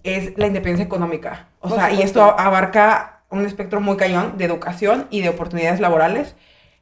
es 0.03 0.33
la 0.39 0.47
independencia 0.47 0.87
económica. 0.87 1.49
O 1.61 1.69
sea, 1.69 1.91
y 1.93 2.01
esto 2.01 2.23
abarca 2.39 3.21
un 3.29 3.45
espectro 3.45 3.79
muy 3.83 3.99
cañón 3.99 4.39
de 4.39 4.47
educación 4.47 5.07
y 5.11 5.21
de 5.21 5.29
oportunidades 5.29 5.81
laborales. 5.81 6.35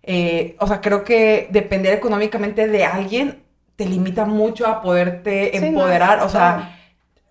Eh, 0.04 0.54
o 0.60 0.68
sea, 0.68 0.80
creo 0.80 1.02
que 1.02 1.48
depender 1.50 1.92
económicamente 1.92 2.68
de 2.68 2.84
alguien 2.84 3.42
te 3.74 3.86
limita 3.86 4.26
mucho 4.26 4.68
a 4.68 4.80
poderte 4.80 5.50
Sí, 5.54 5.58
no, 5.58 5.66
empoderar. 5.66 6.20
o 6.20 6.28
sea, 6.28 6.78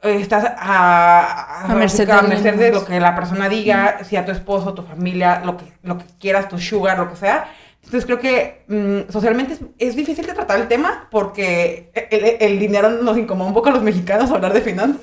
estás 0.02 0.44
a, 0.58 1.64
A 1.72 1.76
merced 1.76 2.10
a 2.10 2.22
de 2.24 2.28
merced 2.28 2.74
lo 2.74 2.84
que 2.84 3.00
la 3.00 3.16
persona 3.16 3.48
diga, 3.48 4.00
si 4.04 4.18
a 4.18 4.26
tu 4.26 4.34
esposo, 4.34 4.74
tu 4.74 4.82
familia, 4.84 5.42
lo 5.46 5.56
que, 5.56 5.66
lo 5.84 5.98
que 5.98 6.04
quieras, 6.20 6.50
tu 6.50 6.58
sugar, 6.58 7.00
lo 7.00 7.10
que 7.10 7.16
sea. 7.16 7.46
Entonces 7.84 8.06
creo 8.06 8.20
que 8.20 8.64
mm, 8.68 9.12
socialmente 9.12 9.54
es, 9.54 9.60
es 9.78 9.96
difícil 9.96 10.26
de 10.26 10.34
tratar 10.34 10.60
el 10.60 10.68
tema 10.68 11.08
porque 11.12 11.92
el, 12.10 12.38
el- 12.40 12.60
dinero 12.60 12.90
nos 12.90 13.18
incomoda 13.18 13.48
un 13.50 13.54
poco 13.54 13.70
a 13.70 13.74
los 13.74 13.84
mexicanos 13.84 14.32
hablar 14.32 14.54
de 14.54 14.62
finanzas. 14.62 15.02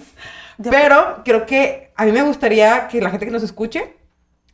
Pero 0.71 1.23
creo 1.25 1.47
que 1.47 1.90
a 1.97 2.05
mí 2.05 2.12
me 2.12 2.23
gustaría 2.23 2.88
que 2.88 3.01
la 3.01 3.11
gente 3.11 3.27
que 3.27 3.33
nos 3.33 3.43
escuche 3.43 3.95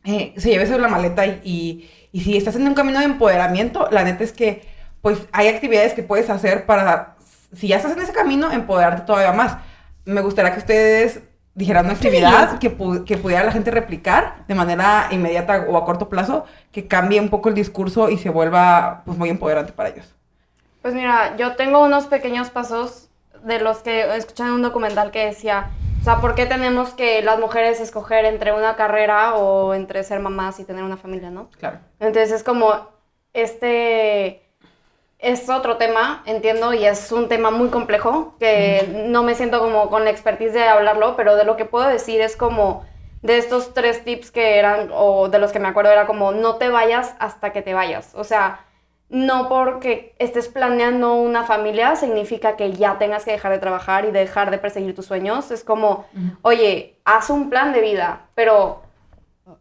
eh, 0.05 0.33
se 0.37 0.49
lleve 0.49 0.63
en 0.65 0.81
la 0.81 0.87
maleta 0.87 1.25
y, 1.25 1.41
y, 1.43 1.89
y 2.11 2.21
si 2.21 2.37
estás 2.37 2.55
en 2.55 2.67
un 2.67 2.73
camino 2.73 2.99
de 2.99 3.05
empoderamiento, 3.05 3.87
la 3.91 4.03
neta 4.03 4.23
es 4.23 4.31
que 4.31 4.61
pues 5.01 5.19
hay 5.31 5.47
actividades 5.47 5.93
que 5.93 6.03
puedes 6.03 6.29
hacer 6.29 6.65
para, 6.65 7.17
si 7.53 7.67
ya 7.69 7.77
estás 7.77 7.93
en 7.93 8.01
ese 8.01 8.13
camino, 8.13 8.51
empoderarte 8.51 9.03
todavía 9.03 9.31
más. 9.33 9.57
Me 10.05 10.21
gustaría 10.21 10.51
que 10.53 10.59
ustedes 10.59 11.21
dijeran 11.57 11.85
una 11.85 11.95
actividad 11.95 12.59
que, 12.59 12.77
pu- 12.77 13.03
que 13.03 13.17
pudiera 13.17 13.43
la 13.43 13.51
gente 13.51 13.71
replicar 13.71 14.45
de 14.47 14.55
manera 14.55 15.07
inmediata 15.11 15.65
o 15.67 15.75
a 15.75 15.85
corto 15.85 16.07
plazo, 16.07 16.45
que 16.71 16.87
cambie 16.87 17.19
un 17.19 17.29
poco 17.29 17.49
el 17.49 17.55
discurso 17.55 18.09
y 18.09 18.17
se 18.17 18.29
vuelva 18.29 19.01
pues 19.05 19.17
muy 19.17 19.29
empoderante 19.29 19.73
para 19.73 19.89
ellos. 19.89 20.13
Pues 20.83 20.93
mira, 20.93 21.35
yo 21.35 21.55
tengo 21.55 21.83
unos 21.83 22.05
pequeños 22.05 22.49
pasos 22.51 23.09
de 23.43 23.59
los 23.59 23.79
que 23.79 24.15
escuché 24.15 24.43
en 24.43 24.51
un 24.51 24.61
documental 24.61 25.09
que 25.11 25.25
decía, 25.25 25.71
o 25.99 26.03
sea, 26.03 26.21
¿por 26.21 26.35
qué 26.35 26.45
tenemos 26.45 26.91
que 26.91 27.21
las 27.23 27.39
mujeres 27.39 27.79
escoger 27.81 28.25
entre 28.25 28.53
una 28.53 28.75
carrera 28.75 29.33
o 29.35 29.73
entre 29.73 30.03
ser 30.03 30.19
mamás 30.19 30.59
y 30.59 30.63
tener 30.63 30.83
una 30.83 30.97
familia, 30.97 31.31
no? 31.31 31.49
Claro. 31.59 31.79
Entonces 31.99 32.31
es 32.31 32.43
como, 32.43 32.87
este 33.33 34.46
es 35.19 35.49
otro 35.49 35.77
tema, 35.77 36.21
entiendo, 36.25 36.73
y 36.73 36.85
es 36.85 37.11
un 37.11 37.27
tema 37.27 37.49
muy 37.49 37.69
complejo, 37.69 38.35
que 38.39 39.05
no 39.07 39.23
me 39.23 39.35
siento 39.35 39.59
como 39.59 39.89
con 39.89 40.03
la 40.03 40.11
expertise 40.11 40.53
de 40.53 40.63
hablarlo, 40.67 41.15
pero 41.15 41.35
de 41.35 41.43
lo 41.43 41.57
que 41.57 41.65
puedo 41.65 41.87
decir 41.87 42.21
es 42.21 42.35
como 42.35 42.85
de 43.23 43.37
estos 43.37 43.73
tres 43.73 44.03
tips 44.03 44.29
que 44.31 44.57
eran, 44.57 44.89
o 44.93 45.27
de 45.27 45.39
los 45.39 45.51
que 45.51 45.59
me 45.59 45.67
acuerdo, 45.67 45.91
era 45.91 46.05
como, 46.05 46.31
no 46.31 46.55
te 46.55 46.69
vayas 46.69 47.15
hasta 47.19 47.51
que 47.51 47.63
te 47.63 47.73
vayas. 47.73 48.13
O 48.13 48.23
sea, 48.23 48.61
no 49.09 49.49
porque 49.49 50.15
estés 50.19 50.49
planeando 50.49 51.15
una 51.15 51.43
familia 51.45 51.95
significa 51.95 52.55
que 52.55 52.73
ya 52.73 52.97
tengas 52.97 53.25
que 53.25 53.31
dejar 53.31 53.53
de 53.53 53.59
trabajar 53.59 54.05
y 54.05 54.11
dejar 54.11 54.51
de 54.51 54.57
perseguir 54.57 54.93
tus 54.93 55.05
sueños. 55.05 55.49
Es 55.49 55.63
como, 55.63 56.05
oye, 56.41 56.99
haz 57.05 57.29
un 57.29 57.49
plan 57.49 57.73
de 57.73 57.81
vida, 57.81 58.27
pero, 58.35 58.83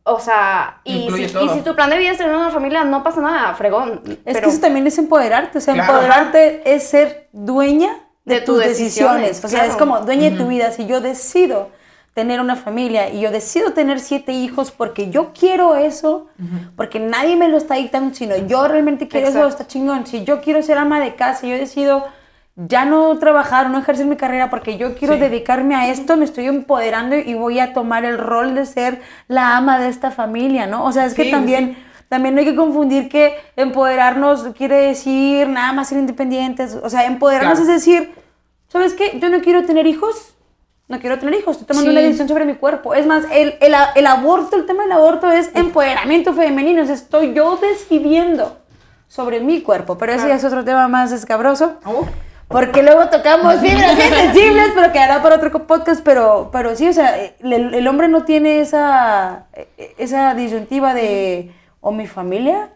o 0.03 0.21
sea, 0.21 0.81
y 0.85 1.09
si, 1.13 1.27
todo. 1.33 1.45
y 1.45 1.49
si 1.51 1.61
tu 1.63 1.75
plan 1.75 1.91
de 1.91 1.99
vida 1.99 2.11
es 2.13 2.19
tener 2.19 2.35
una 2.35 2.51
familia, 2.51 2.85
no 2.85 3.03
pasa 3.03 3.21
nada, 3.21 3.55
fregón. 3.55 4.03
Es 4.07 4.19
pero, 4.25 4.41
que 4.41 4.47
eso 4.49 4.61
también 4.61 4.87
es 4.87 4.99
empoderarte, 4.99 5.59
o 5.59 5.61
sea, 5.61 5.75
Claro. 5.75 5.93
empoderarte 5.93 6.75
es 6.75 6.89
ser 6.89 7.29
dueña 7.33 7.91
de, 8.25 8.37
De 8.37 8.41
tus 8.41 8.57
tus 8.57 8.65
decisiones. 8.65 9.23
decisiones, 9.29 9.45
O 9.45 9.49
sea, 9.49 9.67
es 9.67 9.77
como 9.77 10.01
dueña 10.01 10.31
de 10.31 10.37
tu 10.37 10.49
vida. 10.49 10.73
Si 10.73 10.87
yo 10.87 11.01
decido 11.01 11.71
tener 12.15 12.41
una 12.41 12.57
familia 12.57 13.11
y 13.11 13.21
yo 13.21 13.31
decido 13.31 13.73
tener 13.75 14.01
siete 14.01 14.33
hijos 14.33 14.71
porque 14.73 15.11
yo 15.11 15.33
quiero 15.39 15.77
eso, 15.77 16.29
porque 16.75 16.99
nadie 16.99 17.37
me 17.37 17.49
lo 17.49 17.57
está 17.59 17.75
dictando, 17.75 18.15
sino 18.15 18.35
yo 18.37 18.67
realmente 18.67 19.07
quiero 19.07 19.29
eso, 19.29 19.47
está 19.47 19.67
chingón. 19.67 20.07
Si 20.07 20.25
yo 20.25 20.41
quiero 20.41 20.63
ser 20.63 20.79
ama 20.79 20.99
de 20.99 21.15
casa, 21.15 21.47
yo 21.47 21.55
decido 21.57 22.07
ya 22.57 22.85
no 22.87 23.19
trabajar, 23.19 23.69
no 23.71 23.79
ejercer 23.79 24.07
mi 24.07 24.17
carrera 24.17 24.49
porque 24.51 24.79
yo 24.79 24.95
quiero 24.95 25.15
Sí. 25.15 25.21
dedicarme 25.21 25.75
a 25.75 25.89
esto, 25.91 26.17
me 26.17 26.25
estoy 26.25 26.47
empoderando 26.47 27.15
y 27.17 27.35
voy 27.35 27.61
a 27.61 27.73
tomar 27.75 28.05
el 28.07 28.17
rol 28.19 28.55
de 28.55 28.65
ser 28.65 29.03
la 29.29 29.57
ama 29.57 29.79
de 29.79 29.89
esta 29.89 30.11
familia, 30.11 30.67
¿no? 30.67 30.85
O 30.85 30.93
sea, 30.93 31.05
es 31.07 31.15
que 31.15 31.25
Sí, 31.25 31.31
también... 31.31 31.85
También 32.09 32.37
no 32.37 32.41
hay 32.41 32.47
que 32.47 32.55
confundir 32.55 33.09
que 33.09 33.35
empoderarnos 33.57 34.45
quiere 34.57 34.77
decir 34.77 35.49
nada 35.49 35.73
más 35.73 35.89
ser 35.89 35.99
independientes. 35.99 36.79
O 36.81 36.89
sea, 36.89 37.05
empoderarnos 37.05 37.59
Claro. 37.59 37.73
es 37.75 37.85
decir, 37.85 38.15
¿sabes 38.69 38.95
qué? 38.95 39.19
Yo 39.21 39.29
no 39.29 39.41
quiero 39.41 39.65
tener 39.65 39.89
hijos. 39.89 40.37
No 40.87 41.01
quiero 41.01 41.19
tener 41.19 41.35
hijos. 41.35 41.57
Estoy 41.57 41.67
tomando 41.67 41.91
Sí. 41.91 41.97
una 41.97 42.01
decisión 42.03 42.29
sobre 42.29 42.45
mi 42.45 42.55
cuerpo. 42.55 42.95
Es 42.95 43.07
más, 43.09 43.25
el, 43.33 43.57
el, 43.61 43.75
el 43.97 44.07
aborto, 44.07 44.55
el 44.55 44.67
tema 44.67 44.85
del 44.85 44.93
aborto 44.93 45.33
es 45.33 45.51
empoderamiento 45.57 46.33
femenino. 46.33 46.83
O 46.83 46.87
sea, 46.87 46.95
estoy 46.95 47.35
yo 47.35 47.57
decidiendo 47.57 48.57
sobre 49.09 49.41
mi 49.41 49.63
cuerpo. 49.63 49.99
Pero 49.99 50.13
eso 50.13 50.29
ya 50.29 50.37
es 50.37 50.45
otro 50.45 50.65
tema 50.65 50.87
más 50.87 51.11
escabroso. 51.11 51.81
Oh, 51.85 52.07
Porque 52.49 52.83
luego 52.83 53.09
tocamos 53.09 53.57
fibras 53.61 53.97
bien 53.97 54.15
sensibles, 54.15 54.71
pero 54.75 54.93
quedará 54.93 55.21
para 55.23 55.37
otro 55.37 55.67
podcast. 55.67 56.03
Pero, 56.05 56.51
pero 56.53 56.77
sí, 56.77 56.89
o 56.89 56.93
sea, 56.93 57.17
el, 57.41 57.75
el 57.75 57.89
hombre 57.89 58.09
no 58.09 58.25
tiene 58.25 58.61
esa, 58.61 59.47
esa 59.99 60.35
disyuntiva 60.35 60.95
de 60.95 61.53
o 61.81 61.91
mi 61.93 62.07
familia 62.07 62.71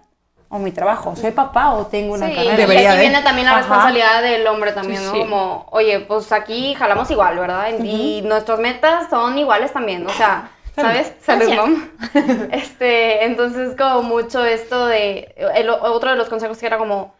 o 0.49 0.59
mi 0.59 0.73
trabajo. 0.73 1.15
Soy 1.15 1.31
papá 1.31 1.71
o 1.75 1.87
tengo 1.87 2.15
una 2.15 2.27
Sí, 2.29 2.35
carrera. 2.35 2.55
y 2.55 2.57
Debería 2.57 2.89
aquí 2.91 2.97
de. 2.97 3.09
viene 3.09 3.23
también 3.23 3.47
la 3.47 3.53
Ajá. 3.53 3.61
responsabilidad 3.61 4.23
del 4.23 4.47
hombre 4.49 4.73
también, 4.73 4.99
Sí, 5.01 5.07
¿no? 5.07 5.13
sí. 5.13 5.19
Como, 5.21 5.67
oye, 5.71 6.01
pues 6.01 6.33
aquí 6.33 6.75
jalamos 6.75 7.09
igual, 7.13 7.39
¿verdad? 7.39 7.69
Y 7.83 8.23
nuestras 8.23 8.59
metas 8.59 9.09
son 9.09 9.39
iguales 9.39 9.73
también, 9.73 10.05
o 10.05 10.11
sea, 10.11 10.51
¿sabes? 10.75 11.13
Salud, 11.21 11.49
mom. 11.55 11.89
Este, 12.51 13.25
entonces 13.25 13.77
como 13.79 14.03
mucho 14.03 14.45
esto 14.45 14.87
de, 14.87 15.33
el, 15.55 15.71
otro 15.71 16.11
de 16.11 16.17
los 16.17 16.29
consejos 16.29 16.59
que 16.59 16.67
era 16.67 16.79
como, 16.79 17.15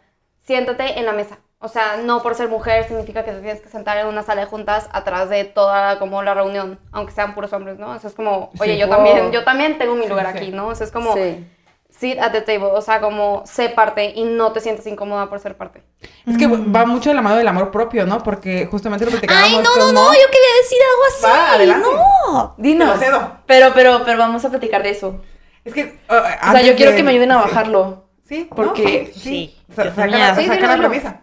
siéntate 0.45 0.99
en 0.99 1.05
la 1.05 1.13
mesa. 1.13 1.37
O 1.63 1.67
sea, 1.67 1.97
no 1.97 2.23
por 2.23 2.33
ser 2.35 2.49
mujer 2.49 2.87
significa 2.87 3.23
que 3.23 3.31
te 3.31 3.39
tienes 3.41 3.61
que 3.61 3.69
sentar 3.69 3.97
en 3.97 4.07
una 4.07 4.23
sala 4.23 4.41
de 4.41 4.47
juntas 4.47 4.89
atrás 4.91 5.29
de 5.29 5.43
toda 5.45 5.99
como 5.99 6.23
la 6.23 6.33
reunión, 6.33 6.79
aunque 6.91 7.13
sean 7.13 7.35
puros 7.35 7.53
hombres, 7.53 7.77
¿no? 7.77 7.93
Eso 7.95 8.07
es 8.07 8.15
como, 8.15 8.49
oye, 8.59 8.73
Sí. 8.73 8.79
yo 8.79 8.87
Wow. 8.87 8.95
también, 8.95 9.31
yo 9.31 9.43
también 9.43 9.77
tengo 9.77 9.93
mi 9.95 10.07
lugar 10.07 10.31
sí. 10.31 10.37
aquí, 10.39 10.51
¿no? 10.51 10.67
O 10.69 10.75
sea, 10.75 10.85
es 10.87 10.91
como, 10.91 11.13
Sí. 11.15 11.45
sit 11.91 12.17
at 12.19 12.31
the 12.31 12.41
table, 12.41 12.69
o 12.73 12.81
sea, 12.81 12.99
como 12.99 13.43
sé 13.45 13.69
parte 13.69 14.11
y 14.15 14.23
no 14.23 14.53
te 14.53 14.59
sientes 14.59 14.87
incómoda 14.87 15.29
por 15.29 15.39
ser 15.39 15.55
parte. 15.55 15.83
Es 16.25 16.35
que 16.35 16.47
va 16.47 16.85
mucho 16.85 17.09
de 17.11 17.15
la 17.15 17.21
mano 17.21 17.35
del 17.35 17.47
amor 17.47 17.69
propio, 17.69 18.07
¿no? 18.07 18.23
Porque 18.23 18.65
justamente 18.65 19.05
lo 19.05 19.11
platicábamos 19.11 19.49
Ay, 19.49 19.55
no, 19.63 19.75
no, 19.77 19.91
no, 19.91 20.13
yo 20.13 20.27
quería 20.31 20.55
decir 20.63 20.77
algo 20.89 21.03
así. 21.09 21.23
Va, 21.25 21.53
adelante. 21.53 21.87
No. 21.91 22.53
Te 22.55 22.61
Dinos. 22.63 22.99
Pero, 23.45 23.73
pero, 23.75 24.01
pero 24.03 24.17
vamos 24.17 24.43
a 24.43 24.49
platicar 24.49 24.81
de 24.81 24.89
eso. 24.89 25.21
Es 25.63 25.75
que. 25.75 25.99
uh, 26.09 26.13
O 26.49 26.51
sea, 26.53 26.61
yo 26.63 26.75
quiero 26.75 26.91
de- 26.91 26.97
que 26.97 27.03
me 27.03 27.11
ayuden 27.11 27.31
a 27.33 27.37
bajarlo. 27.37 28.05
Sí, 28.27 28.47
¿no? 28.49 28.55
Porque- 28.55 29.11
sí. 29.15 29.55
Saca 29.75 30.07
la, 30.07 30.35
Sí, 30.35 30.47
saca 30.47 30.67
la 30.67 30.77
premisa. 30.77 31.21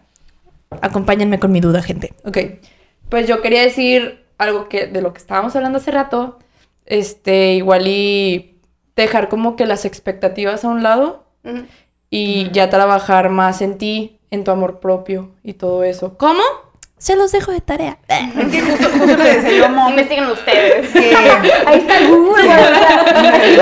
Acompáñenme 0.82 1.38
con 1.38 1.52
mi 1.52 1.60
duda, 1.60 1.82
gente. 1.82 2.12
Ok. 2.24 2.38
Pues 3.08 3.26
yo 3.26 3.40
quería 3.40 3.62
decir 3.62 4.24
algo 4.38 4.68
que 4.68 4.86
de 4.86 5.02
lo 5.02 5.12
que 5.12 5.18
estábamos 5.18 5.54
hablando 5.56 5.78
hace 5.78 5.90
rato. 5.90 6.38
Este, 6.86 7.54
igual 7.54 7.86
y 7.86 8.58
dejar 8.96 9.28
como 9.28 9.56
que 9.56 9.66
las 9.66 9.84
expectativas 9.84 10.64
a 10.64 10.68
un 10.68 10.82
lado 10.82 11.24
y 12.10 12.50
ya 12.50 12.70
trabajar 12.70 13.28
más 13.30 13.60
en 13.62 13.78
ti, 13.78 14.20
en 14.30 14.44
tu 14.44 14.50
amor 14.50 14.80
propio 14.80 15.30
y 15.42 15.54
todo 15.54 15.84
eso. 15.84 16.16
¿Cómo? 16.18 16.42
Se 16.98 17.14
los 17.14 17.30
dejo 17.30 17.52
de 17.52 17.60
tarea. 17.60 17.98
Es 18.08 18.50
que 18.50 18.60
justo, 18.60 18.88
justo 18.90 19.16
le 19.16 19.40
decía 19.40 19.58
yo 19.58 19.66
a 19.66 19.68
Mo 19.68 19.88
Investiguen 19.90 20.26
ustedes. 20.26 20.88
que. 20.92 21.14
Ahí 21.66 21.78
está 21.78 21.98
el 21.98 22.08
Google. 22.08 22.52
aquí. 22.52 23.56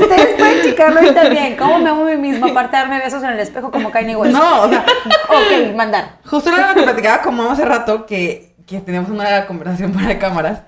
Ustedes 0.00 0.34
pueden 0.38 0.62
checarlo 0.62 1.00
ahí 1.00 1.12
también. 1.12 1.56
¿Cómo 1.56 1.78
me 1.78 1.90
amo 1.90 2.02
a 2.02 2.10
mí 2.10 2.16
mismo? 2.16 2.46
Aparte 2.46 2.76
de 2.76 2.82
darme 2.82 2.98
besos 2.98 3.22
en 3.22 3.30
el 3.30 3.40
espejo 3.40 3.70
como 3.70 3.90
Kanye 3.90 4.16
West. 4.16 4.32
No, 4.32 4.62
o 4.62 4.68
sea, 4.68 4.84
Ok, 5.28 5.74
mandar. 5.74 6.18
Justo 6.24 6.50
era 6.50 6.68
lo 6.68 6.74
que 6.74 6.82
platicaba 6.82 7.30
mamá 7.30 7.52
hace 7.52 7.64
rato, 7.64 8.06
que, 8.06 8.54
que 8.66 8.80
teníamos 8.80 9.10
una 9.10 9.46
conversación 9.46 9.92
para 9.92 10.18
cámaras, 10.18 10.62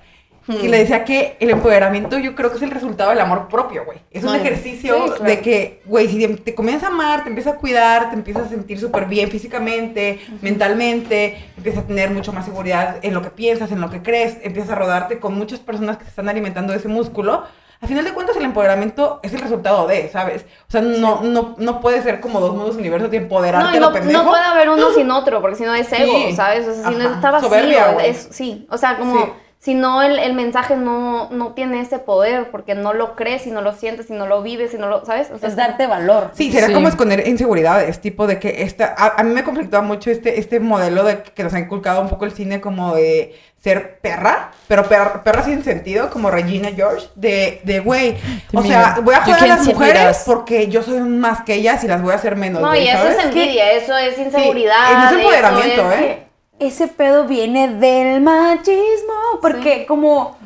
Hmm. 0.47 0.57
que 0.57 0.69
le 0.69 0.77
decía 0.77 1.03
que 1.03 1.37
el 1.39 1.49
empoderamiento 1.49 2.19
yo 2.19 2.35
creo 2.35 2.51
que 2.51 2.57
es 2.57 2.61
el 2.61 2.69
resultado 2.69 3.09
del 3.09 3.19
amor 3.19 3.47
propio, 3.47 3.83
güey. 3.83 3.97
Es 4.11 4.23
un 4.23 4.35
ejercicio 4.35 4.95
sí, 4.95 5.13
claro. 5.15 5.23
de 5.23 5.39
que, 5.39 5.81
güey, 5.85 6.07
si 6.07 6.27
te 6.27 6.53
comienzas 6.53 6.83
a 6.83 6.93
amar, 6.93 7.23
te 7.23 7.29
empiezas 7.29 7.55
a 7.55 7.57
cuidar, 7.57 8.11
te 8.11 8.15
empiezas 8.15 8.45
a 8.45 8.49
sentir 8.49 8.79
súper 8.79 9.05
bien 9.05 9.31
físicamente, 9.31 10.19
mentalmente, 10.41 11.43
empiezas 11.57 11.83
a 11.83 11.87
tener 11.87 12.11
mucho 12.11 12.31
más 12.31 12.45
seguridad 12.45 12.97
en 13.01 13.15
lo 13.15 13.23
que 13.23 13.31
piensas, 13.31 13.71
en 13.71 13.81
lo 13.81 13.89
que 13.89 14.03
crees, 14.03 14.37
empiezas 14.43 14.71
a 14.71 14.75
rodarte 14.75 15.19
con 15.19 15.33
muchas 15.33 15.59
personas 15.59 15.97
que 15.97 16.03
te 16.03 16.09
están 16.11 16.29
alimentando 16.29 16.73
de 16.73 16.79
ese 16.79 16.89
músculo. 16.89 17.43
A 17.81 17.87
final 17.87 18.03
de 18.05 18.13
cuentas, 18.13 18.35
el 18.37 18.43
empoderamiento 18.45 19.19
es 19.21 19.33
el 19.33 19.41
resultado 19.41 19.85
de, 19.87 20.09
¿sabes? 20.09 20.45
O 20.67 20.71
sea, 20.71 20.81
no, 20.81 21.21
no, 21.21 21.55
no 21.57 21.79
puede 21.81 22.01
ser 22.01 22.19
como 22.21 22.39
dos 22.39 22.55
mundos 22.55 22.75
universos 22.77 23.11
de 23.11 23.17
empoderarte 23.17 23.79
No, 23.79 23.87
no, 23.87 23.93
pendejo. 23.93 24.23
no 24.23 24.29
puede 24.29 24.43
haber 24.43 24.69
uno 24.69 24.91
sin 24.91 25.11
otro, 25.11 25.41
porque 25.41 25.57
si 25.57 25.63
no 25.63 25.75
es 25.75 25.91
ego, 25.91 26.13
Sí. 26.27 26.35
¿sabes? 26.35 26.67
O 26.67 26.73
sea, 26.73 26.89
si 26.89 26.95
no 26.95 27.03
está 27.13 27.31
vacío, 27.31 27.49
Soberbia, 27.49 27.91
es, 28.05 28.27
sí. 28.31 28.65
O 28.71 28.77
sea, 28.77 28.97
como 28.97 29.13
Sí. 29.25 29.31
Si 29.65 29.73
no 29.73 30.03
el, 30.03 30.19
el 30.19 30.33
mensaje 30.35 30.77
no, 30.77 31.27
no 31.31 31.53
tiene 31.53 31.81
ese 31.81 31.97
poder, 31.97 32.51
porque 32.51 32.75
no 32.75 32.93
lo 32.93 33.15
crees, 33.15 33.47
y 33.47 33.51
no 33.51 33.61
lo 33.61 33.73
sientes, 33.73 34.11
y 34.11 34.13
no 34.13 34.27
lo 34.27 34.43
vives, 34.43 34.75
y 34.75 34.77
no 34.77 34.87
lo, 34.87 35.03
¿sabes? 35.05 35.31
O 35.31 35.39
sea, 35.39 35.49
Es 35.49 35.55
darte 35.55 35.87
valor. 35.87 36.29
Sí, 36.33 36.51
será 36.51 36.67
Sí. 36.67 36.73
como 36.73 36.87
esconder 36.87 37.27
inseguridades, 37.27 37.99
tipo 37.99 38.27
de 38.27 38.37
que 38.37 38.61
esta, 38.61 38.93
a, 38.95 39.19
a 39.19 39.23
mí 39.23 39.33
me 39.33 39.43
conflictaba 39.43 39.81
mucho 39.83 40.11
este, 40.11 40.39
este 40.39 40.59
modelo 40.59 41.03
de 41.03 41.23
que 41.23 41.43
nos 41.43 41.55
ha 41.55 41.59
inculcado 41.59 41.99
un 42.01 42.09
poco 42.09 42.25
el 42.25 42.31
cine 42.33 42.61
como 42.61 42.93
de 42.93 43.35
ser 43.59 43.97
perra, 44.01 44.51
pero 44.67 44.83
perra, 44.83 45.23
perra 45.23 45.41
sin 45.43 45.63
sentido, 45.63 46.11
como 46.11 46.29
Regina 46.29 46.69
George, 46.75 47.07
de, 47.15 47.61
de 47.63 47.79
güey, 47.79 48.15
o 48.53 48.61
mira, 48.61 48.93
sea, 48.93 49.01
voy 49.01 49.15
a 49.15 49.21
joder 49.23 49.43
a 49.45 49.47
las 49.47 49.65
mujeres 49.65 50.21
porque 50.27 50.67
yo 50.67 50.83
soy 50.83 50.99
más 50.99 51.41
que 51.41 51.55
ellas 51.55 51.83
y 51.83 51.87
las 51.87 52.03
voy 52.03 52.11
a 52.11 52.17
hacer 52.17 52.35
menos, 52.35 52.61
No, 52.61 52.75
y 52.75 52.87
eso 52.87 52.99
¿sabes? 52.99 53.17
es 53.17 53.25
envidia, 53.25 53.71
eso 53.71 53.97
es 53.97 54.15
inseguridad. 54.19 54.91
no 54.91 54.99
es 55.05 55.11
eso 55.11 55.15
empoderamiento, 55.19 55.91
es- 55.91 55.99
¿eh? 56.01 56.24
Ese 56.59 56.87
pedo 56.87 57.25
viene 57.25 57.67
del 57.67 58.21
machismo. 58.21 59.39
Porque 59.41 59.85
como. 59.85 60.37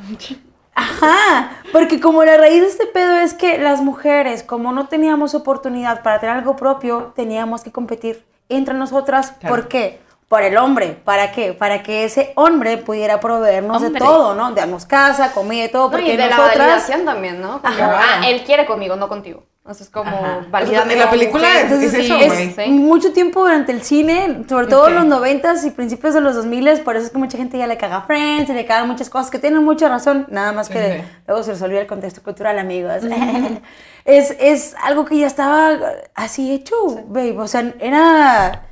Ajá, 0.75 1.51
porque 1.73 1.99
como 1.99 2.23
la 2.23 2.37
raíz 2.37 2.61
de 2.61 2.67
este 2.67 2.85
pedo 2.85 3.15
es 3.17 3.33
que 3.33 3.57
las 3.57 3.81
mujeres, 3.81 4.43
como 4.43 4.71
no 4.71 4.87
teníamos 4.87 5.35
oportunidad 5.35 6.03
para 6.03 6.19
tener 6.19 6.37
algo 6.37 6.55
propio, 6.55 7.11
teníamos 7.15 7.61
que 7.63 7.71
competir 7.71 8.23
entre 8.47 8.73
nosotras. 8.75 9.33
Claro. 9.39 9.55
¿Por 9.55 9.67
qué? 9.67 9.99
Por 10.29 10.41
el 10.43 10.57
hombre. 10.57 10.97
¿Para 11.03 11.31
qué? 11.31 11.53
Para 11.53 11.83
que 11.83 12.05
ese 12.05 12.31
hombre 12.35 12.77
pudiera 12.77 13.19
proveernos 13.19 13.81
de 13.81 13.87
Hombre. 13.87 13.99
todo, 13.99 14.35
¿no? 14.35 14.51
Darnos 14.53 14.85
casa, 14.85 15.33
comida 15.33 15.65
y 15.65 15.69
todo. 15.71 15.85
No, 15.85 15.91
Porque 15.91 16.13
y 16.13 16.17
de 16.17 16.27
la 16.29 16.37
nosotras. 16.37 16.57
validación 16.57 17.03
también, 17.05 17.41
¿no? 17.41 17.59
Ajá. 17.63 17.99
ah, 18.21 18.27
él 18.27 18.43
quiere 18.45 18.65
conmigo, 18.65 18.95
no 18.95 19.09
contigo. 19.09 19.43
Eso 19.69 19.83
es 19.83 19.89
como 19.91 20.11
validando. 20.49 20.91
En 20.91 20.97
la 20.99 21.09
película 21.11 21.61
es- 21.61 21.71
es 21.71 21.93
eso, 21.93 22.15
Es. 22.17 22.55
Sí. 22.55 22.69
mucho 22.71 23.13
tiempo 23.13 23.41
durante 23.41 23.71
el 23.71 23.83
cine, 23.83 24.43
sobre 24.49 24.65
todo 24.67 24.87
en 24.87 24.95
los 24.95 25.05
noventas 25.05 25.63
y 25.63 25.69
principios 25.71 26.15
de 26.15 26.21
los 26.21 26.35
2000 26.35 26.81
por 26.83 26.95
eso 26.95 27.05
es 27.05 27.11
que 27.11 27.17
mucha 27.19 27.37
gente 27.37 27.57
ya 27.57 27.67
le 27.67 27.77
caga 27.77 27.97
a 27.97 28.01
Friends 28.01 28.49
y 28.49 28.53
le 28.53 28.65
cagan 28.65 28.87
muchas 28.87 29.09
cosas 29.09 29.29
que 29.29 29.37
tienen 29.37 29.63
mucha 29.63 29.87
razón, 29.87 30.25
nada 30.29 30.51
más 30.53 30.69
que 30.69 30.97
Sí. 30.97 31.03
luego 31.27 31.43
se 31.43 31.51
les 31.51 31.61
olvida 31.61 31.81
el 31.81 31.87
contexto 31.87 32.23
cultural, 32.23 32.57
amigos. 32.57 33.03
es, 34.05 34.35
es 34.39 34.75
algo 34.83 35.05
que 35.05 35.17
ya 35.19 35.27
estaba 35.27 35.77
así 36.15 36.51
hecho, 36.51 36.75
babe, 37.07 37.37
o 37.37 37.47
sea, 37.47 37.73
era... 37.79 38.63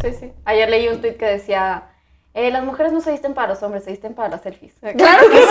Sí, 0.00 0.08
sí. 0.18 0.32
Ayer 0.44 0.68
leí 0.70 0.88
un 0.88 1.00
tweet 1.00 1.16
que 1.16 1.26
decía, 1.26 1.84
eh, 2.36 2.50
las 2.50 2.62
mujeres 2.64 2.92
no 2.92 3.00
se 3.00 3.10
visten 3.10 3.32
para 3.32 3.48
los 3.48 3.62
hombres, 3.62 3.84
se 3.84 3.90
visten 3.90 4.12
para 4.12 4.28
las 4.28 4.42
selfies. 4.42 4.74
Claro 4.80 5.30
que 5.30 5.38
sí. 5.42 5.46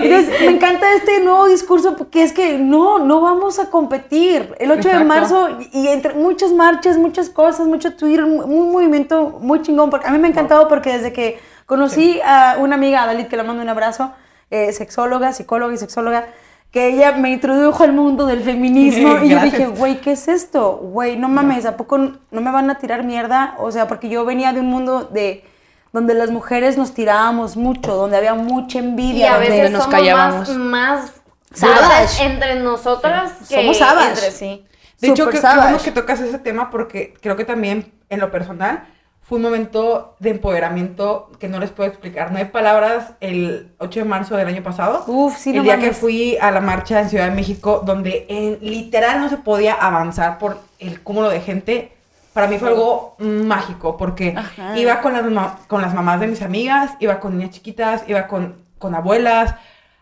Entonces, 0.00 0.40
me 0.42 0.46
encanta 0.46 0.94
este 0.94 1.18
nuevo 1.24 1.46
discurso 1.46 1.96
porque 1.96 2.22
es 2.22 2.32
que 2.32 2.56
no, 2.56 3.00
no 3.00 3.20
vamos 3.20 3.58
a 3.58 3.68
competir. 3.68 4.54
El 4.60 4.70
8 4.70 4.88
de 4.90 5.02
marzo 5.02 5.48
y 5.72 5.88
entre 5.88 6.14
muchas 6.14 6.52
marchas, 6.52 6.96
muchas 6.96 7.30
cosas, 7.30 7.66
mucho 7.66 7.96
Twitter, 7.96 8.22
un 8.22 8.44
un 8.44 8.70
movimiento 8.70 9.40
muy 9.40 9.60
chingón. 9.60 9.90
Porque 9.90 10.06
a 10.06 10.12
mí 10.12 10.18
me 10.18 10.28
ha 10.28 10.30
encantado 10.30 10.68
porque 10.68 10.92
desde 10.92 11.12
que 11.12 11.40
conocí 11.66 12.20
a 12.24 12.56
una 12.60 12.76
amiga, 12.76 13.02
a 13.02 13.06
Dalit, 13.06 13.26
que 13.26 13.36
le 13.36 13.42
mando 13.42 13.60
un 13.60 13.68
abrazo, 13.68 14.12
eh, 14.52 14.72
sexóloga, 14.72 15.32
psicóloga 15.32 15.74
y 15.74 15.78
sexóloga, 15.78 16.28
que 16.74 16.88
ella 16.88 17.12
me 17.12 17.30
introdujo 17.30 17.84
al 17.84 17.92
mundo 17.92 18.26
del 18.26 18.42
feminismo 18.42 19.18
y 19.22 19.28
yo 19.28 19.38
dije, 19.38 19.66
güey, 19.68 20.00
¿qué 20.00 20.10
es 20.10 20.26
esto? 20.26 20.78
Güey, 20.78 21.16
no 21.16 21.28
mames, 21.28 21.66
¿a 21.66 21.76
poco 21.76 21.96
no 21.98 22.40
me 22.40 22.50
van 22.50 22.68
a 22.68 22.78
tirar 22.78 23.04
mierda? 23.04 23.54
O 23.60 23.70
sea, 23.70 23.86
porque 23.86 24.08
yo 24.08 24.24
venía 24.24 24.52
de 24.52 24.58
un 24.58 24.66
mundo 24.66 25.04
de 25.04 25.44
donde 25.92 26.14
las 26.14 26.32
mujeres 26.32 26.76
nos 26.76 26.92
tirábamos 26.92 27.56
mucho, 27.56 27.94
donde 27.94 28.16
había 28.16 28.34
mucha 28.34 28.80
Y 28.80 28.82
envidia, 28.82 29.34
a 29.34 29.38
donde 29.38 29.50
veces 29.50 29.70
nos 29.70 29.84
somos 29.84 29.96
callábamos. 29.96 30.48
más, 30.56 30.58
más 30.58 31.12
Sabes, 31.52 32.20
entre 32.20 32.56
nosotras 32.58 33.34
que 33.48 33.54
Somos 33.54 33.78
savage. 33.78 34.08
entre 34.08 34.30
sí. 34.32 34.66
De 35.00 35.08
hecho, 35.10 35.26
Súper 35.26 35.40
que, 35.40 35.46
bueno 35.46 35.78
que 35.78 35.92
tocas 35.92 36.20
ese 36.22 36.40
tema 36.40 36.70
porque 36.72 37.14
creo 37.22 37.36
que 37.36 37.44
también 37.44 37.92
en 38.08 38.18
lo 38.18 38.32
personal 38.32 38.84
fue 39.24 39.36
un 39.36 39.42
momento 39.42 40.16
de 40.20 40.30
empoderamiento 40.30 41.30
que 41.38 41.48
no 41.48 41.58
les 41.58 41.70
puedo 41.70 41.88
explicar. 41.88 42.30
No 42.30 42.38
hay 42.38 42.44
palabras 42.44 43.14
el 43.20 43.72
8 43.78 44.00
de 44.00 44.04
marzo 44.04 44.36
del 44.36 44.48
año 44.48 44.62
pasado. 44.62 45.02
Uf, 45.06 45.38
sí, 45.38 45.50
el 45.50 45.56
no 45.56 45.62
día 45.62 45.76
que 45.76 45.86
mames. 45.86 45.96
fui 45.96 46.36
a 46.36 46.50
la 46.50 46.60
marcha 46.60 47.00
en 47.00 47.08
Ciudad 47.08 47.30
de 47.30 47.34
México, 47.34 47.82
donde 47.86 48.26
en, 48.28 48.58
literal 48.60 49.20
no 49.20 49.30
se 49.30 49.38
podía 49.38 49.74
avanzar 49.74 50.38
por 50.38 50.58
el 50.78 51.00
cúmulo 51.00 51.30
de 51.30 51.40
gente. 51.40 51.92
Para 52.34 52.48
mí 52.48 52.58
fue 52.58 52.68
algo 52.68 53.16
mágico 53.18 53.96
porque 53.96 54.34
Ajá. 54.36 54.76
iba 54.76 55.00
con 55.00 55.14
las, 55.14 55.52
con 55.68 55.80
las 55.80 55.94
mamás 55.94 56.20
de 56.20 56.26
mis 56.26 56.42
amigas, 56.42 56.92
iba 57.00 57.18
con 57.18 57.38
niñas 57.38 57.54
chiquitas, 57.54 58.04
iba 58.06 58.26
con, 58.26 58.56
con 58.78 58.94
abuelas, 58.94 59.54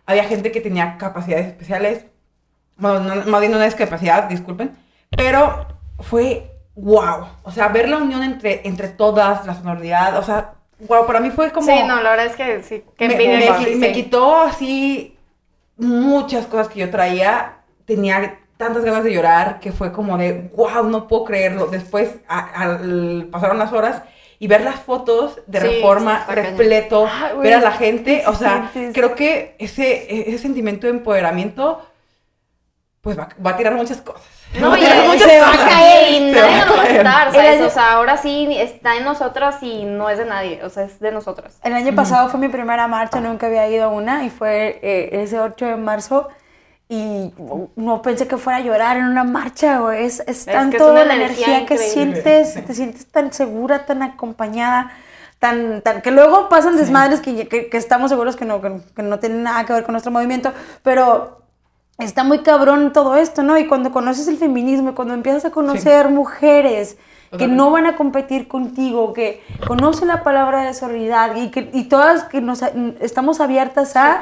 había 0.05 0.25
gente 0.25 0.51
que 0.51 0.61
tenía 0.61 0.97
capacidades 0.99 1.47
especiales, 1.47 2.07
bueno, 2.77 3.01
no, 3.01 3.27
más 3.27 3.41
bien 3.41 3.55
una 3.55 3.67
discapacidad, 3.67 4.25
disculpen, 4.25 4.75
pero 5.11 5.67
fue 6.01 6.52
wow, 6.75 7.27
o 7.43 7.51
sea, 7.51 7.69
ver 7.69 7.89
la 7.89 7.99
unión 7.99 8.23
entre, 8.23 8.67
entre 8.67 8.89
todas, 8.89 9.47
la 9.47 9.55
sonoridad, 9.55 10.19
o 10.19 10.23
sea, 10.23 10.55
wow, 10.89 11.07
para 11.07 11.21
mí 11.21 11.31
fue 11.31 11.51
como... 11.53 11.67
Sí, 11.67 11.83
no, 11.87 12.01
la 12.03 12.11
verdad 12.11 12.27
es 12.27 12.37
que 12.37 12.63
sí. 12.63 12.85
Que 12.97 13.09
me, 13.09 13.17
me- 13.17 13.87
sí, 13.87 13.93
quitó 13.93 14.41
así 14.41 15.17
muchas 15.77 16.47
cosas 16.47 16.69
que 16.69 16.81
yo 16.81 16.91
traía, 16.91 17.59
tenía 17.85 18.39
tantas 18.57 18.85
ganas 18.85 19.05
de 19.05 19.13
llorar 19.13 19.59
que 19.61 19.73
fue 19.73 19.93
como 19.93 20.17
de, 20.19 20.51
wow, 20.55 20.85
no 20.85 21.09
puedo 21.09 21.25
creerlo. 21.25 21.67
Después 21.67 22.17
a- 22.29 22.63
al- 22.63 23.29
pasaron 23.31 23.59
las 23.59 23.73
horas 23.73 24.03
y 24.39 24.47
ver 24.49 24.63
las 24.63 24.77
fotos 24.81 25.41
de 25.47 25.61
Sí, 25.61 25.67
reforma 25.67 26.27
repleto, 26.29 27.09
ver 27.43 27.55
a 27.55 27.61
la 27.61 27.73
gente, 27.73 28.23
¿qué 28.23 28.27
o 28.29 28.35
sea, 28.35 28.71
sientes? 28.73 28.95
creo 28.95 29.15
que 29.15 29.57
ese, 29.59 30.29
ese 30.29 30.39
sentimiento 30.39 30.87
de 30.87 30.95
empoderamiento 30.95 31.81
pues 33.03 33.19
va, 33.19 33.29
va 33.45 33.51
a 33.51 33.57
tirar 33.57 33.75
muchas 33.75 34.01
cosas. 34.01 34.23
No, 34.61 34.69
Va 34.71 34.77
a 34.77 34.79
y 34.79 34.83
tirar 34.83 35.07
muchas 35.09 35.29
se 35.29 35.41
va 35.41 35.49
a 35.49 35.51
cosas. 35.51 35.69
caer 35.69 36.13
Y 36.13 36.33
Se 36.33 36.41
nadie 36.41 36.41
va 36.41 36.47
a 36.47 36.59
nos 36.59 36.69
lo 36.69 36.77
va 36.77 36.83
a 36.83 36.87
quitar, 36.89 37.33
¿sabes? 37.33 37.57
año- 37.59 37.67
O 37.67 37.71
sea, 37.71 37.93
ahora 37.95 38.17
sí 38.17 38.49
está 38.57 38.97
en 38.97 39.05
nosotras 39.05 39.57
y 39.63 39.85
no 39.85 40.09
es 40.09 40.19
de 40.19 40.25
nadie, 40.25 40.63
o 40.63 40.71
sea, 40.71 40.85
es 40.85 41.01
de 41.01 41.11
nosotras. 41.11 41.59
El 41.65 41.73
año 41.75 41.93
pasado 41.97 42.29
fue 42.29 42.39
mi 42.39 42.47
primera 42.49 42.87
marcha, 42.87 43.19
nunca 43.21 43.49
había 43.49 43.69
ido 43.69 43.87
a 43.87 43.89
una 43.89 44.25
y 44.25 44.31
fue 44.31 44.79
eh, 44.83 45.21
ese 45.23 45.41
8 45.41 45.67
de 45.67 45.77
marzo 45.77 46.29
y 46.89 47.33
no 47.75 48.03
pensé 48.03 48.29
que 48.29 48.37
fuera 48.37 48.59
a 48.59 48.61
llorar 48.61 48.97
en 48.99 49.05
una 49.05 49.25
marcha, 49.25 49.79
güey. 49.81 50.05
Es, 50.05 50.23
es 50.29 50.45
tanto 50.45 50.77
es 50.77 50.83
una 50.83 51.05
la 51.05 51.15
energía 51.15 51.47
energía, 51.47 51.67
que 51.67 51.79
sientes, 51.79 52.55
te 52.65 52.73
sientes 52.75 53.07
tan 53.11 53.33
segura, 53.33 53.85
tan 53.85 54.03
acompañada, 54.05 54.93
tan, 55.41 55.83
tan 55.83 56.03
que 56.03 56.13
luego 56.13 56.49
pasan 56.49 56.77
desmadres 56.77 57.21
que, 57.21 57.49
que- 57.49 57.69
que 57.69 57.77
estamos 57.79 58.11
seguros 58.13 58.37
que 58.37 58.45
no, 58.45 58.61
que, 58.61 58.81
que 58.95 59.03
no 59.03 59.19
tienen 59.19 59.43
nada 59.43 59.65
que 59.67 59.73
ver 59.73 59.83
con 59.83 59.91
nuestro 59.95 60.13
movimiento, 60.13 60.53
pero 60.85 61.42
está 61.99 62.25
muy 62.25 62.41
cabrón 62.41 62.93
todo 62.93 63.17
esto, 63.17 63.43
¿no? 63.43 63.59
Y 63.59 63.67
cuando 63.67 63.93
conoces 63.93 64.29
el 64.29 64.37
feminismo, 64.39 64.91
y 64.91 64.93
cuando 64.95 65.15
empiezas 65.15 65.45
a 65.45 65.51
conocer 65.51 66.09
mujeres 66.09 66.97
que 67.39 67.49
no 67.49 67.71
van 67.71 67.87
a 67.87 67.97
competir 67.97 68.47
contigo, 68.47 69.15
que 69.15 69.43
conocen 69.67 70.09
la 70.09 70.23
palabra 70.23 70.65
de 70.65 70.75
solidaridad 70.75 71.37
y 71.37 71.51
que 71.51 71.71
y 71.73 71.85
todas 71.85 72.25
que 72.25 72.43
nos 72.43 72.61
estamos 73.01 73.41
abiertas 73.41 73.97
a, 73.97 74.21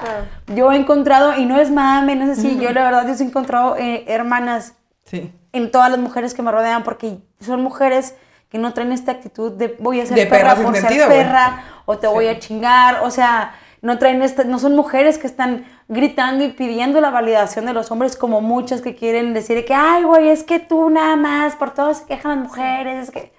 yo 0.55 0.71
he 0.71 0.77
encontrado, 0.77 1.37
y 1.37 1.45
no 1.45 1.59
es 1.61 1.73
mame, 1.73 2.15
no 2.15 2.31
es 2.31 2.39
así, 2.39 2.57
yo 2.61 2.73
la 2.73 2.85
verdad 2.85 3.07
yo 3.09 3.13
he 3.13 3.27
encontrado 3.27 3.77
eh, 3.77 4.05
hermanas 4.07 4.75
Sí. 5.05 5.33
en 5.53 5.73
todas 5.73 5.91
las 5.91 5.99
mujeres 5.99 6.35
que 6.35 6.43
me 6.43 6.53
rodean 6.53 6.85
porque 6.85 7.19
son 7.41 7.63
mujeres 7.63 8.15
que 8.49 8.59
no 8.59 8.73
traen 8.75 8.93
esta 8.93 9.11
actitud 9.11 9.51
de 9.51 9.75
voy 9.81 10.01
a 10.01 10.07
ser 10.07 10.17
De 10.17 10.27
perra 10.27 10.55
por 10.55 10.77
ser 10.77 11.09
perra 11.09 11.65
o 11.87 11.99
te 11.99 12.07
voy 12.07 12.29
a 12.29 12.39
chingar, 12.39 13.01
o 13.03 13.11
sea, 13.11 13.55
no 13.83 13.99
traen 13.99 14.23
esta, 14.23 14.45
no 14.45 14.61
son 14.61 14.77
mujeres 14.77 15.19
que 15.19 15.27
están 15.27 15.65
gritando 15.93 16.45
y 16.45 16.49
pidiendo 16.51 17.01
la 17.01 17.11
validación 17.11 17.67
de 17.67 17.73
los 17.73 17.91
hombres 17.91 18.17
como 18.17 18.41
muchas 18.41 18.81
que 18.81 18.95
quieren 18.95 19.35
decir 19.35 19.65
que 19.67 19.75
ay, 19.75 20.05
güey, 20.05 20.29
es 20.29 20.45
que 20.45 20.61
tú 20.61 20.89
nada 20.89 21.17
más 21.17 21.57
por 21.57 21.75
todo 21.75 21.93
se 21.93 22.07
quejan 22.07 22.37
las 22.39 22.49
mujeres, 22.49 23.09
es 23.09 23.11
que 23.11 23.33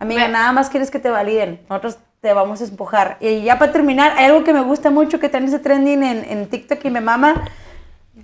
amiga, 0.00 0.26
Ve- 0.26 0.32
nada 0.32 0.50
más 0.50 0.68
quieres 0.68 0.90
que 0.90 0.98
te 0.98 1.10
validen, 1.10 1.60
nosotros 1.70 1.98
te 2.20 2.32
vamos 2.32 2.60
a 2.60 2.64
empujar. 2.64 3.18
Y 3.20 3.42
ya 3.42 3.58
para 3.58 3.70
terminar, 3.72 4.14
hay 4.16 4.24
algo 4.26 4.42
que 4.42 4.52
me 4.52 4.62
gusta 4.62 4.90
mucho 4.90 5.20
que 5.20 5.28
traen 5.28 5.46
ese 5.46 5.60
trending 5.60 6.02
en, 6.02 6.24
en 6.28 6.48
TikTok 6.48 6.84
y 6.84 6.90
me 6.90 7.00
mama, 7.00 7.34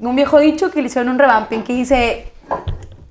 un 0.00 0.16
viejo 0.16 0.38
dicho 0.40 0.70
que 0.72 0.80
le 0.82 0.88
hicieron 0.88 1.10
un 1.12 1.18
revamping 1.18 1.62
que 1.62 1.72
dice 1.72 2.32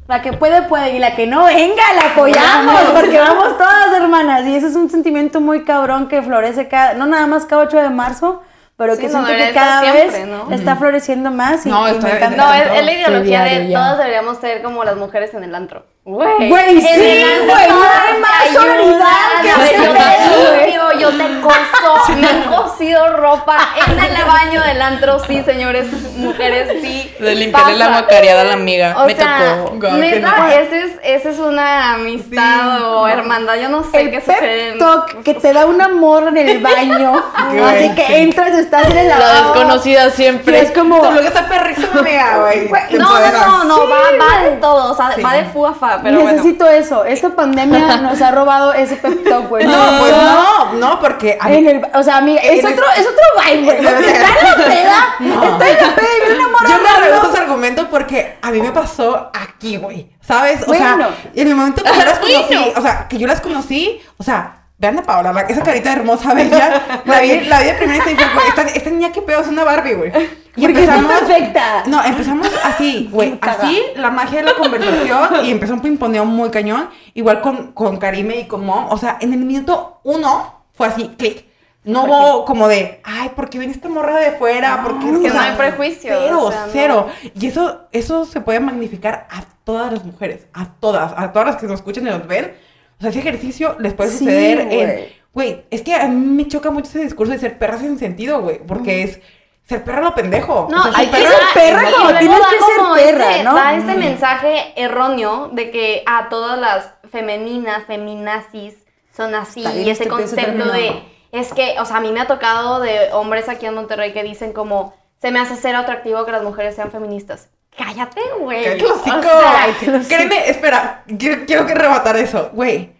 la 0.07 0.21
que 0.21 0.33
puede, 0.33 0.63
puede, 0.63 0.95
y 0.95 0.99
la 0.99 1.15
que 1.15 1.27
no, 1.27 1.45
venga, 1.45 1.83
la 1.95 2.11
apoyamos, 2.11 2.81
porque 2.93 3.17
vamos 3.19 3.57
todas 3.57 3.93
hermanas. 3.93 4.45
Y 4.45 4.55
ese 4.55 4.67
es 4.67 4.75
un 4.75 4.89
sentimiento 4.89 5.39
muy 5.41 5.63
cabrón 5.65 6.07
que 6.07 6.21
florece 6.21 6.67
cada, 6.67 6.93
no 6.93 7.05
nada 7.05 7.25
más 7.27 7.45
cada 7.45 7.63
8 7.63 7.77
de 7.81 7.89
marzo, 7.89 8.41
pero 8.77 8.95
Sí, 8.95 9.01
que 9.01 9.07
no, 9.09 9.25
siento 9.25 9.45
que 9.45 9.53
cada 9.53 9.79
estar 9.81 9.93
vez 9.93 10.13
siempre, 10.13 10.37
¿no? 10.37 10.51
está 10.55 10.75
floreciendo 10.75 11.31
más 11.31 11.65
y, 11.65 11.69
No, 11.69 11.87
y 11.87 11.91
está- 11.91 12.07
me 12.07 12.15
encanta. 12.15 12.37
No, 12.45 12.53
es, 12.53 12.67
es 12.79 12.85
la 12.85 12.91
ideología 12.93 13.47
Sí, 13.47 13.55
de 13.57 13.73
todas 13.73 13.97
deberíamos 13.97 14.37
ser 14.37 14.61
como 14.61 14.83
las 14.83 14.95
mujeres 14.95 15.33
en 15.33 15.43
el 15.43 15.55
antro. 15.55 15.85
Güey, 16.05 16.47
Güey, 16.47 16.69
en 16.69 16.81
sí, 16.81 16.87
güey, 16.87 17.45
no 17.47 17.55
hay 17.55 18.21
más 18.21 18.53
solidaridad 18.53 19.41
que 19.41 19.49
ese 19.49 19.75
Yo 19.83 19.91
te 19.91 20.61
limpio, 20.61 20.99
yo 20.99 21.09
te 21.09 21.41
coso, 21.41 22.15
me 22.17 22.27
han 22.27 22.43
cosido 22.43 23.17
ropa 23.17 23.57
en 23.87 23.99
el 23.99 24.23
baño 24.25 24.61
del 24.61 24.81
antro, 24.81 25.19
sí, 25.19 25.43
señores, 25.43 25.87
mujeres, 26.15 26.69
sí. 26.81 27.13
De 27.19 27.35
limpiarle 27.35 27.75
la 27.75 27.89
macareada 27.89 28.41
a 28.41 28.45
la 28.45 28.53
amiga. 28.53 28.95
O 29.03 29.05
Me 29.05 29.15
sea, 29.17 29.57
tocó. 29.65 29.79
Qué 29.81 29.91
neta, 29.91 30.37
no. 30.37 30.47
ese 30.47 30.83
es, 30.83 30.91
ese 31.03 31.29
es 31.31 31.39
una 31.39 31.95
amistad 31.95 32.77
Sí, 32.77 32.83
o 32.85 33.05
hermandad, 33.07 33.55
yo 33.55 33.67
no 33.67 33.83
sé 33.83 33.99
El 33.99 34.11
qué 34.11 34.21
sucede. 34.21 34.77
talk 34.79 35.23
que 35.23 35.33
te 35.33 35.51
da 35.51 35.65
una 35.65 35.89
morra 35.89 36.29
en 36.29 36.37
el 36.37 36.59
baño, 36.59 37.21
así 37.35 37.93
que 37.95 38.21
entras, 38.21 38.57
estás 38.67 38.87
en 38.89 38.97
el 38.97 39.07
La 39.07 39.33
desconocida 39.33 40.07
y 40.07 40.11
siempre. 40.11 40.61
es 40.61 40.71
como, 40.71 40.99
Tu 41.01 41.07
blog 41.09 41.23
está 41.25 41.47
perrísimo, 41.47 41.87
amiga, 41.99 42.37
güey. 42.39 42.69
No, 42.97 43.19
no, 43.19 43.31
no, 43.31 43.63
no, 43.63 43.89
va, 43.89 43.97
va 44.19 44.43
de 44.43 44.51
todo, 44.57 44.91
o 44.91 44.95
sea, 44.95 45.13
Sí. 45.15 45.21
va 45.21 45.33
de 45.33 45.45
fu 45.45 45.65
a 45.65 45.73
fa, 45.73 45.99
pero 46.03 46.19
bueno. 46.21 46.31
necesito 46.33 46.67
eso. 46.69 47.05
Esta 47.05 47.29
pandemia 47.29 47.97
nos 47.97 48.21
ha 48.21 48.31
robado 48.31 48.73
ese 48.73 48.95
pep 48.97 49.23
talk, 49.27 49.47
güey. 49.49 49.65
No, 49.65 49.73
pues 49.99 50.11
no, 50.15 50.73
no, 50.73 50.99
porque 50.99 51.37
a 51.39 51.47
mí- 51.49 51.57
En 51.57 51.67
el, 51.69 51.87
o 51.93 52.03
sea, 52.03 52.17
amiga, 52.17 52.41
es 52.41 52.63
el- 52.63 52.73
otro, 52.73 52.85
es 52.95 53.07
otro 53.07 53.23
vibe, 53.45 53.63
güey. 53.63 53.77
Está 53.77 53.97
en 53.99 54.45
la 54.45 54.55
peda, 54.65 55.15
estoy 55.19 55.69
en 55.69 55.87
la 55.89 55.95
peda 55.95 56.07
y 56.23 56.27
viene 56.27 56.45
una 56.45 56.69
Yo 56.69 56.77
me 56.83 57.05
rehuso 57.07 57.29
ese 57.31 57.37
argumento 57.39 57.87
porque 57.89 58.37
a 58.41 58.51
mí 58.51 58.61
me 58.61 58.71
pasó 58.71 59.31
aquí, 59.33 59.77
güey. 59.77 60.11
¿Sabes? 60.21 60.61
O 60.63 60.65
Bueno. 60.67 60.97
sea, 60.97 61.09
en 61.35 61.47
el 61.47 61.55
momento 61.55 61.81
que 61.83 61.89
yo 61.89 62.03
las 62.05 62.19
conocí, 62.19 62.73
o 62.75 62.81
sea, 62.81 63.07
que 63.07 63.17
yo 63.17 63.27
las 63.27 63.39
conocí, 63.39 64.01
o 64.17 64.23
sea, 64.23 64.56
vean 64.77 64.99
a 64.99 65.03
Paola, 65.03 65.33
la- 65.33 65.41
esa 65.41 65.63
carita 65.63 65.91
hermosa, 65.93 66.33
bella. 66.33 67.01
La 67.05 67.21
vi, 67.21 67.41
la 67.41 67.59
vi 67.59 67.65
de 67.67 67.73
primera 67.73 68.03
güey, 68.03 68.47
esta, 68.49 68.61
esta 68.63 68.89
niña 68.89 69.11
qué 69.11 69.21
pedo 69.21 69.41
es 69.41 69.47
una 69.47 69.63
Barbie, 69.63 69.93
güey. 69.93 70.11
Y 70.55 70.61
Porque 70.61 70.83
está 70.83 70.97
perfecta. 71.07 71.83
No, 71.85 72.03
empezamos 72.03 72.49
así, 72.63 73.07
güey. 73.11 73.37
Así, 73.41 73.81
la 73.95 74.09
magia 74.09 74.39
de 74.39 74.45
la 74.45 74.55
conversación 74.55 75.45
y 75.45 75.51
empezó 75.51 75.73
un 75.73 75.81
pimponeo 75.81 76.25
muy 76.25 76.49
cañón. 76.49 76.89
Igual 77.13 77.41
con, 77.41 77.73
con 77.73 77.97
Karime 77.97 78.39
y 78.39 78.47
con 78.47 78.65
Mom. 78.65 78.87
O 78.89 78.97
sea, 78.97 79.17
en 79.21 79.33
el 79.33 79.39
minuto 79.39 79.99
uno 80.03 80.63
fue 80.73 80.87
así, 80.87 81.09
clic. 81.17 81.45
No 81.83 82.03
hubo 82.03 82.43
como 82.43 82.67
de, 82.67 83.01
ay, 83.05 83.29
¿por 83.35 83.49
qué 83.49 83.59
viene 83.59 83.73
esta 83.73 83.87
morra 83.87 84.17
de 84.17 84.31
fuera? 84.31 84.81
Porque 84.83 85.09
es 85.09 85.19
que 85.19 85.29
no 85.29 85.39
hay 85.39 85.55
prejuicio, 85.55 86.13
Cero, 86.21 86.41
o 86.43 86.51
sea, 86.51 86.65
no. 86.65 86.71
cero. 86.73 87.07
Y 87.33 87.47
eso, 87.47 87.87
eso 87.93 88.25
se 88.25 88.41
puede 88.41 88.59
magnificar 88.59 89.25
a 89.31 89.43
todas 89.63 89.93
las 89.93 90.03
mujeres, 90.03 90.47
a 90.53 90.65
todas, 90.81 91.13
a 91.15 91.31
todas 91.31 91.47
las 91.47 91.55
que 91.55 91.65
nos 91.67 91.75
escuchan 91.75 92.05
y 92.05 92.09
nos 92.09 92.27
ven. 92.27 92.53
O 92.97 93.01
sea, 93.01 93.09
ese 93.09 93.19
ejercicio 93.19 93.75
les 93.79 93.93
puede 93.93 94.11
suceder 94.11 94.59
en, 94.71 95.09
güey, 95.33 95.65
es 95.69 95.81
que 95.83 95.93
a 95.93 96.07
mí 96.07 96.15
me 96.43 96.47
choca 96.47 96.71
mucho 96.71 96.89
ese 96.89 96.99
discurso 97.03 97.31
de 97.33 97.39
ser 97.39 97.57
perra 97.59 97.77
sin 97.77 97.99
sentido, 97.99 98.41
güey, 98.41 98.59
porque 98.59 99.03
es 99.03 99.19
ser 99.65 99.83
perra 99.83 100.01
lo 100.01 100.15
pendejo. 100.15 100.67
No, 100.71 100.79
O 100.79 100.83
sea, 100.83 100.93
hay 100.95 101.07
que 101.07 101.17
perra- 101.17 101.29
ser 101.29 101.39
perra 101.53 101.91
como 101.91 102.17
tienes 102.19 102.39
que 102.39 102.55
ser 102.57 103.05
perra, 103.05 103.31
este- 103.31 103.43
¿no? 103.43 103.53
Da 103.55 103.73
este 103.75 103.93
mensaje 103.95 104.73
erróneo 104.75 105.49
de 105.53 105.69
que 105.71 106.03
a 106.05 106.29
todas 106.29 106.57
las 106.59 106.93
femeninas, 107.11 107.85
feminazis 107.85 108.75
son 109.15 109.35
así. 109.35 109.61
Y 109.61 109.89
ese 109.89 110.03
ese 110.03 110.07
concepto 110.07 110.71
de. 110.71 111.03
Es 111.31 111.53
que, 111.53 111.75
o 111.79 111.85
sea, 111.85 111.97
a 111.97 111.99
mí 112.01 112.11
me 112.11 112.21
ha 112.21 112.27
tocado 112.27 112.79
de 112.79 113.11
hombres 113.11 113.49
aquí 113.49 113.65
en 113.65 113.75
Monterrey 113.75 114.13
que 114.13 114.23
dicen 114.23 114.53
como. 114.53 114.95
Se 115.21 115.31
me 115.31 115.39
hace 115.39 115.55
ser 115.55 115.75
atractivo 115.75 116.25
que 116.25 116.31
las 116.31 116.43
mujeres 116.43 116.75
sean 116.75 116.91
feministas. 116.91 117.49
Cállate, 117.77 118.21
güey. 118.39 118.63
¡Cállate 118.63 118.85
el 118.85 119.95
O 119.95 120.03
sea, 120.03 120.17
Créeme, 120.17 120.49
espera, 120.49 121.03
quiero, 121.19 121.45
quiero 121.45 121.65
que 121.65 121.75
rebatar 121.75 122.17
eso. 122.17 122.49
Güey, 122.53 122.95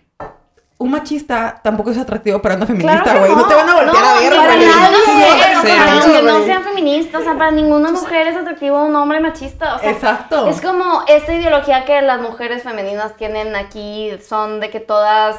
un 0.79 0.91
machista 0.91 1.59
tampoco 1.63 1.89
es 1.89 1.97
atractivo 1.97 2.39
para 2.41 2.55
una 2.55 2.67
feminista, 2.67 3.01
Claro 3.01 3.19
güey. 3.21 3.35
No. 3.35 3.47
te 3.47 3.55
van 3.55 3.69
a 3.69 3.73
voltear 3.73 3.95
No, 4.03 4.09
a 4.09 4.19
ver, 4.19 4.35
para 4.35 4.55
nadie. 4.55 4.97
mujer, 5.07 5.57
o 5.57 6.01
Sí, 6.03 6.11
no. 6.23 6.39
no 6.39 6.45
sean 6.45 6.63
feministas, 6.63 7.21
o 7.21 7.23
sea, 7.23 7.33
para 7.35 7.49
ninguna 7.51 7.91
mujer 7.91 8.27
es 8.27 8.37
atractivo 8.37 8.83
un 8.83 8.95
hombre 8.95 9.19
machista, 9.19 9.75
o 9.75 9.79
sea, 9.79 9.89
Exacto. 9.89 10.47
es 10.47 10.61
como 10.61 11.03
esta 11.07 11.33
ideología 11.33 11.83
que 11.85 11.99
las 12.03 12.21
mujeres 12.21 12.61
femeninas 12.61 13.15
tienen 13.17 13.55
aquí, 13.55 14.11
son 14.27 14.59
de 14.59 14.69
que 14.69 14.79
todas 14.79 15.37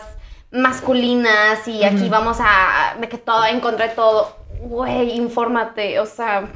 masculinas 0.51 1.67
y 1.69 1.85
aquí 1.85 2.09
vamos 2.09 2.39
a, 2.41 2.97
de 2.99 3.09
que 3.09 3.19
todo, 3.19 3.45
en 3.47 3.61
contra 3.61 3.87
de 3.89 3.95
todo, 3.95 4.37
güey, 4.61 5.13
infórmate, 5.17 6.01
o 6.01 6.07
sea... 6.07 6.49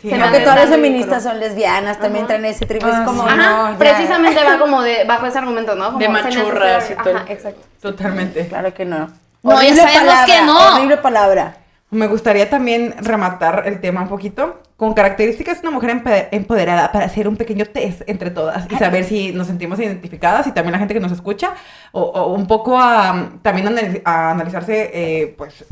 Sí, 0.00 0.10
no, 0.12 0.24
hace 0.24 0.40
todas 0.40 0.56
las 0.60 0.68
feministas 0.70 1.22
son 1.22 1.38
lesbianas, 1.40 1.98
también 1.98 2.26
traen 2.26 2.44
ese 2.46 2.64
trip, 2.66 2.82
es 2.82 2.88
Ah, 2.94 3.02
como, 3.04 3.22
sí. 3.24 3.28
Ajá, 3.30 3.50
no, 3.50 3.72
ya. 3.72 3.78
precisamente 3.78 4.42
va 4.42 4.58
como 4.58 4.82
de, 4.82 5.04
bajo 5.04 5.26
ese 5.26 5.38
argumento, 5.38 5.74
¿no? 5.74 5.86
Como 5.86 5.98
De 5.98 6.08
machurras 6.08 6.90
y 6.90 6.94
todo. 6.94 7.16
Ajá, 7.16 7.26
exacto. 7.28 7.60
Totalmente. 7.82 8.46
Claro 8.48 8.72
que 8.72 8.84
no. 8.84 9.10
No, 9.42 9.62
ya 9.62 9.74
sabemos 9.74 10.00
palabra, 10.14 10.24
que 10.26 10.42
no. 10.42 10.74
Horrible 10.76 10.96
palabra. 10.98 11.56
Me 11.90 12.06
gustaría 12.06 12.48
también 12.48 12.94
rematar 13.00 13.64
el 13.66 13.80
tema 13.80 14.02
un 14.02 14.08
poquito 14.08 14.60
con 14.76 14.94
características 14.94 15.60
de 15.60 15.68
una 15.68 15.74
mujer 15.76 16.02
empoderada 16.30 16.92
para 16.92 17.04
hacer 17.06 17.26
un 17.26 17.36
pequeño 17.36 17.66
test 17.66 18.02
entre 18.06 18.30
todas 18.30 18.70
y 18.70 18.76
saber 18.76 19.04
si 19.04 19.32
nos 19.32 19.48
sentimos 19.48 19.78
identificadas 19.80 20.46
y 20.46 20.52
también 20.52 20.72
la 20.72 20.78
gente 20.78 20.94
que 20.94 21.00
nos 21.00 21.10
escucha 21.12 21.52
o, 21.92 22.00
o 22.02 22.32
un 22.32 22.46
poco 22.46 22.78
a 22.78 23.30
también 23.42 24.00
a 24.04 24.30
analizarse 24.30 24.90
eh, 24.94 25.34
pues 25.36 25.64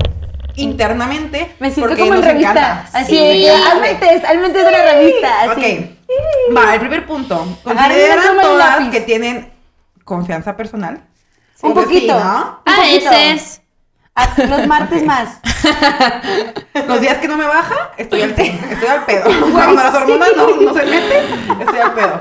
internamente 0.61 1.55
Me 1.59 1.71
siento 1.71 1.89
porque 1.89 2.01
como 2.01 2.13
en 2.13 2.19
nos 2.19 2.27
revista. 2.27 2.51
encanta. 2.51 2.89
Así, 2.93 3.17
Sí, 3.17 3.47
hazme 3.47 3.91
el 3.91 3.99
test, 3.99 4.25
hazme 4.25 4.45
el 4.47 4.53
test 4.53 4.65
de 4.65 4.71
la 4.71 4.91
revista. 4.93 5.41
Así. 5.51 5.89
Ok. 6.49 6.57
Va, 6.57 6.73
el 6.73 6.79
primer 6.79 7.05
punto. 7.05 7.57
Consideran 7.63 8.37
todas 8.41 8.87
que 8.89 9.01
tienen 9.01 9.51
confianza 10.03 10.55
personal. 10.57 11.03
Un 11.61 11.73
sí, 11.75 11.79
poquito. 11.79 12.13
¿no? 12.19 12.61
Un 12.65 12.73
A 12.73 12.75
poquito. 12.77 13.09
veces. 13.11 13.61
Ah, 14.21 14.43
Los 14.49 14.67
martes 14.67 15.03
más. 15.05 15.39
Los 16.87 17.01
días 17.01 17.17
que 17.17 17.27
no 17.27 17.37
me 17.37 17.45
baja, 17.45 17.91
estoy 17.97 18.21
al 18.21 18.31
pedo. 18.35 18.53
Estoy 18.69 18.87
al 18.89 19.05
pedo. 19.05 19.23
Cuando 19.51 19.73
las 19.81 19.93
hormonas 19.95 20.29
no, 20.35 20.55
no 20.61 20.73
se 20.73 20.85
meten, 20.85 21.25
estoy 21.61 21.79
al 21.79 21.93
pedo. 21.93 22.19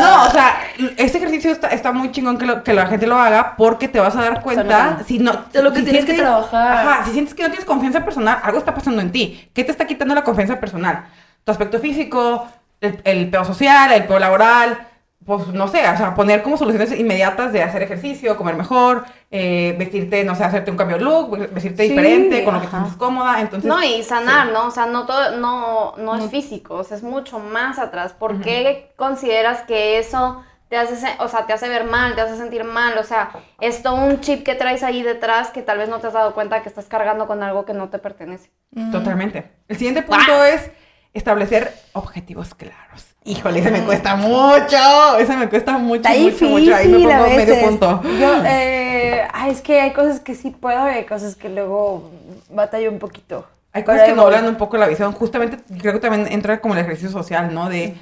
No, 0.00 0.24
o 0.26 0.30
sea, 0.30 0.56
este 0.96 1.18
ejercicio 1.18 1.52
está, 1.52 1.68
está 1.68 1.92
muy 1.92 2.10
chingón 2.12 2.38
que, 2.38 2.46
lo- 2.46 2.62
que 2.62 2.72
la 2.72 2.86
gente 2.86 3.06
lo 3.06 3.16
haga 3.18 3.54
porque 3.56 3.88
te 3.88 4.00
vas 4.00 4.16
a 4.16 4.22
dar 4.22 4.42
cuenta 4.42 4.98
si 5.06 5.18
no... 5.18 5.32
De 5.52 5.62
lo 5.62 5.72
que 5.72 5.80
si 5.80 5.84
tienes 5.86 6.04
que 6.04 6.14
trabajar. 6.14 6.86
Ajá, 6.86 7.04
si 7.04 7.12
sientes 7.12 7.34
que 7.34 7.42
no 7.42 7.48
tienes 7.48 7.64
confianza 7.66 8.04
personal, 8.04 8.38
algo 8.42 8.58
está 8.58 8.74
pasando 8.74 9.00
en 9.02 9.12
ti. 9.12 9.48
¿Qué 9.54 9.64
te 9.64 9.70
está 9.70 9.86
quitando 9.86 10.14
la 10.14 10.24
confianza 10.24 10.58
personal? 10.58 11.06
Tu 11.44 11.52
aspecto 11.52 11.78
físico, 11.78 12.48
el, 12.80 13.00
el 13.04 13.30
pedo 13.30 13.44
social, 13.44 13.92
el 13.92 14.04
pedo 14.04 14.18
laboral, 14.18 14.78
pues 15.24 15.48
no 15.48 15.66
sé, 15.66 15.78
o 15.88 15.96
sea, 15.96 16.14
poner 16.14 16.42
como 16.42 16.56
soluciones 16.56 16.92
inmediatas 16.98 17.52
de 17.52 17.62
hacer 17.62 17.82
ejercicio, 17.82 18.36
comer 18.36 18.54
mejor, 18.54 19.04
eh, 19.30 19.74
vestirte, 19.76 20.22
no 20.24 20.36
sé, 20.36 20.44
hacerte 20.44 20.70
un 20.70 20.76
cambio 20.76 20.98
de 20.98 21.04
look, 21.04 21.36
vestirte 21.52 21.82
Sí, 21.82 21.88
diferente, 21.88 22.44
con 22.44 22.54
lo 22.54 22.60
que 22.60 22.68
sientes 22.68 22.94
cómoda, 22.94 23.40
entonces... 23.40 23.68
No, 23.68 23.82
y 23.82 24.04
sanar, 24.04 24.52
¿no? 24.52 24.66
O 24.66 24.70
sea, 24.70 24.86
no 24.86 25.04
todo, 25.04 25.36
no, 25.38 25.94
no 25.96 26.14
es 26.14 26.30
físico, 26.30 26.74
o 26.74 26.84
sea, 26.84 26.96
es 26.96 27.02
mucho 27.02 27.40
más 27.40 27.80
atrás. 27.80 28.12
¿Por 28.12 28.40
qué 28.40 28.92
consideras 28.96 29.62
que 29.62 29.98
eso 29.98 30.44
te 30.68 30.76
hace, 30.76 30.94
o 31.18 31.26
sea, 31.26 31.46
te 31.46 31.52
hace 31.52 31.68
ver 31.68 31.84
mal, 31.84 32.14
te 32.14 32.20
hace 32.20 32.36
sentir 32.36 32.62
mal? 32.62 32.96
O 32.96 33.02
sea, 33.02 33.30
es 33.60 33.82
todo 33.82 33.96
un 33.96 34.20
chip 34.20 34.44
que 34.44 34.54
traes 34.54 34.84
ahí 34.84 35.02
detrás 35.02 35.50
que 35.50 35.62
tal 35.62 35.78
vez 35.78 35.88
no 35.88 35.98
te 35.98 36.06
has 36.06 36.12
dado 36.12 36.34
cuenta 36.34 36.62
que 36.62 36.68
estás 36.68 36.86
cargando 36.86 37.26
con 37.26 37.42
algo 37.42 37.64
que 37.64 37.74
no 37.74 37.88
te 37.88 37.98
pertenece. 37.98 38.52
Totalmente. 38.92 39.50
El 39.66 39.76
siguiente 39.76 40.02
punto 40.02 40.44
es 40.44 40.70
establecer 41.14 41.74
objetivos 41.94 42.54
claros. 42.54 43.15
Híjole, 43.26 43.58
ese 43.58 43.70
me 43.72 43.82
cuesta 43.82 44.14
mucho. 44.14 45.18
Ese 45.18 45.36
me 45.36 45.48
cuesta 45.48 45.76
mucho, 45.78 45.96
Está 45.96 46.10
mucho, 46.10 46.24
difícil 46.24 46.48
mucho. 46.48 46.74
Ahí 46.74 46.88
me 46.88 47.12
a 47.12 47.18
pongo 47.18 47.36
medio 47.36 47.60
punto. 47.60 48.02
Yo, 48.20 48.44
eh, 48.46 49.26
ay, 49.32 49.50
es 49.50 49.60
que 49.60 49.80
hay 49.80 49.92
cosas 49.92 50.20
que 50.20 50.36
sí 50.36 50.50
puedo 50.50 50.86
y 50.86 50.94
hay 50.94 51.04
cosas 51.04 51.34
que 51.34 51.48
luego 51.48 52.10
batallo 52.50 52.90
un 52.90 53.00
poquito. 53.00 53.44
Hay 53.72 53.82
cosas 53.82 54.04
que 54.04 54.14
voy. 54.14 54.24
nublan 54.24 54.46
un 54.46 54.54
poco 54.54 54.76
la 54.76 54.86
visión. 54.86 55.12
Justamente 55.12 55.58
creo 55.80 55.92
que 55.92 55.98
también 55.98 56.32
entra 56.32 56.60
como 56.60 56.74
el 56.74 56.80
ejercicio 56.80 57.10
social, 57.10 57.52
¿no? 57.52 57.68
De 57.68 57.94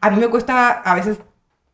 a 0.00 0.10
mí 0.10 0.20
me 0.20 0.28
cuesta 0.28 0.70
a 0.70 0.94
veces 0.94 1.18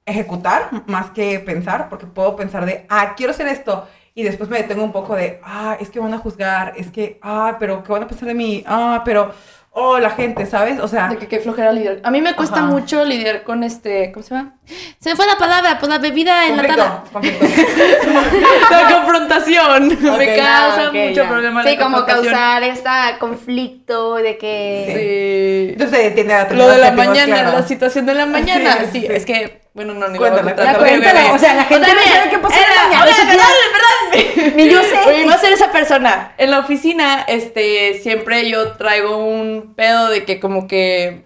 ejecutar 0.06 0.70
más 0.86 1.10
que 1.10 1.40
pensar, 1.40 1.88
porque 1.88 2.06
puedo 2.06 2.36
pensar 2.36 2.66
de, 2.66 2.86
ah, 2.88 3.14
quiero 3.16 3.32
hacer 3.32 3.48
esto. 3.48 3.86
Y 4.14 4.24
después 4.24 4.50
me 4.50 4.58
detengo 4.58 4.84
un 4.84 4.92
poco 4.92 5.14
de, 5.16 5.40
ah, 5.42 5.76
es 5.80 5.88
que 5.88 5.98
van 5.98 6.12
a 6.12 6.18
juzgar, 6.18 6.74
es 6.76 6.90
que, 6.90 7.18
ah, 7.22 7.56
pero 7.58 7.82
¿qué 7.82 7.92
van 7.92 8.02
a 8.02 8.06
pensar 8.06 8.28
de 8.28 8.34
mí? 8.34 8.62
Ah, 8.66 9.02
pero, 9.04 9.32
oh, 9.72 9.98
la 9.98 10.10
gente, 10.10 10.46
¿sabes? 10.46 10.80
O 10.80 10.88
sea, 10.88 11.08
De 11.08 11.18
que 11.18 11.28
qué 11.28 11.40
flojera 11.40 11.72
lidiar. 11.72 12.00
A 12.04 12.10
mí 12.10 12.20
me 12.20 12.34
cuesta 12.34 12.60
Ajá. 12.60 12.66
mucho 12.66 13.04
lidiar 13.04 13.42
con 13.42 13.64
este, 13.64 14.12
¿cómo 14.12 14.22
se 14.22 14.34
llama? 14.34 14.56
Se 15.00 15.10
me 15.10 15.16
fue 15.16 15.26
la 15.26 15.36
palabra, 15.36 15.78
pues 15.78 15.90
la 15.90 15.98
bebida 15.98 16.46
conflicto, 16.46 16.72
enlatada. 16.72 17.04
conflicto. 17.12 17.46
La 18.70 18.88
confrontación. 18.94 19.88
me 19.88 20.36
causa 20.36 20.82
Ah, 20.82 20.88
ok, 20.88 20.94
mucho 20.94 21.22
ya. 21.22 21.28
problema 21.28 21.62
Sí, 21.64 21.76
la 21.76 21.82
como 21.84 22.04
causar 22.06 22.62
este 22.62 22.90
conflicto 23.18 24.14
de 24.16 24.38
que... 24.38 25.66
Sí. 25.66 25.72
Entonces 25.72 26.14
tiene 26.14 26.34
a 26.34 26.48
Lo 26.52 26.68
de 26.68 26.78
la 26.78 26.92
mañana, 26.92 27.42
la 27.52 27.62
situación 27.66 28.06
de 28.06 28.14
la 28.14 28.26
mañana. 28.26 28.78
Sí, 28.80 28.86
Sí, 28.92 29.00
sí. 29.00 29.06
es 29.10 29.24
que, 29.26 29.62
bueno, 29.74 29.94
no, 29.94 30.08
ni 30.08 30.18
contar. 30.18 30.44
La 30.44 30.74
cuéntala, 30.74 31.32
o 31.32 31.38
sea, 31.38 31.54
la 31.54 31.64
gente 31.64 31.86
no 31.88 31.94
mira, 31.94 32.14
sabe 32.16 32.30
qué 32.30 32.38
pasó 32.38 32.54
en 32.56 32.92
la 32.92 32.98
mañana. 32.98 33.12
Ni 34.56 34.68
yo 34.68 34.82
sé. 34.82 34.98
Oye, 35.08 35.24
no 35.26 35.38
ser 35.38 35.52
esa 35.52 35.72
persona. 35.72 36.32
En 36.36 36.50
la 36.50 36.58
oficina, 36.58 37.24
este, 37.26 37.98
siempre 38.02 38.48
yo 38.50 38.72
traigo 38.72 39.16
un 39.16 39.72
pedo 39.74 40.08
de 40.10 40.24
que 40.24 40.38
como 40.40 40.66
que 40.68 41.24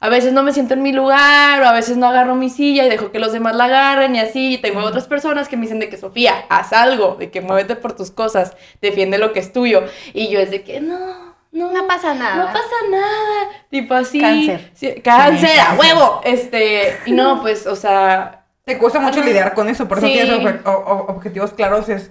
a 0.00 0.08
veces 0.08 0.32
no 0.32 0.42
me 0.42 0.52
siento 0.52 0.74
en 0.74 0.82
mi 0.82 0.92
lugar 0.92 1.62
o 1.62 1.66
a 1.66 1.72
veces 1.72 1.96
no 1.98 2.06
agarro 2.08 2.34
mi 2.34 2.48
silla 2.48 2.84
y 2.86 2.88
dejo 2.88 3.12
que 3.12 3.18
los 3.18 3.32
demás 3.32 3.54
la 3.54 3.64
agarren 3.66 4.16
y 4.16 4.20
así. 4.20 4.54
Y 4.54 4.58
tengo 4.58 4.80
otras 4.80 5.06
personas 5.06 5.46
que 5.48 5.56
me 5.56 5.62
dicen 5.62 5.78
de 5.78 5.88
que 5.90 5.98
Sofía, 5.98 6.46
haz 6.48 6.72
algo, 6.72 7.16
de 7.18 7.30
que 7.30 7.40
muévete 7.42 7.76
por 7.76 7.94
tus 7.94 8.10
cosas, 8.10 8.56
defiende 8.80 9.18
lo 9.18 9.32
que 9.34 9.40
es 9.40 9.52
tuyo. 9.52 9.84
Y 10.14 10.28
yo 10.28 10.40
es 10.40 10.50
de 10.50 10.62
que 10.62 10.80
no. 10.80 11.30
No, 11.52 11.72
No 11.72 11.86
pasa 11.86 12.14
nada. 12.14 12.36
No 12.36 12.46
pasa 12.46 12.76
nada. 12.90 13.50
Tipo 13.70 13.94
así. 13.94 14.20
Cáncer. 14.20 14.70
Sí, 14.72 14.94
cáncer, 15.02 15.50
Sí, 15.50 15.58
a 15.58 15.74
huevo. 15.74 16.20
Este, 16.24 16.96
y 17.06 17.12
no, 17.12 17.42
pues, 17.42 17.66
o 17.66 17.74
sea, 17.76 18.44
Te 18.64 18.78
cuesta 18.78 19.00
mucho 19.00 19.20
lidiar 19.22 19.52
con 19.54 19.68
eso, 19.68 19.88
por 19.88 19.98
eso 19.98 20.06
Sí. 20.06 20.12
tienes 20.12 20.30
objetivos 20.64 21.52
claros, 21.52 21.88
es 21.88 22.10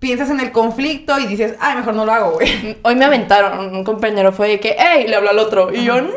piensas 0.00 0.30
en 0.30 0.40
el 0.40 0.50
conflicto 0.50 1.18
y 1.18 1.26
dices, 1.26 1.54
ay, 1.60 1.76
mejor 1.76 1.94
no 1.94 2.04
lo 2.04 2.12
hago, 2.12 2.30
güey. 2.32 2.78
Hoy 2.82 2.96
me 2.96 3.04
aventaron, 3.04 3.72
un 3.74 3.84
compañero 3.84 4.32
fue 4.32 4.48
de 4.48 4.58
que, 4.60 4.74
hey, 4.78 5.04
le 5.06 5.14
habla 5.14 5.30
al 5.30 5.38
otro. 5.38 5.72
Y 5.72 5.84
yo, 5.84 6.00
no, 6.00 6.08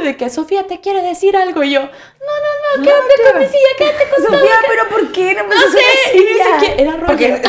y 0.00 0.04
de 0.06 0.16
que 0.16 0.30
Sofía 0.30 0.66
te 0.66 0.80
quiere 0.80 1.02
decir 1.02 1.36
algo. 1.36 1.62
Y 1.64 1.72
yo, 1.72 1.80
no, 1.80 1.86
no, 1.88 2.76
no, 2.78 2.82
quédate 2.84 3.32
con 3.32 3.40
mi 3.40 3.46
silla, 3.46 3.68
quédate 3.76 4.04
con 4.08 4.24
todo. 4.24 4.38
Sofía, 4.38 4.54
pero 4.68 4.88
¿por 4.88 5.12
qué? 5.12 5.34
No 5.34 5.44
me 5.44 5.54
No 5.54 5.60
sé, 5.62 5.78
y 6.14 6.18
así 6.18 6.38
ya? 6.38 6.60
siquiera, 6.60 6.82
era 6.82 6.92
rollo. 6.92 7.06
Porque 7.06 7.42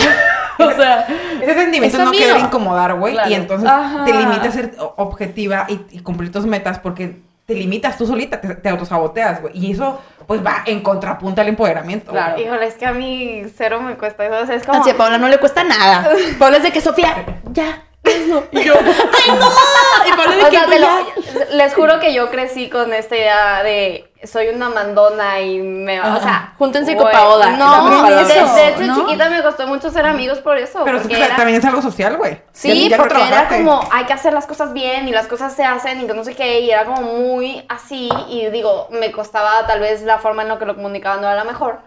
o 0.63 0.71
sea, 0.75 1.07
ese 1.41 1.53
sentimiento 1.53 1.97
no 1.99 2.11
quiere 2.11 2.39
incomodar, 2.39 2.95
güey, 2.97 3.13
Claro. 3.13 3.29
y 3.29 3.33
entonces 3.35 3.69
Ajá. 3.69 4.05
te 4.05 4.13
limita 4.13 4.47
a 4.47 4.51
ser 4.51 4.73
objetiva 4.95 5.65
y, 5.69 5.79
y 5.91 5.99
cumplir 5.99 6.31
tus 6.31 6.45
metas 6.45 6.79
porque 6.79 7.21
te 7.45 7.53
limitas 7.53 7.95
tú 7.97 8.07
solita, 8.07 8.41
te, 8.41 8.55
te 8.55 8.69
autosaboteas, 8.69 9.41
güey. 9.41 9.53
Y 9.55 9.71
eso, 9.73 10.01
pues, 10.27 10.45
va 10.45 10.63
en 10.65 10.81
contrapunta 10.81 11.41
al 11.41 11.47
empoderamiento. 11.49 12.11
Claro. 12.11 12.39
Híjole, 12.41 12.65
es 12.67 12.75
que 12.75 12.85
a 12.85 12.91
mí 12.93 13.43
cero 13.55 13.81
me 13.81 13.95
cuesta 13.97 14.25
eso. 14.25 14.37
O 14.43 14.45
sea, 14.45 14.55
es 14.55 14.65
como... 14.65 14.81
así 14.81 14.89
a 14.89 14.97
Paula 14.97 15.17
no 15.17 15.27
le 15.27 15.37
cuesta 15.39 15.63
nada. 15.63 16.09
Paula 16.39 16.57
es 16.57 16.63
de 16.63 16.71
que 16.71 16.81
Sofía, 16.81 17.25
ya, 17.51 17.83
hazlo. 18.03 18.45
Y 18.51 18.63
yo, 18.63 18.73
ay, 18.77 19.31
no. 19.39 19.49
Y 20.07 20.11
Paula 20.17 20.35
de 20.35 20.43
O 20.43 20.49
que, 20.49 20.57
sea, 20.57 20.65
pues, 20.65 20.79
lo- 20.81 21.55
les 21.57 21.73
juro 21.73 21.99
que 21.99 22.13
yo 22.13 22.29
crecí 22.29 22.69
con 22.69 22.93
esta 22.93 23.15
idea 23.15 23.63
de 23.63 24.11
soy 24.27 24.49
una 24.49 24.69
mandona 24.69 25.39
y 25.41 25.59
me 25.59 25.99
o 25.99 26.19
sea, 26.21 26.53
Júntense 26.57 26.95
con 26.95 27.11
Paola, 27.11 27.51
No, 27.51 27.71
también 27.71 28.27
de, 28.27 28.39
eso, 28.39 28.55
de 28.55 28.67
hecho 28.69 28.81
¿no? 28.83 29.05
chiquita 29.05 29.29
me 29.29 29.41
costó 29.43 29.67
mucho 29.67 29.89
ser 29.91 30.05
amigos 30.05 30.39
por 30.39 30.57
eso, 30.57 30.83
Pero 30.83 30.99
porque 30.99 31.13
eso 31.15 31.25
era- 31.25 31.35
también 31.35 31.59
es 31.59 31.65
algo 31.65 31.81
social, 31.81 32.17
güey. 32.17 32.41
Sí, 32.51 32.89
Ya- 32.89 32.89
ya 32.91 32.97
lo 32.97 33.03
porque 33.03 33.27
era 33.27 33.47
como 33.47 33.81
hay 33.91 34.05
que 34.05 34.13
hacer 34.13 34.33
las 34.33 34.45
cosas 34.45 34.73
bien 34.73 35.07
y 35.07 35.11
las 35.11 35.27
cosas 35.27 35.53
se 35.53 35.63
hacen 35.63 36.01
y 36.01 36.07
que 36.07 36.13
no 36.13 36.23
sé 36.23 36.35
qué, 36.35 36.61
y 36.61 36.71
era 36.71 36.85
como 36.85 37.01
muy 37.01 37.65
así 37.69 38.09
y 38.29 38.47
digo, 38.47 38.87
me 38.91 39.11
costaba 39.11 39.65
tal 39.67 39.79
vez 39.79 40.01
la 40.03 40.19
forma 40.19 40.41
en 40.43 40.49
la 40.49 40.57
que 40.59 40.65
lo 40.65 40.75
comunicaba 40.75 41.15
no 41.17 41.27
era 41.27 41.35
la 41.35 41.43
mejor, 41.43 41.79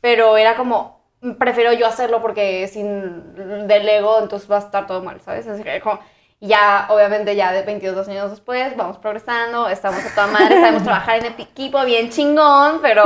pero 0.00 0.36
era 0.36 0.56
como 0.56 1.00
prefiero 1.38 1.72
yo 1.72 1.86
hacerlo 1.86 2.20
porque 2.20 2.66
sin 2.66 3.66
del 3.68 3.88
ego 3.88 4.18
entonces 4.20 4.50
va 4.50 4.56
a 4.56 4.60
estar 4.60 4.86
todo 4.88 5.02
mal, 5.02 5.20
¿sabes? 5.20 5.46
Así 5.46 5.62
que 5.62 5.80
como 5.80 6.00
ya 6.44 6.86
obviamente 6.90 7.36
ya 7.36 7.52
de 7.52 7.62
22 7.62 8.08
años 8.08 8.30
después 8.30 8.76
vamos 8.76 8.98
progresando, 8.98 9.68
estamos 9.68 10.04
a 10.04 10.14
toda 10.14 10.26
madre, 10.26 10.60
sabemos 10.60 10.82
trabajar 10.82 11.24
en 11.24 11.26
equipo 11.40 11.84
bien 11.84 12.10
chingón, 12.10 12.80
pero 12.82 13.04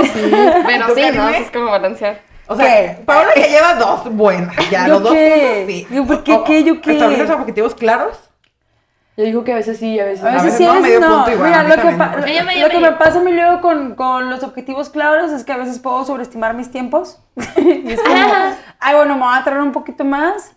pero 0.66 0.86
¿Tú 0.88 0.94
sí, 0.94 1.02
¿no? 1.14 1.24
Así 1.24 1.42
es 1.42 1.50
como 1.50 1.70
balancear. 1.70 2.20
O 2.48 2.56
sea, 2.56 2.64
¿Qué? 2.96 3.02
Paola 3.04 3.30
ya 3.36 3.46
lleva 3.48 3.74
dos 3.74 4.04
buenas, 4.14 4.54
ya, 4.70 4.86
¿Yo 4.86 4.94
los 4.94 5.02
dos 5.02 5.12
qué? 5.12 5.64
puntos, 5.66 5.74
sí. 5.74 5.86
Yo, 5.94 6.06
¿por 6.06 6.24
qué, 6.24 6.32
O- 6.32 6.44
qué, 6.44 6.64
yo 6.64 6.80
qué? 6.80 6.92
¿Estableces 6.92 7.30
objetivos 7.30 7.74
claros? 7.74 8.18
Yo 9.18 9.24
digo 9.24 9.44
que 9.44 9.52
a 9.52 9.56
veces 9.56 9.78
sí, 9.78 9.98
a 9.98 10.04
veces 10.04 10.24
A 10.24 10.30
no. 10.30 10.32
veces 10.42 10.44
veces 10.44 10.58
sí, 10.58 10.64
a 10.66 10.72
veces 10.80 11.00
no. 11.00 11.30
igual, 11.30 11.48
Mira, 11.50 11.62
lo 11.64 11.74
que, 11.74 11.96
pa- 11.96 12.16
lo- 12.16 12.24
Ella 12.26 12.42
lo 12.62 12.68
que 12.70 12.78
me- 12.78 12.92
pasa 12.92 13.18
a 13.18 13.22
mí 13.22 13.32
luego 13.32 13.60
con, 13.60 13.94
con 13.96 14.30
los 14.30 14.42
objetivos 14.44 14.90
claros 14.90 15.32
es 15.32 15.44
que 15.44 15.52
a 15.52 15.56
veces 15.56 15.78
puedo 15.78 16.04
sobreestimar 16.04 16.54
mis 16.54 16.70
tiempos. 16.70 17.18
y 17.56 17.90
es 17.92 18.00
como, 18.00 18.14
ay, 18.80 18.94
bueno, 18.94 19.14
me 19.16 19.20
voy 19.24 19.34
a 19.36 19.42
tardar 19.44 19.62
un 19.62 19.72
poquito 19.72 20.04
más. 20.04 20.52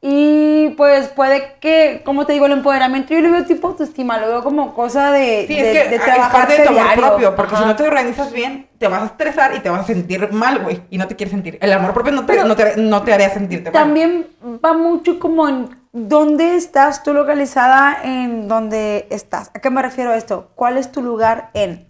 Y 0.00 0.68
pues 0.76 1.08
puede 1.08 1.54
que, 1.60 2.02
como 2.04 2.24
te 2.24 2.32
digo, 2.32 2.46
el 2.46 2.52
empoderamiento 2.52 3.14
yo 3.14 3.20
lo 3.20 3.32
veo 3.32 3.44
tipo 3.44 3.66
autoestima, 3.66 4.16
lo 4.18 4.28
veo 4.28 4.44
como 4.44 4.72
cosa 4.72 5.10
de, 5.10 5.44
Sí, 5.48 5.54
de, 5.54 5.72
es 5.72 5.82
que 5.82 5.88
de 5.90 5.98
parte 5.98 6.52
de 6.58 6.62
tu 6.62 6.68
amor 6.68 6.82
diario. 6.84 7.06
propio, 7.08 7.34
porque 7.34 7.56
si 7.56 7.64
no 7.64 7.74
te 7.74 7.82
organizas 7.82 8.32
bien, 8.32 8.68
te 8.78 8.86
vas 8.86 9.02
a 9.02 9.06
estresar 9.06 9.56
y 9.56 9.60
te 9.60 9.70
vas 9.70 9.80
a 9.80 9.84
sentir 9.84 10.30
mal, 10.32 10.60
güey, 10.60 10.82
y 10.90 10.98
no 10.98 11.08
te 11.08 11.16
quieres 11.16 11.32
sentir. 11.32 11.58
El 11.60 11.72
amor 11.72 11.94
propio 11.94 12.12
no 12.12 12.24
te, 12.24 12.44
no 12.44 12.54
te, 12.54 12.76
no 12.76 13.02
te 13.02 13.12
haría 13.12 13.30
sentirte 13.30 13.72
mal. 13.72 13.82
También 13.82 14.28
va 14.64 14.72
mucho 14.72 15.18
como 15.18 15.48
en 15.48 15.68
dónde 15.92 16.54
estás 16.54 17.02
tú 17.02 17.12
localizada 17.12 17.98
en 18.04 18.46
dónde 18.46 19.08
estás. 19.10 19.50
¿A 19.52 19.58
qué 19.58 19.68
me 19.70 19.82
refiero 19.82 20.12
a 20.12 20.16
esto? 20.16 20.50
¿Cuál 20.54 20.78
es 20.78 20.92
tu 20.92 21.02
lugar 21.02 21.50
en 21.54 21.86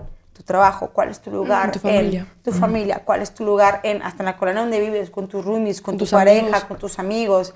trabajo? 0.49 0.91
¿Cuál 0.93 1.11
es 1.11 1.21
tu 1.21 1.31
lugar 1.31 1.71
tu 1.71 1.79
familia. 1.79 2.23
en 2.23 2.43
tu 2.43 2.51
familia? 2.53 3.03
¿Cuál 3.05 3.23
es 3.23 3.33
tu 3.33 3.45
lugar 3.45 3.79
en 3.85 4.03
hasta 4.03 4.23
en 4.23 4.27
la 4.27 4.37
colonia 4.37 4.63
donde 4.63 4.81
vives, 4.81 5.11
con 5.11 5.29
tus 5.29 5.45
roomies, 5.45 5.81
con, 5.81 5.93
Con 5.93 5.99
tu 5.99 6.05
tus 6.07 6.11
pareja, 6.11 6.41
amigos. 6.47 6.65
con 6.65 6.79
tus 6.79 6.99
amigos? 6.99 7.55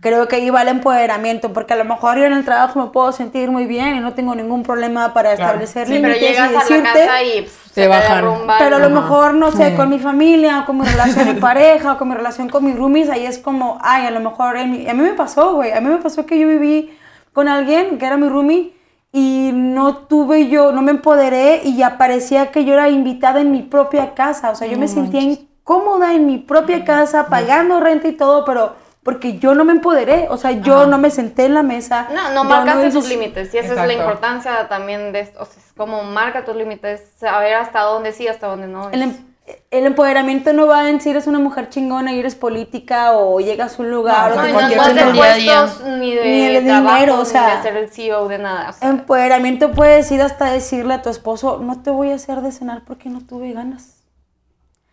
Creo 0.00 0.28
que 0.28 0.36
ahí 0.36 0.50
va 0.50 0.62
el 0.62 0.68
empoderamiento, 0.68 1.52
porque 1.52 1.72
a 1.72 1.76
lo 1.76 1.84
mejor 1.84 2.18
yo 2.18 2.24
en 2.26 2.34
el 2.34 2.44
trabajo 2.44 2.78
me 2.84 2.90
puedo 2.92 3.10
sentir 3.10 3.50
muy 3.50 3.66
bien 3.66 3.96
y 3.96 4.00
no 4.00 4.14
tengo 4.14 4.34
ningún 4.36 4.62
problema 4.62 5.12
para 5.12 5.34
Claro. 5.34 5.42
establecer 5.60 5.88
Sí, 5.88 5.94
pero 5.94 6.14
límites 6.14 6.30
llegas 6.30 6.50
y 6.50 6.54
a 6.54 6.56
la 6.56 6.60
decirte 6.60 7.06
casa 7.06 7.22
y 7.24 7.42
pff, 7.42 7.64
Te 7.74 7.82
se 7.82 7.88
bajan. 7.88 8.16
derrumba 8.16 8.56
pero 8.58 8.76
a 8.76 8.78
lo 8.78 8.90
mejor, 8.90 9.34
no 9.34 9.50
sé, 9.50 9.74
con 9.74 9.88
mi 9.90 9.98
familia, 9.98 10.60
o 10.60 10.66
con 10.66 10.78
mi 10.78 10.84
relación 10.86 11.26
de 11.34 11.34
pareja, 11.40 11.94
o 11.94 11.98
con 11.98 12.08
mi 12.10 12.14
relación 12.14 12.48
con 12.48 12.64
mis 12.64 12.76
roomies, 12.76 13.08
ahí 13.10 13.26
es 13.26 13.38
como, 13.38 13.78
ay, 13.82 14.06
a 14.06 14.10
lo 14.12 14.20
mejor, 14.20 14.56
en 14.58 14.70
mi- 14.70 14.88
a 14.88 14.94
mí 14.94 15.02
me 15.02 15.14
pasó, 15.14 15.54
güey, 15.54 15.72
a 15.72 15.80
mí 15.80 15.88
me 15.88 15.96
pasó 15.98 16.24
que 16.26 16.38
yo 16.38 16.46
viví 16.46 16.96
con 17.32 17.48
alguien 17.48 17.98
que 17.98 18.06
era 18.06 18.16
mi 18.16 18.28
roomie 18.28 18.72
y 19.16 19.52
no 19.54 19.98
tuve 20.08 20.48
yo, 20.48 20.72
no 20.72 20.82
me 20.82 20.90
empoderé 20.90 21.60
y 21.62 21.76
ya 21.76 21.98
parecía 21.98 22.50
que 22.50 22.64
yo 22.64 22.74
era 22.74 22.88
invitada 22.88 23.40
en 23.40 23.52
mi 23.52 23.62
propia 23.62 24.12
casa. 24.12 24.50
O 24.50 24.56
sea, 24.56 24.66
yo 24.66 24.76
me 24.76 24.88
sentía 24.88 25.20
incómoda 25.20 26.14
en 26.14 26.26
mi 26.26 26.38
propia 26.38 26.84
casa, 26.84 27.28
pagando 27.28 27.78
renta 27.78 28.08
y 28.08 28.12
todo, 28.12 28.44
pero 28.44 28.74
porque 29.04 29.38
yo 29.38 29.54
no 29.54 29.64
me 29.64 29.70
empoderé, 29.72 30.26
o 30.30 30.36
sea, 30.36 30.50
yo 30.50 30.86
no 30.86 30.98
me 30.98 31.10
senté 31.10 31.44
en 31.44 31.54
la 31.54 31.62
mesa. 31.62 32.08
No, 32.12 32.32
no 32.32 32.42
marcaste 32.42 32.90
tus 32.90 33.08
límites. 33.08 33.54
Y 33.54 33.58
esa 33.58 33.80
es 33.80 33.86
la 33.86 33.92
importancia 33.94 34.66
también 34.68 35.12
de 35.12 35.20
esto. 35.20 35.42
O 35.42 35.44
sea, 35.44 35.62
es 35.64 35.72
como 35.74 36.02
marca 36.02 36.44
tus 36.44 36.56
límites, 36.56 37.12
saber 37.16 37.54
hasta 37.54 37.82
dónde 37.82 38.10
sí, 38.10 38.26
hasta 38.26 38.48
dónde 38.48 38.66
no. 38.66 38.90
El, 38.90 39.00
Es- 39.02 39.08
em- 39.10 39.33
el 39.70 39.84
empoderamiento 39.86 40.52
no 40.54 40.66
va 40.66 40.88
en 40.88 41.00
si 41.00 41.10
eres 41.10 41.26
una 41.26 41.38
mujer 41.38 41.68
chingona 41.68 42.12
y 42.14 42.18
eres 42.18 42.34
política 42.34 43.12
o 43.12 43.40
llegas 43.40 43.78
a 43.78 43.82
un 43.82 43.90
lugar 43.90 44.30
No, 44.34 44.40
o 44.40 44.44
No, 44.46 44.52
no, 44.52 44.60
no 44.60 44.68
de 44.94 45.14
puestos, 45.14 45.80
ni 45.98 46.14
de, 46.14 46.24
Ni 46.24 46.46
de 46.54 46.62
trabajo, 46.62 46.94
dinero, 46.94 47.14
o 47.16 47.18
ni 47.20 47.26
sea. 47.26 47.56
de 47.56 47.62
ser 47.62 47.76
el 47.76 47.90
CEO 47.90 48.28
de 48.28 48.38
nada. 48.38 48.70
o 48.70 48.72
sea. 48.72 48.88
Empoderamiento 48.88 49.72
puedes 49.72 50.10
ir 50.12 50.22
hasta 50.22 50.46
decirle 50.46 50.94
a 50.94 51.02
tu 51.02 51.10
esposo, 51.10 51.58
no 51.62 51.82
te 51.82 51.90
voy 51.90 52.10
a 52.12 52.14
hacer 52.14 52.40
de 52.40 52.52
cenar 52.52 52.82
porque 52.86 53.10
no 53.10 53.20
tuve 53.20 53.52
ganas. 53.52 53.90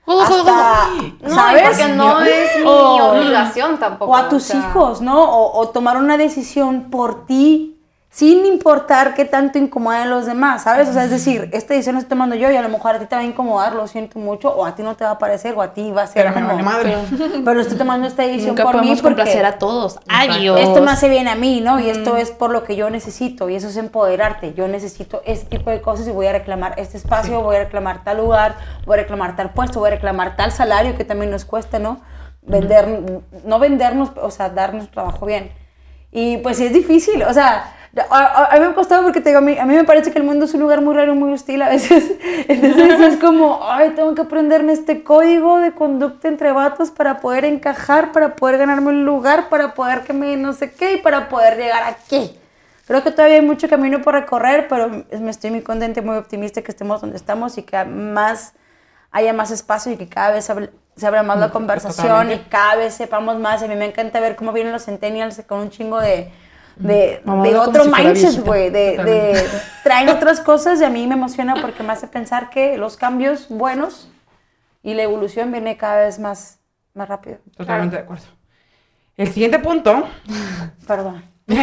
Hasta, 0.06 0.88
No, 1.22 1.36
¿sabes? 1.36 1.62
y 1.62 1.66
porque 1.66 1.94
no 1.96 2.22
es 2.22 2.58
mi 2.58 2.64
O- 2.66 3.12
obligación 3.12 3.78
tampoco. 3.80 4.12
O 4.12 4.16
a 4.16 4.28
tus 4.30 4.44
sea. 4.44 4.60
hijos, 4.60 5.00
¿no? 5.00 5.24
O, 5.24 5.60
o 5.60 5.70
tomar 5.70 5.96
una 5.98 6.18
decisión 6.18 6.90
por 6.90 7.26
ti, 7.26 7.80
sin 8.12 8.46
importar 8.46 9.14
qué 9.14 9.24
tanto 9.24 9.58
incomoda 9.58 10.04
a 10.04 10.06
los 10.06 10.26
demás, 10.26 10.64
¿sabes? 10.64 10.90
O 10.90 10.94
sea, 10.94 11.06
es 11.06 11.12
decir, 11.12 11.50
esta 11.54 11.74
decisión 11.74 11.96
la 11.96 12.02
estoy 12.02 12.10
tomando 12.10 12.36
yo 12.36 12.52
y 12.52 12.58
a 12.58 12.62
lo 12.62 12.68
mejor 12.68 12.96
a 12.96 13.00
ti 13.00 13.06
te 13.06 13.16
va 13.16 13.22
a 13.22 13.24
incomodar, 13.24 13.74
lo 13.74 13.88
siento 13.88 14.20
mucho, 14.20 14.54
o 14.54 14.66
a 14.66 14.76
ti 14.76 14.84
no 14.84 14.98
te 14.98 15.06
va 15.06 15.12
a 15.12 15.18
parecer, 15.18 15.54
o 15.56 15.62
a 15.62 15.74
ti 15.74 15.92
va 15.92 16.04
a 16.04 16.08
ser 16.08 16.26
Pero 16.26 16.36
me 16.36 16.42
como... 16.42 16.48
vale 16.48 16.64
madre. 16.64 16.98
Pero 17.46 17.62
estoy 17.62 17.78
tomando 17.78 18.06
esta 18.06 18.24
decisión 18.24 18.50
Nunca 18.50 18.64
por 18.64 18.82
mí 18.82 18.90
porque 18.90 19.02
complacer 19.02 19.46
a 19.46 19.58
todos. 19.58 19.98
Adiós. 20.10 20.60
esto 20.60 20.82
me 20.82 20.92
hace 20.92 21.08
bien 21.08 21.30
a 21.30 21.36
mí, 21.36 21.62
¿no? 21.62 21.80
Y 21.80 21.90
esto 21.90 22.18
es 22.18 22.32
por 22.32 22.52
lo 22.52 22.66
que 22.66 22.76
yo 22.76 22.90
necesito, 22.90 23.50
y 23.50 23.56
eso 23.56 23.70
es 23.70 23.78
empoderarte. 23.78 24.54
Yo 24.56 24.68
necesito 24.68 25.22
este 25.26 25.46
tipo 25.46 25.70
de 25.70 25.80
cosas 25.80 26.06
y 26.06 26.12
voy 26.12 26.28
a 26.28 26.34
reclamar 26.34 26.74
este 26.76 26.98
espacio, 26.98 27.42
voy 27.42 27.56
a 27.56 27.60
reclamar 27.60 28.04
tal 28.04 28.18
lugar, 28.18 28.58
voy 28.86 28.96
a 28.96 29.02
reclamar 29.04 29.38
tal 29.38 29.52
puesto, 29.52 29.80
voy 29.80 29.88
a 29.88 29.92
reclamar 29.92 30.36
tal 30.36 30.52
salario 30.52 30.98
que 30.98 31.06
también 31.06 31.32
nos 31.32 31.46
cuesta, 31.46 31.80
¿no? 31.80 32.02
Vender, 32.42 33.22
no 33.46 33.58
vendernos, 33.58 34.12
o 34.22 34.32
sea, 34.32 34.50
darnos 34.50 34.92
trabajo 34.92 35.26
bien. 35.26 35.54
Y 36.12 36.38
pues 36.40 36.58
sí 36.58 36.66
es 36.66 36.74
difícil, 36.74 37.24
o 37.24 37.34
sea, 37.34 37.74
a, 38.10 38.16
a- 38.18 38.46
a 38.46 38.54
mí 38.54 38.60
me 38.62 38.66
ha 38.68 38.74
costado 38.74 39.04
porque 39.04 39.20
te 39.22 39.30
digo, 39.30 39.40
a 39.40 39.42
mí, 39.42 39.58
a 39.58 39.66
mí 39.66 39.76
me 39.76 39.84
parece 39.84 40.12
que 40.12 40.18
el 40.20 40.24
mundo 40.24 40.46
es 40.46 40.54
un 40.54 40.62
lugar 40.62 40.82
muy 40.82 40.94
raro 40.96 41.14
y 41.14 41.18
muy 41.18 41.34
hostil 41.34 41.62
a 41.62 41.70
veces. 41.70 42.14
Entonces 42.48 43.00
es 43.02 43.18
como, 43.18 43.60
ay, 43.64 43.92
tengo 43.92 44.16
que 44.16 44.22
aprenderme 44.22 44.72
este 44.74 45.04
código 45.04 45.60
de 45.60 45.74
conducta 45.74 46.28
entre 46.28 46.52
vatos 46.54 46.90
para 46.92 47.20
poder 47.20 47.44
encajar, 47.46 48.12
para 48.14 48.36
poder 48.36 48.58
ganarme 48.58 48.90
un 48.90 49.06
lugar, 49.06 49.50
para 49.50 49.74
poder 49.74 50.02
que 50.02 50.14
me 50.14 50.38
no 50.38 50.54
sé 50.54 50.72
qué 50.72 50.94
y 50.94 50.98
para 51.00 51.28
poder 51.30 51.58
llegar 51.58 51.84
aquí. 51.84 52.38
Creo 52.88 53.04
que 53.04 53.12
todavía 53.12 53.36
hay 53.38 53.42
mucho 53.46 53.70
camino 53.70 54.02
por 54.02 54.14
recorrer, 54.14 54.68
pero 54.68 54.90
me 55.20 55.32
estoy 55.32 55.52
muy 55.52 55.62
contenta 55.62 56.00
y 56.00 56.04
muy 56.04 56.18
optimista 56.18 56.62
que 56.62 56.72
estemos 56.72 57.00
donde 57.02 57.18
estamos 57.18 57.58
y 57.58 57.64
que 57.64 57.84
más 57.86 58.54
haya 59.12 59.34
más 59.34 59.52
espacio 59.52 59.92
y 59.92 59.98
que 59.98 60.08
cada 60.08 60.32
vez 60.32 60.46
se 60.46 60.52
abra, 60.54 60.70
se 60.96 61.06
abra 61.08 61.24
más 61.24 61.38
la 61.38 61.50
conversación 61.52 62.06
y 62.06 62.10
Totalmente. 62.10 62.50
cada 62.50 62.76
vez 62.78 62.94
sepamos 62.94 63.38
más. 63.40 63.62
A 63.64 63.68
mí 63.68 63.76
me 63.76 63.86
encanta 63.86 64.20
ver 64.20 64.36
cómo 64.38 64.52
vienen 64.54 64.72
los 64.74 64.86
centennials 64.86 65.42
con 65.48 65.60
un 65.60 65.70
chingo 65.70 66.00
de, 66.00 66.32
de, 66.76 67.22
Mamá, 67.26 67.44
de 67.44 67.56
otro 67.56 67.86
mindset, 67.86 68.44
güey. 68.46 68.70
De, 68.70 68.98
de- 68.98 69.46
traen 69.84 70.10
otras 70.10 70.40
cosas 70.40 70.82
y 70.82 70.84
a 70.84 70.90
mí 70.90 71.08
me 71.08 71.16
emociona 71.16 71.56
porque 71.62 71.84
me 71.84 71.94
hace 71.94 72.08
pensar 72.08 72.50
que 72.50 72.78
los 72.78 72.98
cambios 72.98 73.48
buenos 73.50 74.10
y 74.84 74.94
la 74.94 75.04
evolución 75.04 75.52
viene 75.52 75.78
cada 75.78 75.98
vez 75.98 76.20
más, 76.20 76.60
más 76.94 77.08
rápido. 77.08 77.38
Totalmente 77.56 77.96
de 77.98 78.02
acuerdo. 78.04 78.26
El 79.18 79.28
siguiente 79.32 79.60
punto. 79.60 80.08
Perdón. 80.88 81.24
Me 81.48 81.58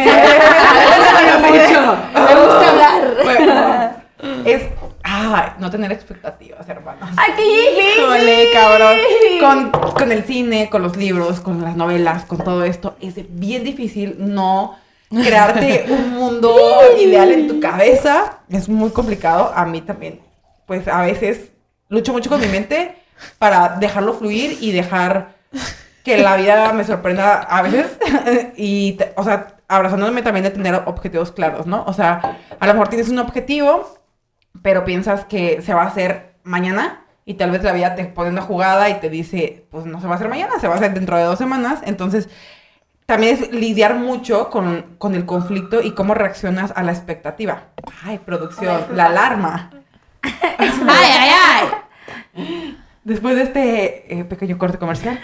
gusta 2.35 2.69
hablar. 2.69 4.03
es 4.45 4.63
ah, 5.03 5.55
no 5.59 5.69
tener 5.71 5.91
expectativas, 5.91 6.67
hermanos. 6.69 7.09
¡Ay, 7.17 7.33
qué 7.35 7.43
difícil! 7.43 8.03
Híjole, 8.03 8.49
cabrón. 8.53 8.97
Con, 9.39 9.71
con 9.93 10.11
el 10.11 10.23
cine, 10.23 10.69
con 10.69 10.81
los 10.83 10.95
libros, 10.95 11.39
con 11.39 11.61
las 11.63 11.75
novelas, 11.75 12.25
con 12.25 12.37
todo 12.39 12.63
esto, 12.63 12.97
es 13.01 13.15
bien 13.29 13.63
difícil 13.63 14.15
no 14.19 14.77
crearte 15.09 15.85
un 15.89 16.13
mundo 16.13 16.55
ideal 16.99 17.31
en 17.31 17.47
tu 17.47 17.59
cabeza. 17.59 18.39
Es 18.49 18.69
muy 18.69 18.91
complicado. 18.91 19.51
A 19.55 19.65
mí 19.65 19.81
también. 19.81 20.19
Pues 20.65 20.87
a 20.87 21.01
veces 21.01 21.49
lucho 21.87 22.13
mucho 22.13 22.29
con 22.29 22.39
mi 22.41 22.47
mente 22.47 22.95
para 23.37 23.69
dejarlo 23.79 24.13
fluir 24.13 24.57
y 24.61 24.71
dejar 24.71 25.35
que 26.03 26.17
la 26.17 26.37
vida 26.37 26.71
me 26.73 26.83
sorprenda 26.83 27.39
a 27.39 27.61
veces. 27.61 27.87
y, 28.55 28.93
te- 28.93 29.13
o 29.15 29.23
sea, 29.23 29.55
abrazándome 29.67 30.21
también 30.21 30.43
de 30.43 30.51
tener 30.51 30.75
objetivos 30.85 31.31
claros, 31.31 31.65
¿no? 31.67 31.83
O 31.85 31.93
sea, 31.93 32.37
a 32.59 32.67
lo 32.67 32.73
mejor 32.73 32.87
tienes 32.89 33.09
un 33.09 33.19
objetivo, 33.19 33.97
pero 34.61 34.85
piensas 34.85 35.25
que 35.25 35.61
se 35.61 35.73
va 35.73 35.83
a 35.83 35.87
hacer 35.87 36.35
mañana 36.43 37.05
y 37.25 37.35
tal 37.35 37.51
vez 37.51 37.63
la 37.63 37.73
vida 37.73 37.95
te 37.95 38.05
pone 38.05 38.29
una 38.31 38.41
jugada 38.41 38.89
y 38.89 38.95
te 38.95 39.09
dice, 39.09 39.67
pues 39.69 39.85
no 39.85 40.01
se 40.01 40.07
va 40.07 40.13
a 40.13 40.15
hacer 40.15 40.29
mañana, 40.29 40.59
se 40.59 40.67
va 40.67 40.73
a 40.75 40.77
hacer 40.77 40.93
dentro 40.93 41.17
de 41.17 41.23
dos 41.23 41.37
semanas. 41.37 41.81
Entonces, 41.85 42.29
también 43.09 43.39
es 43.41 43.51
lidiar 43.51 43.95
mucho 43.95 44.51
con, 44.51 44.85
con 44.99 45.15
el 45.15 45.25
conflicto 45.25 45.81
y 45.81 45.93
cómo 45.93 46.13
reaccionas 46.13 46.71
a 46.75 46.83
la 46.83 46.91
expectativa. 46.91 47.63
Ay, 48.05 48.19
producción, 48.19 48.85
la 48.93 49.05
alarma. 49.05 49.71
Ay, 50.51 50.69
ay, 50.87 51.69
ay. 52.35 52.77
Después 53.03 53.35
de 53.35 53.41
este 53.41 54.19
eh, 54.19 54.25
pequeño 54.25 54.59
corte 54.59 54.77
comercial. 54.77 55.19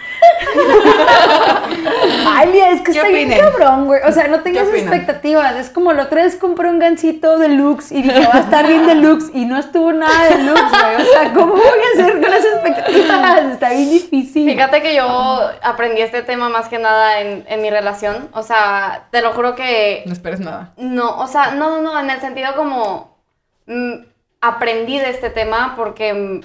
Ay, 2.28 2.60
es 2.60 2.82
que 2.82 2.92
¿Qué 2.92 2.98
está 3.00 3.10
bien 3.10 3.38
cabrón, 3.38 3.86
güey. 3.86 4.02
O 4.08 4.12
sea, 4.12 4.28
no 4.28 4.42
tengas 4.42 4.68
expectativas. 4.68 5.56
Es 5.56 5.70
como 5.70 5.94
la 5.94 6.04
otra 6.04 6.24
vez 6.24 6.36
compré 6.36 6.70
un 6.70 6.80
gancito 6.80 7.38
deluxe 7.38 7.92
y 7.92 8.02
dije, 8.02 8.28
va 8.28 8.36
a 8.36 8.40
estar 8.42 8.68
bien 8.68 8.86
deluxe 8.88 9.32
y 9.34 9.46
no 9.46 9.58
estuvo 9.58 9.92
nada 9.94 10.30
deluxe, 10.30 10.62
güey. 10.62 10.96
O 10.96 11.06
sea, 11.12 11.34
¿cómo 11.34 11.54
voy 11.54 11.62
a 11.62 12.02
hacer 12.02 12.22
con 12.22 12.32
las 12.32 12.46
expectativas? 12.46 13.46
Está 13.52 13.70
bien 13.70 13.90
difícil. 13.90 14.50
Fíjate 14.50 14.82
que 14.82 14.96
yo 14.96 15.40
aprendí 15.62 16.02
este 16.02 16.22
tema 16.24 16.50
más 16.50 16.68
que 16.68 16.80
nada 16.80 17.22
en, 17.22 17.46
en 17.48 17.62
mi 17.62 17.70
relación. 17.70 18.30
O 18.34 18.44
sea, 18.44 19.08
te 19.12 19.22
lo 19.22 19.34
juro 19.34 19.56
que 19.56 20.04
No 20.06 20.14
esperes 20.14 20.40
nada. 20.40 20.74
No, 20.78 21.20
o 21.20 21.28
sea, 21.28 21.52
no, 21.52 21.70
no, 21.70 21.82
no, 21.82 22.00
en 22.00 22.10
el 22.10 22.20
sentido 22.22 22.56
como 22.56 23.18
mm, 23.66 23.94
aprendí 24.42 25.00
de 25.00 25.10
este 25.10 25.30
tema 25.30 25.74
porque 25.76 26.14
mm, 26.14 26.42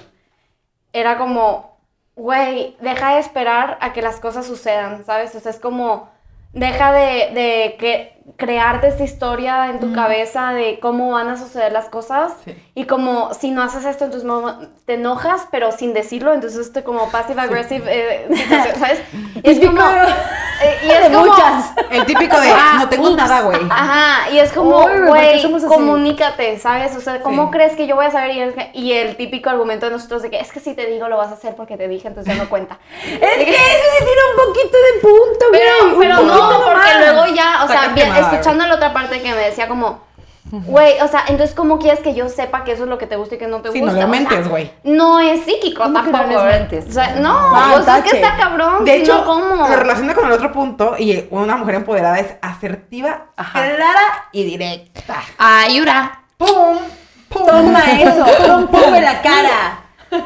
era 0.93 1.17
como, 1.17 1.70
güey, 2.21 2.77
deja 2.81 3.15
de 3.15 3.19
esperar 3.19 3.79
a 3.81 3.93
que 3.93 4.03
las 4.03 4.19
cosas 4.19 4.45
sucedan, 4.45 5.03
¿sabes? 5.05 5.33
O 5.33 5.39
sea, 5.39 5.49
es 5.49 5.59
como, 5.59 6.09
deja 6.53 6.91
de, 6.91 7.31
de 7.33 7.75
que 7.79 8.21
crearte 8.37 8.87
esta 8.87 9.03
historia 9.03 9.69
en 9.69 9.79
tu 9.79 9.93
cabeza 9.93 10.51
de 10.53 10.79
cómo 10.79 11.11
van 11.11 11.27
a 11.29 11.37
suceder 11.37 11.71
las 11.71 11.85
cosas 11.89 12.33
Sí. 12.45 12.55
y 12.75 12.85
como 12.85 13.33
si 13.33 13.51
no 13.51 13.61
haces 13.63 13.83
esto 13.85 14.05
entonces 14.05 14.29
te 14.85 14.93
enojas 14.93 15.47
pero 15.51 15.71
sin 15.71 15.93
decirlo 15.93 16.33
entonces 16.33 16.67
esto 16.67 16.83
como 16.83 17.09
passive 17.09 17.41
aggressive 17.41 17.83
eh, 17.87 18.27
situación, 18.35 18.75
¿sabes? 18.79 18.99
Y 19.43 19.49
es 19.49 19.59
Típico 19.59 19.75
como 19.75 19.89
eh, 20.63 20.77
y 20.83 20.89
es 20.91 21.01
de 21.09 21.11
como- 21.17 21.25
muchas. 21.25 21.71
El 21.89 22.05
típico 22.05 22.39
de, 22.39 22.51
Ah, 22.51 22.75
no 22.79 22.89
tengo 22.89 23.07
ups. 23.09 23.17
nada, 23.17 23.41
güey. 23.41 23.57
Ajá, 23.69 24.29
y 24.29 24.37
es 24.39 24.53
como, 24.53 24.85
Uy, 24.85 24.91
¿por 25.07 25.19
qué 25.19 25.41
güey, 25.47 25.65
comunícate, 25.67 26.59
¿sabes? 26.59 26.95
O 26.95 27.01
sea, 27.01 27.19
¿cómo 27.21 27.45
Sí. 27.45 27.51
crees 27.51 27.75
que 27.75 27.87
yo 27.87 27.95
voy 27.95 28.05
a 28.05 28.11
saber? 28.11 28.35
Y, 28.35 28.41
es 28.41 28.53
que- 28.53 28.69
y 28.73 28.93
el 28.93 29.17
típico 29.17 29.49
argumento 29.49 29.87
de 29.87 29.91
nosotros 29.93 30.21
de 30.21 30.29
que 30.29 30.39
es 30.39 30.51
que 30.51 30.59
si 30.59 30.75
te 30.75 30.85
digo 30.85 31.07
lo 31.09 31.17
vas 31.17 31.29
a 31.29 31.33
hacer 31.33 31.55
porque 31.55 31.77
te 31.77 31.87
dije, 31.87 32.07
entonces 32.07 32.33
ya 32.35 32.41
no 32.43 32.47
cuenta. 32.49 32.77
Es 33.03 33.09
que 33.19 33.49
ese 33.49 33.97
se 33.97 34.05
tiene 34.05 34.21
un 34.31 34.47
poquito 34.47 34.77
de 34.77 34.99
punto, 35.01 35.45
güey. 35.49 35.61
Pero, 35.61 35.93
un 35.95 35.99
pero 35.99 36.15
poquito 36.17 36.35
no, 36.51 36.57
porque 36.65 36.93
nomás. 36.93 36.99
luego 36.99 37.35
ya, 37.35 37.63
o 37.63 37.67
sea, 37.85 37.93
bien, 37.93 38.07
quemada, 38.13 38.31
escuchando 38.31 38.65
la 38.67 38.75
otra 38.75 38.93
parte 38.93 39.21
que 39.21 39.29
me 39.31 39.37
decía 39.41 39.67
como, 39.67 39.99
güey, 40.51 40.99
o 41.01 41.07
sea, 41.07 41.23
entonces 41.27 41.55
¿cómo 41.55 41.77
quieres 41.79 41.99
que 42.01 42.13
yo 42.13 42.27
sepa 42.27 42.63
que 42.63 42.71
eso 42.73 42.83
es 42.83 42.89
lo 42.89 42.97
que 42.97 43.07
te 43.07 43.15
gusta 43.15 43.35
y 43.35 43.37
que 43.37 43.47
no 43.47 43.61
te 43.61 43.71
Sí, 43.71 43.79
gusta? 43.79 43.93
no 43.93 43.99
le 43.99 44.05
O 44.05 44.09
sea, 44.09 44.19
mentes, 44.19 44.47
güey. 44.49 44.71
No 44.83 45.19
es 45.19 45.41
psíquico 45.45 45.83
¿Cómo 45.83 46.03
que 46.03 46.11
no 46.11 46.17
tampoco. 46.19 46.43
les 46.45 46.55
¿eh? 46.55 46.59
mentes? 46.59 46.85
O 46.89 46.91
sea, 46.91 47.15
no, 47.15 47.31
Ah, 47.33 47.75
o 47.79 47.83
sea, 47.83 47.99
es 47.99 48.03
que 48.11 48.17
está 48.17 48.35
cabrón. 48.37 48.83
De 48.83 48.95
hecho, 48.97 49.19
no, 49.19 49.25
¿cómo? 49.25 49.67
lo 49.67 49.75
relaciona 49.75 50.13
con 50.13 50.25
el 50.25 50.31
otro 50.33 50.51
punto 50.51 50.95
y 50.97 51.27
una 51.31 51.55
mujer 51.57 51.75
empoderada 51.75 52.19
es 52.19 52.33
asertiva, 52.41 53.27
clara 53.53 54.27
y 54.31 54.43
directa. 54.43 55.21
Ayura. 55.37 56.19
¡Pum! 56.37 56.77
¡Pum! 57.29 57.45
Toma 57.47 57.79
eso, 58.01 58.25
pum, 58.45 58.67
pum 58.67 58.95
en 58.95 59.03
la 59.05 59.21
cara. 59.21 59.79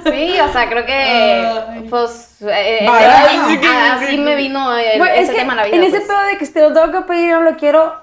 Sí, 0.04 0.36
o 0.40 0.52
sea, 0.52 0.68
creo 0.70 0.86
que, 0.86 1.88
pues, 1.90 2.42
eh, 2.42 2.80
eh, 2.82 2.88
Vale. 2.88 3.06
a- 3.06 3.96
así 3.96 4.18
me 4.18 4.36
vino 4.36 4.76
el- 4.76 4.98
Güey, 4.98 5.12
es 5.20 5.24
ese 5.26 5.34
que 5.34 5.40
tema 5.40 5.54
en 5.54 5.58
la 5.58 5.66
vida. 5.66 5.76
en 5.78 5.84
ese 5.84 5.98
pues. 5.98 6.08
pedo 6.08 6.22
de 6.24 6.38
que 6.38 6.46
te 6.48 6.62
lo 6.62 6.74
tengo 6.74 6.92
que 6.92 7.08
pedir, 7.08 7.32
no 7.34 7.42
lo 7.42 7.56
quiero. 7.56 7.94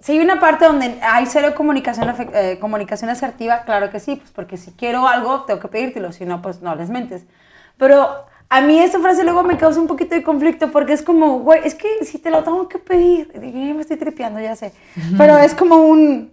Si 0.00 0.12
hay 0.12 0.20
una 0.20 0.38
parte 0.38 0.66
donde 0.66 0.98
hay 1.02 1.26
cero 1.26 1.54
comunicación, 1.56 2.14
eh, 2.34 2.58
comunicación 2.60 3.10
asertiva, 3.10 3.62
claro 3.64 3.90
que 3.90 4.00
sí, 4.00 4.16
pues 4.16 4.30
porque 4.32 4.56
si 4.56 4.72
quiero 4.72 5.08
algo, 5.08 5.42
tengo 5.44 5.60
que 5.60 5.68
pedírtelo, 5.68 6.12
si 6.12 6.24
no, 6.24 6.42
pues 6.42 6.60
no 6.60 6.74
les 6.74 6.90
mentes. 6.90 7.24
Pero 7.78 8.26
a 8.50 8.60
mí 8.60 8.78
esa 8.78 9.00
frase 9.00 9.24
luego 9.24 9.42
me 9.42 9.56
causa 9.56 9.80
un 9.80 9.86
poquito 9.86 10.14
de 10.14 10.22
conflicto 10.22 10.70
porque 10.70 10.92
es 10.92 11.02
como, 11.02 11.38
güey, 11.40 11.60
es 11.64 11.74
que 11.74 11.88
si 12.04 12.18
te 12.18 12.30
lo 12.30 12.44
tengo 12.44 12.68
que 12.68 12.78
pedir, 12.78 13.32
y 13.34 13.38
digo, 13.38 13.58
"Ya 13.66 13.74
me 13.74 13.80
estoy 13.80 13.96
tripeando, 13.96 14.40
ya 14.40 14.54
sé, 14.54 14.72
pero 15.16 15.38
es 15.38 15.54
como 15.54 15.76
un, 15.76 16.32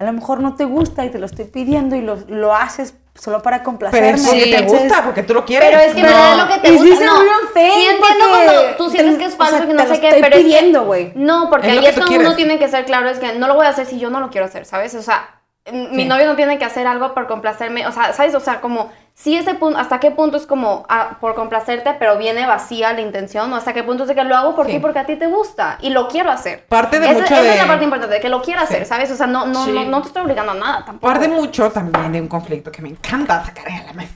a 0.00 0.04
lo 0.04 0.12
mejor 0.12 0.40
no 0.40 0.54
te 0.56 0.64
gusta 0.64 1.04
y 1.04 1.10
te 1.10 1.18
lo 1.18 1.26
estoy 1.26 1.44
pidiendo 1.46 1.94
y 1.96 2.00
lo, 2.02 2.16
lo 2.28 2.54
haces 2.54 2.94
solo 3.18 3.42
para 3.42 3.58
Pero 3.58 3.64
complacerme. 3.64 4.10
es 4.10 4.26
porque 4.26 4.46
te 4.56 4.62
gusta, 4.62 5.02
porque 5.04 5.22
tú 5.24 5.34
lo 5.34 5.44
quieres. 5.44 5.68
Pero 5.70 5.82
es 5.82 5.94
que 5.94 6.02
no, 6.02 6.08
No. 6.10 6.32
es 6.32 6.38
lo 6.38 6.48
que 6.54 6.60
te 6.60 6.70
gusta. 6.72 6.96
se 6.96 7.04
no. 7.04 7.12
sí 7.18 7.60
entiendo 7.60 8.28
cuando 8.28 8.52
tú 8.76 8.90
sientes 8.90 9.18
que 9.18 9.24
es 9.24 9.36
falso 9.36 9.56
o 9.56 9.58
sea, 9.58 9.66
y 9.70 9.72
no 9.72 9.82
sé 9.82 9.88
lo 9.94 10.00
qué, 10.00 10.06
estoy 10.08 10.22
pero 10.22 10.34
es 10.36 10.40
que- 10.40 10.44
pidiendo, 10.46 10.84
güey. 10.84 11.12
No, 11.14 11.48
porque 11.50 11.66
Es 11.68 11.72
ahí 11.74 11.80
que 11.80 11.88
es 11.88 11.94
cuando 11.94 12.08
quieres. 12.08 12.26
uno 12.26 12.36
tiene 12.36 12.58
que 12.58 12.68
ser 12.68 12.84
claro, 12.84 13.08
es 13.08 13.18
que 13.18 13.34
no 13.34 13.48
lo 13.48 13.54
voy 13.54 13.66
a 13.66 13.70
hacer 13.70 13.86
si 13.86 13.98
yo 13.98 14.10
no 14.10 14.20
lo 14.20 14.30
quiero 14.30 14.46
hacer, 14.46 14.64
¿sabes? 14.66 14.94
O 14.94 15.02
sea, 15.02 15.40
mi 15.72 16.04
novio 16.04 16.26
no 16.26 16.36
tiene 16.36 16.58
que 16.58 16.64
hacer 16.64 16.86
algo 16.86 17.12
por 17.12 17.26
complacerme, 17.26 17.86
o 17.86 17.92
sea, 17.92 18.12
¿sabes? 18.12 18.34
O 18.34 18.40
sea, 18.40 18.60
como, 18.60 18.90
si 19.20 19.36
ese 19.36 19.54
punto, 19.54 19.76
hasta 19.80 19.98
qué 19.98 20.12
punto 20.12 20.36
es 20.36 20.46
como 20.46 20.86
ah, 20.88 21.16
por 21.20 21.34
complacerte, 21.34 21.92
pero 21.98 22.16
viene 22.18 22.46
vacía 22.46 22.92
la 22.92 23.00
intención, 23.00 23.52
o 23.52 23.56
hasta 23.56 23.72
qué 23.72 23.82
punto 23.82 24.04
es 24.04 24.08
de 24.08 24.14
que 24.14 24.22
lo 24.22 24.36
hago 24.36 24.54
por 24.54 24.66
Sí. 24.66 24.72
ti 24.74 24.78
porque 24.78 25.00
a 25.00 25.06
ti 25.06 25.16
te 25.16 25.26
gusta 25.26 25.76
y 25.80 25.90
lo 25.90 26.06
quiero 26.06 26.30
hacer. 26.30 26.64
Parte 26.66 27.00
de 27.00 27.06
esa, 27.06 27.14
mucho 27.22 27.34
esa 27.34 27.42
de- 27.42 27.50
es 27.50 27.56
la 27.58 27.66
parte 27.66 27.82
importante, 27.84 28.14
de 28.14 28.20
que 28.20 28.28
lo 28.28 28.40
quiero 28.42 28.60
hacer, 28.60 28.84
Sí. 28.84 28.88
¿sabes? 28.88 29.10
O 29.10 29.16
sea, 29.16 29.26
no, 29.26 29.44
no, 29.46 29.64
Sí. 29.64 29.72
no, 29.72 29.84
no 29.86 30.02
te 30.02 30.06
estoy 30.08 30.22
obligando 30.22 30.52
a 30.52 30.54
nada 30.54 30.84
tampoco. 30.84 31.12
Parte 31.12 31.26
mucho 31.26 31.68
también 31.72 32.12
de 32.12 32.20
un 32.20 32.28
conflicto 32.28 32.70
que 32.70 32.80
me 32.80 32.90
encanta 32.90 33.44
sacar 33.44 33.66
a 33.68 33.82
la 33.86 33.92
mesa. 33.92 34.12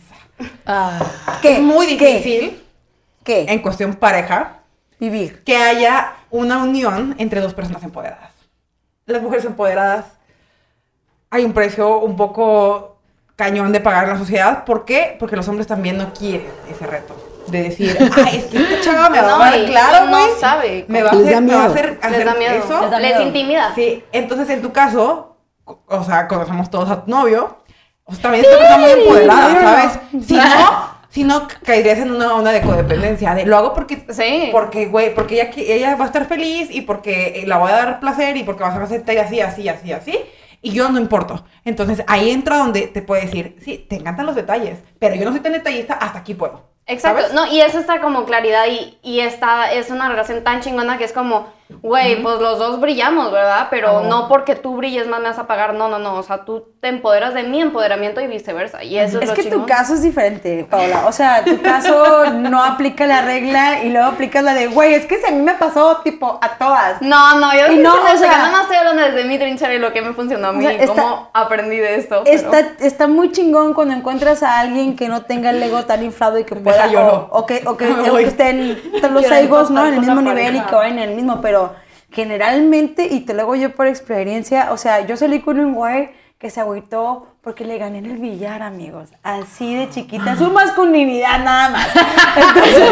Ah, 0.66 1.00
¿Qué? 1.42 1.54
Es 1.54 1.60
muy 1.60 1.86
difícil 1.86 2.62
¿Qué? 3.24 3.46
en 3.48 3.58
cuestión 3.60 3.94
pareja 3.94 4.58
Vivir. 5.00 5.42
que 5.44 5.56
haya 5.56 6.12
una 6.30 6.62
unión 6.62 7.16
entre 7.18 7.40
dos 7.40 7.54
personas 7.54 7.82
empoderadas. 7.82 8.30
Las 9.06 9.20
mujeres 9.20 9.44
empoderadas 9.44 10.04
hay 11.30 11.44
un 11.44 11.52
precio 11.52 11.98
un 11.98 12.16
poco 12.16 12.91
cañón 13.42 13.72
de 13.72 13.80
pagar 13.80 14.04
en 14.04 14.10
la 14.10 14.18
sociedad. 14.18 14.64
¿Por 14.64 14.84
qué? 14.84 15.16
Porque 15.18 15.36
los 15.36 15.46
hombres 15.48 15.66
también 15.66 15.98
no 15.98 16.12
quieren 16.14 16.46
ese 16.70 16.86
reto. 16.86 17.14
De 17.48 17.62
decir, 17.64 17.96
ay, 18.16 18.36
es 18.38 18.44
que 18.46 18.58
esta 18.62 18.80
chava 18.92 19.10
me 19.10 19.20
va 19.20 19.28
No, 19.28 19.34
a 19.36 19.38
dar 19.50 19.58
y- 19.58 19.66
claro, 19.66 20.06
y 20.06 20.10
no 20.10 20.18
güey. 20.26 20.40
sabe. 20.40 20.84
Me 20.88 21.02
va 21.02 21.10
a 21.10 21.12
hacer, 21.12 21.40
me 21.42 21.54
va 21.54 21.64
a 21.64 21.66
hacer, 21.66 21.98
hacer 22.00 22.16
Les 22.18 22.24
da 22.26 22.34
miedo. 22.34 22.54
eso. 22.54 22.80
Les 22.82 22.90
da 22.90 22.98
Les 23.00 23.20
intimida. 23.20 23.72
Sí, 23.74 24.04
entonces 24.12 24.48
en 24.50 24.62
tu 24.62 24.72
caso, 24.72 25.36
o 25.64 26.04
sea, 26.04 26.28
conocemos 26.28 26.70
todos 26.70 26.88
a 26.90 27.04
tu 27.04 27.10
novio, 27.10 27.56
o 28.04 28.12
sea, 28.12 28.22
también 28.22 28.44
es 28.44 28.50
una 28.50 28.58
persona 28.58 28.78
muy 28.78 28.90
empoderada. 28.90 29.60
¿sabes? 29.60 29.98
Si 30.26 30.34
no, 30.34 30.92
si 31.10 31.24
no, 31.24 31.48
caerías 31.64 31.98
en 31.98 32.10
una 32.12 32.32
onda 32.34 32.52
de 32.52 32.62
codependencia, 32.62 33.34
de 33.34 33.44
lo 33.44 33.56
hago 33.58 33.74
porque, 33.74 34.04
Sí. 34.10 34.48
porque, 34.52 34.86
güey, 34.86 35.14
porque 35.14 35.34
ella, 35.42 35.50
ella 35.56 35.96
va 35.96 36.04
a 36.04 36.06
estar 36.06 36.26
feliz 36.26 36.68
y 36.70 36.82
porque 36.82 37.42
la 37.46 37.58
voy 37.58 37.70
a 37.70 37.74
dar 37.76 38.00
placer 38.00 38.36
y 38.36 38.44
porque 38.44 38.62
vas 38.62 38.74
a 38.76 38.82
hacer 38.84 39.02
así, 39.20 39.40
así, 39.40 39.68
así, 39.68 39.92
así, 39.92 40.18
y 40.62 40.72
yo 40.72 40.88
no 40.88 40.98
importo. 40.98 41.44
Entonces 41.64 42.02
ahí 42.06 42.30
entra 42.30 42.58
donde 42.58 42.86
te 42.86 43.02
puede 43.02 43.22
decir, 43.22 43.56
sí, 43.60 43.84
te 43.88 43.96
encantan 43.96 44.26
los 44.26 44.36
detalles, 44.36 44.78
pero 44.98 45.16
yo 45.16 45.24
no 45.24 45.32
soy 45.32 45.40
tan 45.40 45.52
detallista, 45.52 45.94
hasta 45.94 46.20
aquí 46.20 46.34
puedo. 46.34 46.70
Exacto, 46.86 47.22
¿sabes? 47.22 47.34
no, 47.34 47.46
y 47.52 47.60
eso 47.60 47.78
está 47.78 48.00
como 48.00 48.24
claridad 48.24 48.64
y, 48.68 48.98
y 49.02 49.20
esta 49.20 49.72
es 49.72 49.90
una 49.90 50.08
relación 50.08 50.42
tan 50.42 50.60
chingona 50.60 50.98
que 50.98 51.04
es 51.04 51.12
como, 51.12 51.52
güey, 51.80 52.22
pues 52.22 52.40
los 52.40 52.58
dos 52.58 52.80
brillamos, 52.80 53.32
¿verdad? 53.32 53.68
Pero 53.70 54.02
no 54.02 54.28
porque 54.28 54.54
tú 54.56 54.76
brilles 54.76 55.06
más 55.08 55.20
me 55.20 55.28
vas 55.28 55.38
a 55.38 55.46
pagar, 55.46 55.74
no, 55.74 55.88
no, 55.88 55.98
no, 55.98 56.14
o 56.16 56.22
sea, 56.22 56.44
tú 56.44 56.64
te 56.80 56.88
empoderas 56.88 57.32
de 57.34 57.44
mi 57.44 57.60
empoderamiento 57.60 58.20
y 58.20 58.26
viceversa, 58.26 58.82
y 58.82 58.98
eso 58.98 59.18
es, 59.20 59.30
Es 59.30 59.36
lo 59.38 59.42
que 59.44 59.50
tu 59.50 59.66
caso 59.66 59.94
es 59.94 60.02
diferente, 60.02 60.66
Paola. 60.68 61.06
O 61.06 61.12
sea, 61.12 61.44
tu 61.44 61.60
caso 61.62 62.26
no 62.34 62.62
aplica 62.62 63.06
la 63.06 63.22
regla 63.22 63.82
y 63.84 63.90
luego 63.90 64.08
aplicas 64.08 64.42
la 64.42 64.54
de, 64.54 64.66
güey, 64.66 64.94
es 64.94 65.06
que 65.06 65.18
si 65.18 65.26
a 65.26 65.30
mí 65.30 65.40
me 65.42 65.54
pasó, 65.54 65.98
tipo, 66.04 66.38
a 66.42 66.48
todas. 66.58 67.00
No, 67.00 67.38
no, 67.38 67.52
yo 67.54 67.72
Y 67.72 67.78
no, 67.78 67.92
o 67.94 68.16
sea- 68.16 68.30
nada 68.32 68.50
más 68.50 68.62
estoy 68.62 68.76
hablando 68.78 69.02
desde 69.02 69.24
mi 69.24 69.38
trinchera 69.38 69.74
y 69.74 69.78
lo 69.78 69.92
que 69.92 70.02
me 70.02 70.12
funcionó 70.12 70.48
a 70.48 70.52
mí, 70.52 70.64
O 70.66 70.68
sea, 70.68 70.78
y 70.78 70.80
está- 70.82 71.02
cómo 71.02 71.30
aprendí 71.32 71.76
de 71.76 71.96
esto. 71.96 72.22
pero- 72.24 72.36
Está, 72.36 72.60
está 72.84 73.06
muy 73.06 73.30
chingón 73.32 73.74
cuando 73.74 73.94
encuentras 73.94 74.42
a 74.42 74.58
alguien 74.58 74.96
que 74.96 75.08
no 75.08 75.22
tenga 75.22 75.50
el 75.50 75.62
ego 75.62 75.82
tan 75.84 76.02
inflado 76.02 76.38
y 76.38 76.44
que 76.44 76.54
Deja 76.56 76.64
pueda, 76.64 76.86
lloro. 76.88 77.28
o, 77.30 77.38
o 77.40 77.46
que, 77.46 77.62
o 77.66 77.76
que, 77.76 77.86
o 78.10 78.16
que 78.16 78.24
estén 78.24 78.80
los 79.12 79.24
egos 79.30 79.70
¿no? 79.70 79.86
en 79.86 79.94
el 79.94 80.00
mismo 80.00 80.20
nivel 80.20 80.56
y 80.56 80.60
que 80.60 80.74
vayan 80.74 80.98
en 80.98 81.10
el 81.10 81.14
mismo, 81.16 81.40
pero 81.40 81.61
generalmente, 82.12 83.06
y 83.10 83.20
te 83.20 83.34
lo 83.34 83.42
hago 83.42 83.56
yo 83.56 83.74
por 83.74 83.86
experiencia, 83.86 84.72
o 84.72 84.76
sea, 84.76 85.06
yo 85.06 85.16
salí 85.16 85.40
con 85.40 85.58
un 85.58 85.74
güey 85.74 86.10
que 86.38 86.50
se 86.50 86.60
agüitó 86.60 87.28
porque 87.40 87.64
le 87.64 87.78
gané 87.78 87.98
en 87.98 88.06
el 88.06 88.18
billar, 88.18 88.62
amigos. 88.62 89.10
Así 89.22 89.74
de 89.74 89.88
chiquita, 89.90 90.36
su 90.36 90.50
masculinidad 90.50 91.42
nada 91.44 91.68
más. 91.70 91.86
Entonces, 92.36 92.90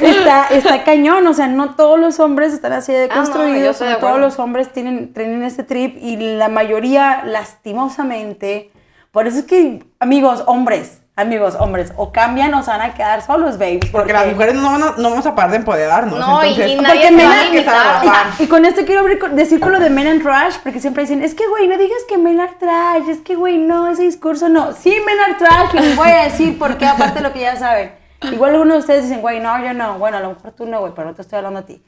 está, 0.00 0.46
está 0.46 0.84
cañón, 0.84 1.26
o 1.26 1.34
sea, 1.34 1.48
no 1.48 1.74
todos 1.74 1.98
los 1.98 2.20
hombres 2.20 2.52
están 2.52 2.72
así 2.72 2.92
de 2.92 3.04
Ah, 3.04 3.08
no, 3.08 3.14
construidos, 3.14 3.80
no 3.80 3.96
todos 3.98 4.20
los 4.20 4.38
hombres 4.38 4.72
tienen, 4.72 5.12
tienen 5.12 5.42
este 5.42 5.64
trip 5.64 5.96
y 6.00 6.16
la 6.16 6.48
mayoría, 6.48 7.24
lastimosamente, 7.24 8.70
por 9.10 9.26
eso 9.26 9.40
es 9.40 9.44
que, 9.44 9.84
amigos, 9.98 10.44
hombres, 10.46 11.01
amigos, 11.14 11.56
hombres, 11.60 11.92
o 11.96 12.10
cambian 12.10 12.54
o 12.54 12.62
se 12.62 12.70
van 12.70 12.80
a 12.80 12.94
quedar 12.94 13.20
solos, 13.22 13.58
babes. 13.58 13.90
Porque 13.90 14.12
las 14.14 14.26
mujeres 14.28 14.54
no, 14.54 14.70
van 14.72 14.82
a- 14.82 14.94
no 14.96 15.10
vamos 15.10 15.26
a 15.26 15.34
parar 15.34 15.50
de 15.50 15.58
empoderarnos. 15.58 16.18
No, 16.18 16.42
y- 16.44 16.48
entonces, 16.48 16.70
y 16.72 16.76
Porque 16.76 17.10
nadie 17.10 17.64
va 17.66 18.00
a 18.00 18.34
Y, 18.38 18.42
y 18.44 18.46
con 18.46 18.64
esto 18.64 18.82
quiero 18.86 19.02
abrir 19.02 19.18
con- 19.18 19.36
decir 19.36 19.60
con 19.60 19.72
lo 19.72 19.78
de 19.78 19.90
Men 19.90 20.06
and 20.06 20.22
Trash, 20.22 20.56
porque 20.62 20.80
siempre 20.80 21.02
dicen, 21.02 21.22
es 21.22 21.34
que, 21.34 21.46
güey, 21.48 21.68
no 21.68 21.76
digas 21.76 21.98
que 22.08 22.16
Men 22.16 22.40
are 22.40 22.52
Trash, 22.58 23.08
es 23.08 23.18
que, 23.20 23.34
güey, 23.36 23.58
no, 23.58 23.88
ese 23.88 24.02
discurso 24.04 24.48
no. 24.48 24.72
Sí, 24.72 24.96
Men 25.06 25.18
are 25.20 25.34
Trash, 25.34 25.74
les 25.74 25.96
voy 25.96 26.08
a 26.08 26.24
decir 26.24 26.58
porque 26.58 26.86
aparte 26.86 27.16
de 27.16 27.20
lo 27.20 27.32
que 27.32 27.40
ya 27.40 27.56
saben. 27.56 27.92
Igual 28.22 28.52
algunos 28.52 28.74
de 28.74 28.80
ustedes 28.80 29.02
dicen, 29.04 29.20
güey, 29.20 29.40
no, 29.40 29.62
yo 29.62 29.74
no. 29.74 29.98
Bueno, 29.98 30.16
a 30.16 30.20
lo 30.20 30.28
mejor 30.30 30.52
tú 30.52 30.64
no, 30.64 30.80
güey, 30.80 30.92
pero 30.94 31.08
no 31.08 31.14
te 31.14 31.22
estoy 31.22 31.38
hablando 31.38 31.58
a 31.60 31.66
ti. 31.66 31.82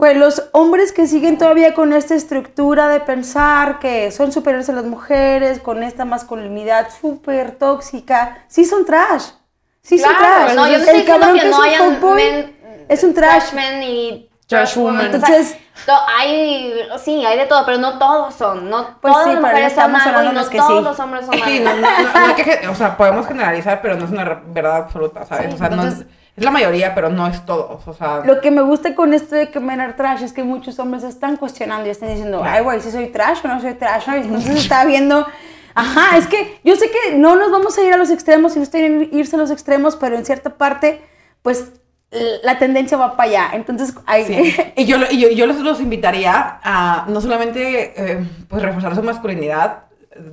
Güey, 0.00 0.14
los 0.14 0.48
hombres 0.52 0.92
que 0.92 1.06
siguen 1.06 1.36
todavía 1.36 1.74
con 1.74 1.92
esta 1.92 2.14
estructura 2.14 2.88
de 2.88 3.00
pensar 3.00 3.78
que 3.80 4.10
son 4.10 4.32
superiores 4.32 4.66
a 4.70 4.72
las 4.72 4.84
mujeres, 4.86 5.60
con 5.60 5.82
esta 5.82 6.06
masculinidad 6.06 6.88
súper 7.02 7.50
tóxica, 7.58 8.38
sí 8.48 8.64
son 8.64 8.86
trash. 8.86 9.24
Sí 9.82 9.98
son 9.98 10.08
Claro, 10.14 10.44
trash. 10.46 10.56
no, 10.56 10.68
yo 10.68 10.78
no 10.78 10.84
El 10.90 11.04
cabrón 11.04 11.32
que 11.38 11.44
es 11.44 11.50
no 11.50 11.58
un 11.58 11.64
hayan 11.64 11.94
fuckboy 11.96 12.14
men, 12.22 12.86
es 12.88 13.04
un 13.04 13.12
trash. 13.12 13.52
men 13.52 13.82
y 13.82 14.30
Trash 14.46 14.74
woman. 14.78 15.04
Entonces- 15.04 15.56
to- 15.84 15.92
hay, 16.18 16.74
sí, 17.04 17.22
hay 17.26 17.36
de 17.36 17.44
todo, 17.44 17.66
pero 17.66 17.76
no 17.76 17.98
todos 17.98 18.34
son, 18.34 18.70
no 18.70 18.98
Pues 19.02 19.12
todas 19.12 19.26
sí, 19.28 19.32
las 19.34 19.40
mujeres 19.42 19.60
son 19.60 19.68
estamos 19.68 20.00
algo 20.00 20.10
y 20.10 20.16
hablando 20.16 20.30
de 20.30 20.34
no 20.34 20.40
los 20.40 20.48
que 20.50 20.58
todos 20.58 20.78
sí. 20.78 20.84
los 20.84 20.98
hombres 21.00 21.26
son 21.26 21.34
Sí, 21.34 21.42
algo. 21.42 21.64
no, 21.64 21.74
no, 21.76 21.80
no, 22.20 22.26
hay 22.26 22.34
que 22.42 22.68
o 22.68 22.74
sea, 22.74 22.96
podemos 22.96 23.26
generalizar, 23.26 23.82
pero 23.82 23.96
no 23.96 24.06
es 24.06 24.10
una 24.10 24.24
verdad 24.46 24.76
absoluta, 24.76 25.26
¿sabes? 25.26 25.48
Sí, 25.50 25.54
o 25.56 25.58
sea, 25.58 25.68
no 25.68 25.84
es, 26.36 26.44
la 26.44 26.50
mayoría, 26.50 26.94
pero 26.94 27.10
no 27.10 27.26
es 27.26 27.44
todos, 27.44 27.86
o 27.86 27.92
sea... 27.92 28.22
Lo 28.24 28.40
que 28.40 28.50
me 28.50 28.62
gusta 28.62 28.94
con 28.94 29.12
esto 29.14 29.34
de 29.34 29.50
que 29.50 29.60
men 29.60 29.80
are 29.80 29.92
trash 29.94 30.22
es 30.22 30.32
que 30.32 30.42
muchos 30.42 30.78
hombres 30.78 31.02
están 31.04 31.36
cuestionando 31.36 31.86
y 31.86 31.90
están 31.90 32.08
diciendo, 32.08 32.42
ay, 32.44 32.62
güey, 32.62 32.80
si 32.80 32.90
soy 32.90 33.08
trash 33.08 33.40
o 33.44 33.48
no 33.48 33.60
soy 33.60 33.74
trash, 33.74 34.06
¿no? 34.06 34.14
Entonces 34.14 34.56
está 34.56 34.84
viendo, 34.84 35.26
ajá, 35.74 36.16
es 36.16 36.26
que 36.26 36.60
yo 36.64 36.76
sé 36.76 36.90
que 36.90 37.16
no 37.16 37.36
nos 37.36 37.50
vamos 37.50 37.76
a 37.76 37.82
ir 37.82 37.92
a 37.92 37.96
los 37.96 38.10
extremos 38.10 38.54
y 38.54 38.58
no 38.58 38.62
estoy 38.62 38.82
en 38.82 39.08
irse 39.12 39.36
a 39.36 39.38
los 39.38 39.50
extremos, 39.50 39.96
pero 39.96 40.16
en 40.16 40.24
cierta 40.24 40.50
parte, 40.56 41.02
pues 41.42 41.72
la 42.42 42.58
tendencia 42.58 42.96
va 42.96 43.16
para 43.16 43.28
allá. 43.28 43.50
Entonces, 43.52 43.94
hay, 44.06 44.24
Sí. 44.24 44.56
Y 44.76 44.84
yo, 44.84 44.98
yo, 45.10 45.30
yo 45.30 45.46
los, 45.46 45.58
los 45.60 45.80
invitaría 45.80 46.60
a 46.62 47.06
no 47.08 47.20
solamente 47.20 47.92
eh, 47.96 48.24
pues 48.48 48.62
reforzar 48.62 48.94
su 48.94 49.02
masculinidad, 49.02 49.84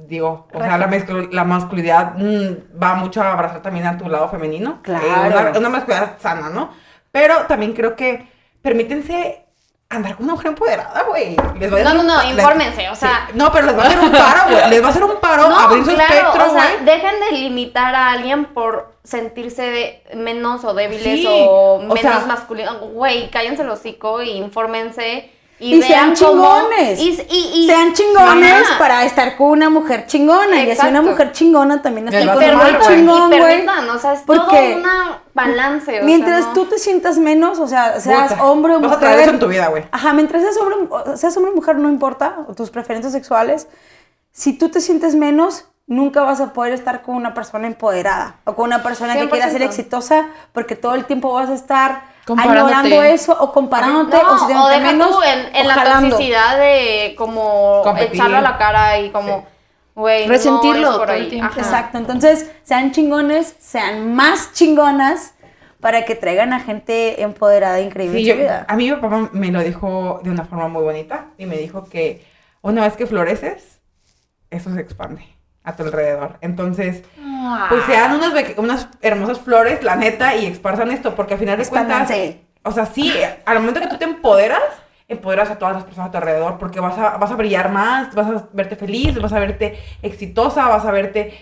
digo, 0.08 0.48
o 0.54 0.60
sea, 0.60 0.78
la, 0.78 0.88
mezcl- 0.88 1.30
la 1.32 1.44
masculinidad 1.44 2.14
mm, 2.16 2.82
va 2.82 2.96
mucho 2.96 3.22
a 3.22 3.32
abrazar 3.34 3.62
también 3.62 3.86
a 3.88 3.98
tu 3.98 4.08
lado 4.10 4.30
femenino. 4.30 4.80
Claro. 4.84 5.06
Eh, 5.06 5.28
una, 5.52 5.60
una 5.60 5.70
masculinidad 5.70 6.18
sana, 6.20 6.50
¿no? 6.50 6.72
Pero 7.12 7.46
también 7.48 7.74
creo 7.74 7.96
que 7.96 8.28
permítense 8.62 9.44
andar 9.90 10.16
con 10.16 10.26
una 10.26 10.34
mujer 10.34 10.48
empoderada, 10.48 11.04
güey. 11.04 11.36
No, 11.36 11.94
no, 11.94 12.04
no, 12.04 12.30
infórmense, 12.30 12.90
o 12.90 12.96
sea- 12.96 13.30
No, 13.34 13.52
pero 13.54 13.68
les 13.68 13.78
va 13.78 13.84
a 13.84 13.88
hacer 13.88 14.00
un 14.00 14.12
paro, 14.12 14.42
güey. 14.52 14.70
Les 14.70 14.84
va 14.84 14.88
a 14.88 14.90
hacer 14.90 15.04
un 15.06 15.16
paro, 15.22 15.48
No, 15.50 15.58
abrir 15.60 15.86
su 15.86 15.94
claro, 15.94 16.14
espectro, 16.14 16.46
o 16.48 16.54
sea, 16.54 16.66
dejen 16.84 17.20
de 17.22 17.38
limitar 17.38 17.96
a 17.96 18.12
alguien 18.12 18.46
por 18.48 18.98
sentirse 19.06 19.62
de- 19.62 20.04
menos 20.16 20.66
o 20.66 20.74
débiles 20.74 21.02
Sí, 21.22 21.26
o 21.30 21.76
o 21.76 21.80
menos 21.80 22.00
sea- 22.02 22.26
masculinos. 22.28 22.80
Güey, 22.82 23.30
cállense 23.32 23.62
el 23.64 23.70
hocico 23.70 24.22
y 24.22 24.32
infórmense 24.32 25.32
y, 25.60 25.82
sean 25.82 26.14
cómo- 26.16 26.16
chingones. 26.70 27.00
Y, 27.00 27.20
y- 27.30 27.52
y- 27.64 27.68
sean 27.68 27.94
chingones 27.94 28.54
Ajá. 28.54 28.78
para 28.78 29.06
estar 29.06 29.36
con 29.36 29.48
una 29.48 29.70
mujer 29.70 30.06
chingona. 30.06 30.64
Y 30.64 30.72
así 30.72 30.86
una 30.88 31.02
mujer 31.02 31.32
chingona 31.32 31.82
también 31.82 32.08
está 32.08 32.32
a 32.32 32.36
con 32.36 32.44
un 32.44 32.82
chingón, 32.82 33.30
güey. 33.30 33.66
o 33.90 33.98
sea, 34.00 34.14
es 34.14 34.22
Porque 34.22 34.46
todo 34.72 34.78
una 34.80 35.22
balance. 35.34 36.02
o 36.02 36.06
Mientras 36.06 36.40
sea, 36.44 36.48
no- 36.48 36.54
tú 36.54 36.66
te 36.66 36.78
sientas 36.78 37.18
menos, 37.18 37.60
o 37.60 37.68
sea, 37.68 38.00
seas 38.00 38.34
Puta, 38.34 38.44
hombre 38.46 38.76
o 38.76 38.80
vas 38.80 38.92
a 38.92 38.96
mujer. 38.96 39.00
traer 39.00 39.20
eso 39.22 39.30
en 39.32 39.40
tu 39.40 39.48
vida, 39.48 39.68
güey. 39.68 39.86
Ajá, 39.92 40.14
mientras 40.14 40.44
seas 40.44 40.58
hombre, 40.58 40.76
o- 40.90 41.18
seas 41.18 41.36
hombre 41.38 41.52
o 41.52 41.56
mujer, 41.56 41.76
no 41.78 41.90
importa, 41.90 42.38
o 42.48 42.54
tus 42.54 42.70
preferencias 42.70 43.14
sexuales. 43.14 43.68
Si 44.32 44.54
tú 44.54 44.70
te 44.70 44.82
sientes 44.82 45.16
menos, 45.16 45.66
nunca 45.88 46.22
vas 46.22 46.40
a 46.42 46.54
poder 46.54 46.74
estar 46.74 47.02
con 47.02 47.16
una 47.16 47.34
persona 47.34 47.66
empoderada 47.66 48.36
o 48.44 48.54
con 48.56 48.66
una 48.66 48.84
persona 48.84 49.14
que 49.16 49.30
quiera 49.30 49.46
ser 49.50 49.62
100%. 49.62 49.66
exitosa, 49.66 50.28
porque 50.54 50.76
todo 50.76 50.94
el 50.96 51.06
tiempo 51.06 51.34
vas 51.34 51.50
a 51.50 51.56
estar 51.56 52.16
Comparándote. 52.36 53.14
eso 53.14 53.38
o 53.40 53.52
comparándote 53.52 54.18
No, 54.22 54.32
o 54.34 54.38
si 54.48 54.54
o 54.54 54.68
deja 54.68 54.80
menos 54.92 55.10
tú 55.12 55.24
en, 55.24 55.56
en 55.56 55.66
o 55.66 55.68
la 55.68 55.74
jalando. 55.74 56.10
toxicidad 56.10 56.58
de 56.60 57.16
como 57.18 57.82
Competir. 57.84 58.16
echarlo 58.16 58.38
a 58.38 58.42
la 58.42 58.58
cara 58.58 59.00
y 59.00 59.10
como, 59.12 59.46
güey, 59.96 60.26
no 60.26 60.34
Resentirlo 60.34 60.92
es 60.92 60.98
por 60.98 61.08
todo 61.08 61.16
el 61.16 61.32
ahí. 61.32 61.40
Exacto, 61.58 61.98
entonces 61.98 62.52
sean 62.64 62.92
chingones, 62.92 63.56
sean 63.60 64.14
más 64.16 64.54
chingonas 64.54 65.34
para 65.80 66.06
que 66.06 66.16
traigan 66.16 66.54
a 66.54 66.60
gente 66.60 67.22
empoderada 67.22 67.80
e 67.80 67.84
increíble 67.84 68.18
Sí, 68.20 68.26
yo- 68.26 68.36
vida. 68.36 68.66
a 68.68 68.76
mí 68.76 68.90
mi 68.90 68.96
papá 68.98 69.30
me 69.32 69.52
lo 69.52 69.62
dijo 69.64 70.20
de 70.24 70.32
una 70.32 70.44
forma 70.44 70.68
muy 70.68 70.82
bonita 70.84 71.28
y 71.38 71.46
me 71.46 71.56
dijo 71.58 71.86
que 71.86 72.26
una 72.62 72.82
vez 72.82 72.98
que 72.98 73.06
floreces, 73.06 73.80
eso 74.50 74.74
se 74.74 74.82
expande 74.82 75.22
a 75.68 75.76
tu 75.76 75.84
alrededor. 75.84 76.38
Entonces, 76.42 77.04
pues 77.70 77.84
sean 77.86 78.16
unas, 78.16 78.34
unas 78.58 78.88
hermosas 79.02 79.40
flores, 79.40 79.84
la 79.84 79.98
neta, 79.98 80.36
y 80.36 80.46
esparzan 80.46 80.92
esto, 80.92 81.14
porque 81.14 81.34
al 81.34 81.40
final 81.40 81.58
de 81.58 81.68
cuentas, 81.68 82.10
o 82.64 82.72
sea, 82.72 82.86
sí, 82.86 83.14
al 83.46 83.60
momento 83.60 83.82
que 83.82 83.88
tú 83.88 83.98
te 83.98 84.06
empoderas, 84.06 84.64
empoderas 85.10 85.50
a 85.52 85.58
todas 85.58 85.76
las 85.76 85.84
personas 85.84 86.10
a 86.10 86.12
tu 86.12 86.18
alrededor 86.18 86.58
porque 86.58 86.80
vas 86.80 86.98
a, 86.98 87.18
vas 87.18 87.32
a 87.32 87.36
brillar 87.36 87.70
más, 87.72 88.14
vas 88.16 88.28
a 88.28 88.48
verte 88.54 88.76
feliz, 88.76 89.22
vas 89.22 89.34
a 89.34 89.40
verte 89.40 89.78
exitosa, 90.02 90.68
vas 90.68 90.86
a 90.86 90.92
verte 90.92 91.38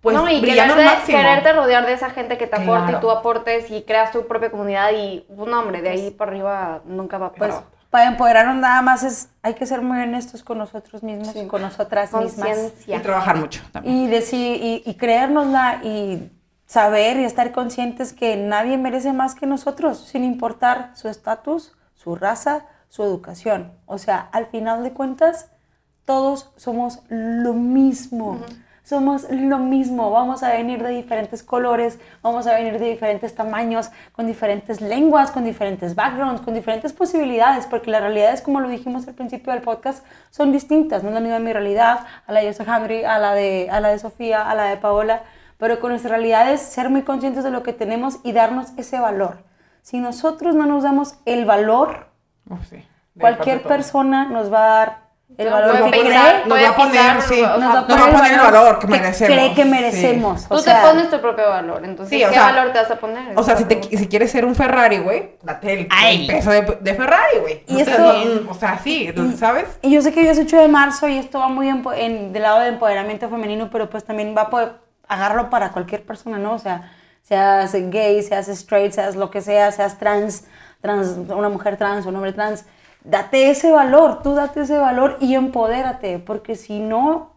pues 0.00 0.16
no, 0.16 0.26
y 0.30 0.40
brillando 0.40 0.74
al 0.74 1.04
quererte, 1.04 1.52
rodear 1.52 1.84
de 1.84 1.92
esa 1.92 2.08
gente 2.08 2.38
que 2.38 2.46
te 2.46 2.56
aporte 2.56 2.84
Claro. 2.84 2.98
y 2.98 3.00
tú 3.02 3.10
aportes 3.10 3.70
y 3.70 3.82
creas 3.82 4.10
tu 4.12 4.26
propia 4.26 4.50
comunidad 4.50 4.92
y, 4.92 5.26
un 5.28 5.52
hombre, 5.52 5.82
de 5.82 5.90
ahí 5.90 6.10
para 6.10 6.30
arriba 6.30 6.80
nunca 6.86 7.18
va 7.18 7.26
a 7.26 7.32
Pues 7.32 7.50
pasar. 7.50 7.79
Para 7.90 8.06
empoderarnos 8.06 8.56
nada 8.56 8.80
más 8.82 9.02
es, 9.02 9.28
hay 9.42 9.54
que 9.54 9.66
ser 9.66 9.82
muy 9.82 10.00
honestos 10.00 10.44
con 10.44 10.58
nosotros 10.58 11.02
mismos 11.02 11.34
y 11.34 11.46
con 11.46 11.60
nosotras 11.60 12.12
mismas. 12.12 12.72
Y 12.86 12.96
trabajar 13.00 13.36
mucho 13.36 13.62
también. 13.72 13.96
Y 13.96 14.06
decir, 14.06 14.62
y, 14.62 14.82
y 14.86 14.94
creérnosla 14.94 15.80
y 15.82 16.30
saber 16.66 17.18
y 17.18 17.24
estar 17.24 17.50
conscientes 17.50 18.12
que 18.12 18.36
nadie 18.36 18.78
merece 18.78 19.12
más 19.12 19.34
que 19.34 19.44
nosotros, 19.46 20.06
sin 20.06 20.22
importar 20.22 20.92
su 20.94 21.08
estatus, 21.08 21.72
su 21.94 22.14
raza, 22.14 22.66
su 22.88 23.02
educación. 23.02 23.72
O 23.86 23.98
sea, 23.98 24.28
al 24.32 24.46
final 24.46 24.84
de 24.84 24.92
cuentas, 24.92 25.50
todos 26.04 26.52
somos 26.56 27.00
lo 27.08 27.54
mismo. 27.54 28.40
Somos 28.82 29.30
lo 29.30 29.58
mismo, 29.58 30.10
vamos 30.10 30.42
a 30.42 30.50
venir 30.52 30.82
de 30.82 30.90
diferentes 30.90 31.42
colores, 31.42 31.98
vamos 32.22 32.46
a 32.46 32.54
venir 32.54 32.78
de 32.78 32.90
diferentes 32.90 33.34
tamaños, 33.34 33.90
con 34.12 34.26
diferentes 34.26 34.80
lenguas, 34.80 35.30
con 35.30 35.44
diferentes 35.44 35.94
backgrounds, 35.94 36.40
con 36.40 36.54
diferentes 36.54 36.92
posibilidades, 36.92 37.66
porque 37.66 37.90
las 37.90 38.00
realidades, 38.00 38.42
como 38.42 38.60
lo 38.60 38.68
dijimos 38.68 39.06
al 39.06 39.14
principio 39.14 39.52
del 39.52 39.62
podcast, 39.62 40.04
son 40.30 40.50
distintas. 40.50 41.02
No 41.02 41.10
es 41.10 41.14
la 41.14 41.20
misma 41.20 41.38
mi 41.38 41.52
realidad, 41.52 42.06
a 42.26 42.32
la 42.32 42.40
de 42.40 42.48
Henry, 42.48 43.04
a 43.04 43.18
la 43.18 43.34
de, 43.34 43.68
a 43.70 43.80
la 43.80 43.88
de 43.90 43.98
Sofía, 43.98 44.50
a 44.50 44.54
la 44.54 44.64
de 44.64 44.76
Paola, 44.76 45.22
pero 45.58 45.78
con 45.78 45.90
nuestras 45.90 46.10
realidades 46.10 46.60
ser 46.60 46.88
muy 46.90 47.02
conscientes 47.02 47.44
de 47.44 47.50
lo 47.50 47.62
que 47.62 47.72
tenemos 47.72 48.18
y 48.24 48.32
darnos 48.32 48.72
ese 48.76 48.98
valor. 48.98 49.44
Si 49.82 49.98
nosotros 49.98 50.54
no 50.54 50.66
nos 50.66 50.82
damos 50.82 51.14
el 51.26 51.44
valor, 51.44 52.08
sí. 52.68 52.84
Cualquier 53.18 53.62
persona 53.62 54.26
nos 54.26 54.52
va 54.52 54.64
a 54.64 54.78
dar 54.78 55.09
el 55.38 55.46
No, 55.48 55.52
valor 55.52 55.84
que 55.90 55.98
pisar, 56.02 56.42
cree 56.42 56.46
Nos 56.46 56.58
va 56.62 56.68
a 56.68 56.76
poner, 56.76 56.90
pisar, 56.92 57.22
sí, 57.22 57.34
o 57.34 57.36
sea, 57.46 57.56
nos 57.56 57.88
nos 57.88 57.98
va 57.98 58.04
a 58.04 58.10
poner 58.10 58.32
el 58.34 58.40
valor 58.40 58.78
que 58.78 58.86
merecemos. 58.88 59.34
cree 59.36 59.54
que 59.54 59.62
sí. 59.62 59.68
merecemos. 59.68 60.48
Tú 60.48 60.54
o 60.54 60.62
te 60.62 60.74
pones 60.74 61.08
tu 61.10 61.20
propio 61.20 61.48
valor, 61.48 61.80
entonces, 61.84 62.18
Sí, 62.18 62.24
¿qué 62.24 62.30
sea, 62.34 62.42
valor 62.52 62.72
te 62.72 62.78
vas 62.80 62.90
a 62.90 62.96
poner? 62.96 63.38
O 63.38 63.42
sea, 63.42 63.56
si, 63.56 63.64
te, 63.64 63.82
si 63.96 64.06
quieres 64.08 64.30
ser 64.30 64.44
un 64.44 64.54
Ferrari, 64.54 64.98
güey, 64.98 65.36
date 65.42 65.72
el, 65.72 65.88
Ay. 65.90 66.22
el 66.22 66.26
peso 66.26 66.50
de, 66.50 66.60
de 66.80 66.94
Ferrari, 66.94 67.38
güey. 67.40 67.64
Y 67.68 67.80
O 67.80 67.84
sea, 67.84 67.94
esto- 67.94 68.24
no, 68.44 68.50
o 68.50 68.54
sea, 68.54 68.78
sí, 68.82 69.10
¿sabes? 69.38 69.64
Y 69.82 69.90
yo 69.90 70.02
sé 70.02 70.12
que 70.12 70.20
hoy 70.20 70.28
es 70.28 70.38
8 70.38 70.58
de 70.58 70.68
marzo 70.68 71.08
y 71.08 71.16
esto 71.16 71.38
va 71.38 71.48
muy 71.48 71.68
empo- 71.68 71.94
en, 71.96 72.32
del 72.32 72.42
lado 72.42 72.60
de 72.60 72.68
empoderamiento 72.68 73.28
femenino, 73.30 73.70
pero 73.70 73.88
pues 73.88 74.04
también 74.04 74.34
va 74.36 74.42
a 74.42 74.50
poder 74.50 74.72
agarrarlo 75.08 75.48
para 75.48 75.70
cualquier 75.72 76.04
persona, 76.04 76.38
¿no? 76.38 76.52
O 76.52 76.58
sea, 76.58 76.92
seas 77.22 77.72
gay, 77.90 78.22
seas 78.22 78.48
straight, 78.48 78.92
seas 78.92 79.16
lo 79.16 79.30
que 79.30 79.40
sea, 79.40 79.72
seas 79.72 79.98
trans, 79.98 80.44
trans, 80.82 81.16
una 81.28 81.48
mujer 81.48 81.76
trans, 81.76 82.04
un 82.06 82.14
hombre 82.16 82.32
trans, 82.32 82.64
date 83.04 83.50
ese 83.50 83.70
valor, 83.72 84.22
tú 84.22 84.34
date 84.34 84.62
ese 84.62 84.78
valor 84.78 85.16
y 85.20 85.34
empodérate, 85.34 86.18
porque 86.18 86.54
si 86.56 86.80
no, 86.80 87.32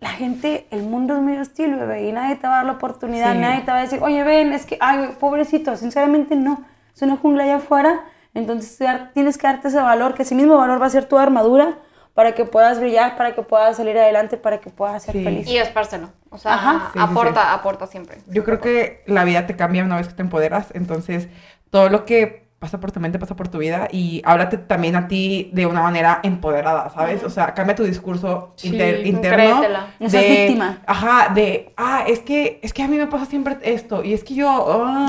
la 0.00 0.10
gente, 0.10 0.66
el 0.70 0.82
mundo 0.82 1.14
es 1.16 1.22
muy 1.22 1.36
hostil, 1.38 1.76
bebé, 1.76 2.08
y 2.08 2.12
nadie 2.12 2.36
te 2.36 2.46
va 2.46 2.54
a 2.54 2.56
dar 2.58 2.66
la 2.66 2.72
oportunidad, 2.72 3.32
Sí. 3.32 3.38
nadie 3.38 3.60
te 3.62 3.70
va 3.70 3.78
a 3.78 3.82
decir, 3.82 4.00
oye, 4.02 4.24
ven, 4.24 4.52
es 4.52 4.66
que, 4.66 4.76
ay, 4.80 5.16
pobrecito, 5.20 5.76
sinceramente 5.76 6.34
no, 6.34 6.64
es 6.94 7.02
una 7.02 7.16
jungla 7.16 7.44
allá 7.44 7.56
afuera, 7.56 8.00
entonces 8.34 8.78
tienes 9.14 9.38
que 9.38 9.46
darte 9.46 9.68
ese 9.68 9.78
valor, 9.80 10.14
que 10.14 10.22
ese 10.22 10.34
mismo 10.34 10.56
valor 10.56 10.80
va 10.82 10.86
a 10.86 10.90
ser 10.90 11.04
tu 11.04 11.18
armadura 11.18 11.78
para 12.14 12.34
que 12.34 12.44
puedas 12.44 12.78
brillar, 12.80 13.16
para 13.16 13.34
que 13.34 13.42
puedas 13.42 13.76
salir 13.76 13.96
adelante, 13.96 14.36
para 14.36 14.58
que 14.60 14.70
puedas 14.70 15.02
ser 15.02 15.12
Sí. 15.14 15.24
feliz. 15.24 15.46
Y 15.48 15.56
espárselo. 15.58 16.10
O 16.30 16.38
sea, 16.38 16.54
Ajá. 16.54 16.90
Sí, 16.92 16.98
sí, 16.98 17.04
aporta, 17.10 17.52
aporta 17.54 17.86
siempre. 17.86 18.18
Yo 18.26 18.42
creo 18.44 18.60
que 18.60 19.02
la 19.06 19.24
vida 19.24 19.46
te 19.46 19.54
cambia 19.56 19.84
una 19.84 19.96
vez 19.96 20.08
que 20.08 20.14
te 20.14 20.22
empoderas, 20.22 20.68
entonces 20.74 21.28
todo 21.70 21.88
lo 21.88 22.04
que 22.04 22.41
pasa 22.62 22.78
por 22.78 22.92
tu 22.92 23.00
mente 23.00 23.18
pasa 23.18 23.34
por 23.34 23.48
tu 23.48 23.58
vida 23.58 23.88
y 23.90 24.22
háblate 24.24 24.56
también 24.56 24.94
a 24.94 25.08
ti 25.08 25.50
de 25.52 25.66
una 25.66 25.82
manera 25.82 26.20
empoderada, 26.22 26.88
¿sabes? 26.90 27.24
O 27.24 27.28
sea, 27.28 27.54
cambia 27.54 27.74
tu 27.74 27.82
discurso 27.82 28.52
Sí, 28.54 28.68
inter- 28.68 29.04
interno. 29.04 29.36
créetela. 29.58 29.86
No 29.98 30.08
seas 30.08 30.24
víctima. 30.28 30.78
Ajá, 30.86 31.32
de, 31.34 31.72
ah, 31.76 32.04
es 32.06 32.20
que, 32.20 32.60
es 32.62 32.72
que 32.72 32.84
a 32.84 32.86
mí 32.88 32.96
me 32.96 33.08
pasa 33.08 33.26
siempre 33.26 33.58
esto 33.62 34.04
y 34.04 34.14
es 34.14 34.22
que 34.22 34.34
yo... 34.34 34.48
ah, 34.48 35.06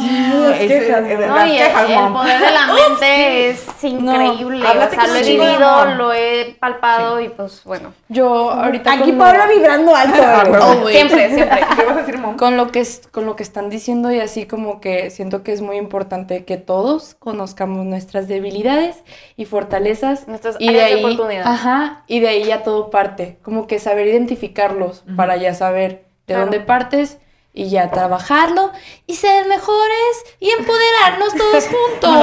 Las 0.50 0.60
es- 0.62 0.68
quejas, 0.68 1.06
es- 1.06 1.20
¿no? 1.20 1.28
No, 1.28 1.36
las 1.36 1.48
y 1.48 1.58
quejas, 1.58 1.90
el, 1.90 1.96
mom. 1.96 2.14
poder 2.14 2.40
de 2.40 2.52
la 2.52 2.68
mente 2.74 3.50
es 3.52 3.84
increíble. 3.84 4.68
háblate 4.68 4.98
o 4.98 5.00
sea, 5.00 5.08
lo 5.08 5.16
he 5.16 5.24
vivido, 5.24 5.86
lo 5.96 6.14
he 6.14 6.56
palpado 6.60 7.22
y 7.22 7.30
pues 7.30 7.62
bueno. 7.66 7.94
Yo 8.10 8.50
ahorita 8.52 8.94
Aquí 8.94 9.10
con 9.12 9.20
Paula 9.20 9.46
lo, 9.46 9.54
vibrando 9.54 9.96
alto. 9.96 10.22
Oh. 10.60 10.90
Siempre, 10.90 11.30
siempre. 11.34 11.60
¿Qué 11.76 11.84
vas 11.86 11.98
a 11.98 12.00
decir, 12.02 12.18
mom? 12.18 12.36
con 12.36 12.58
lo 12.58 12.72
que 12.72 12.80
es, 12.80 13.02
con 13.12 13.26
lo 13.26 13.36
que 13.36 13.44
están 13.44 13.70
diciendo 13.70 14.12
y 14.12 14.20
así 14.20 14.46
como 14.48 14.82
que 14.82 15.10
siento 15.12 15.44
que 15.44 15.54
es 15.54 15.62
muy 15.62 15.78
importante 15.78 16.46
que 16.46 16.58
todos 16.58 17.16
conozcamos 17.44 17.86
nuestras 17.86 18.30
debilidades 18.30 19.04
y 19.36 19.44
fortalezas 19.44 20.28
Nuestras 20.30 20.56
y 20.60 20.72
de 20.72 20.82
áreas 20.82 20.90
de 20.90 20.96
ahí, 20.96 21.04
oportunidad. 21.04 21.46
ajá, 21.46 22.04
y 22.08 22.22
de 22.22 22.30
ahí 22.30 22.46
ya 22.46 22.64
todo 22.64 22.90
parte, 22.90 23.38
como 23.44 23.68
que 23.68 23.80
saber 23.80 24.08
identificarlos 24.08 25.04
para 25.18 25.36
ya 25.36 25.54
saber 25.54 26.06
de 26.26 26.36
Claro. 26.36 26.42
dónde 26.44 26.62
partes 26.62 27.18
y 27.54 27.70
ya 27.70 27.92
trabajarlo 27.92 28.72
y 29.08 29.16
ser 29.16 29.46
mejores 29.48 30.24
y 30.40 30.52
empoderarnos 30.52 31.34
todos 31.36 31.66
juntos. 32.02 32.16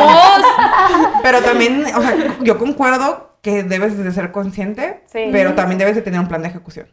Pero 1.23 1.43
también, 1.43 1.85
o 1.95 2.01
sea, 2.01 2.17
yo 2.41 2.59
concuerdo 2.59 3.37
que 3.43 3.63
debes 3.63 4.03
de 4.03 4.11
ser 4.13 4.33
consciente, 4.33 5.03
Sí. 5.13 5.29
pero 5.33 5.55
también 5.55 5.79
debes 5.79 5.97
de 5.97 6.03
tener 6.03 6.19
un 6.19 6.29
plan 6.29 6.41
de 6.43 6.49
ejecución. 6.49 6.89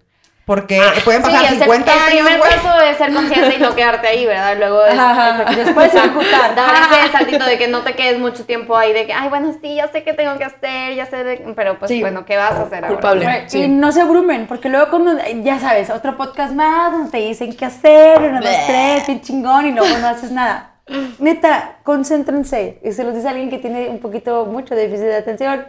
Porque 0.48 0.80
Ah, 0.80 0.94
pueden 1.04 1.22
pasar 1.22 1.44
el, 1.44 1.60
50 1.60 1.92
el 1.92 2.00
años, 2.00 2.10
primer 2.10 2.38
güey. 2.40 2.52
paso 2.56 2.82
es 2.82 2.96
ser 2.98 3.14
consciente 3.14 3.56
y 3.58 3.60
no 3.60 3.76
quedarte 3.76 4.08
ahí, 4.08 4.26
¿verdad? 4.26 4.56
Luego 4.58 4.86
es 4.86 4.98
Ajá, 4.98 5.30
ejecutar. 5.44 5.56
después 5.66 5.94
ejecutar. 5.94 6.56
Dar 6.56 6.74
ese 7.04 7.12
saltito 7.12 7.46
de 7.46 7.58
que 7.58 7.68
no 7.68 7.82
te 7.82 7.96
quedes 7.96 8.18
mucho 8.18 8.46
tiempo 8.46 8.78
ahí, 8.78 8.94
de 8.94 9.06
que, 9.06 9.12
ay, 9.12 9.28
bueno, 9.28 9.54
sí, 9.62 9.76
ya 9.76 9.90
sé 9.90 10.04
qué 10.04 10.14
tengo 10.14 10.38
que 10.38 10.46
hacer, 10.46 10.96
ya 10.96 11.06
sé, 11.06 11.26
de- 11.26 11.54
pero 11.54 11.78
pues 11.78 11.90
Sí. 11.92 12.00
bueno, 12.00 12.26
¿qué 12.26 12.38
vas 12.38 12.54
a 12.54 12.62
hacer 12.62 12.78
ahora? 12.86 12.88
Culpable. 12.88 13.44
Sí. 13.48 13.64
Y 13.64 13.68
no 13.68 13.92
se 13.92 14.00
abrumen, 14.00 14.48
porque 14.48 14.70
luego 14.70 14.90
cuando, 14.90 15.18
ya 15.44 15.60
sabes, 15.60 15.90
otro 15.90 16.16
podcast 16.16 16.54
más 16.54 16.94
donde 16.94 17.12
te 17.12 17.18
dicen 17.18 17.54
qué 17.54 17.66
hacer, 17.66 18.18
uno, 18.22 18.40
dos, 18.40 18.56
tres, 18.68 19.06
bien 19.06 19.20
chingón, 19.20 19.66
y 19.68 19.72
luego 19.74 19.98
no 19.98 20.08
haces 20.08 20.32
nada. 20.32 20.76
Neta, 21.20 21.80
concéntrense. 21.84 22.80
Y 22.86 22.94
se 22.94 23.04
los 23.04 23.14
dice 23.14 23.28
alguien 23.28 23.50
que 23.50 23.58
tiene 23.58 23.90
un 23.90 24.00
poquito, 24.00 24.46
mucho 24.46 24.76
déficit 24.76 25.08
de 25.08 25.18
atención. 25.18 25.66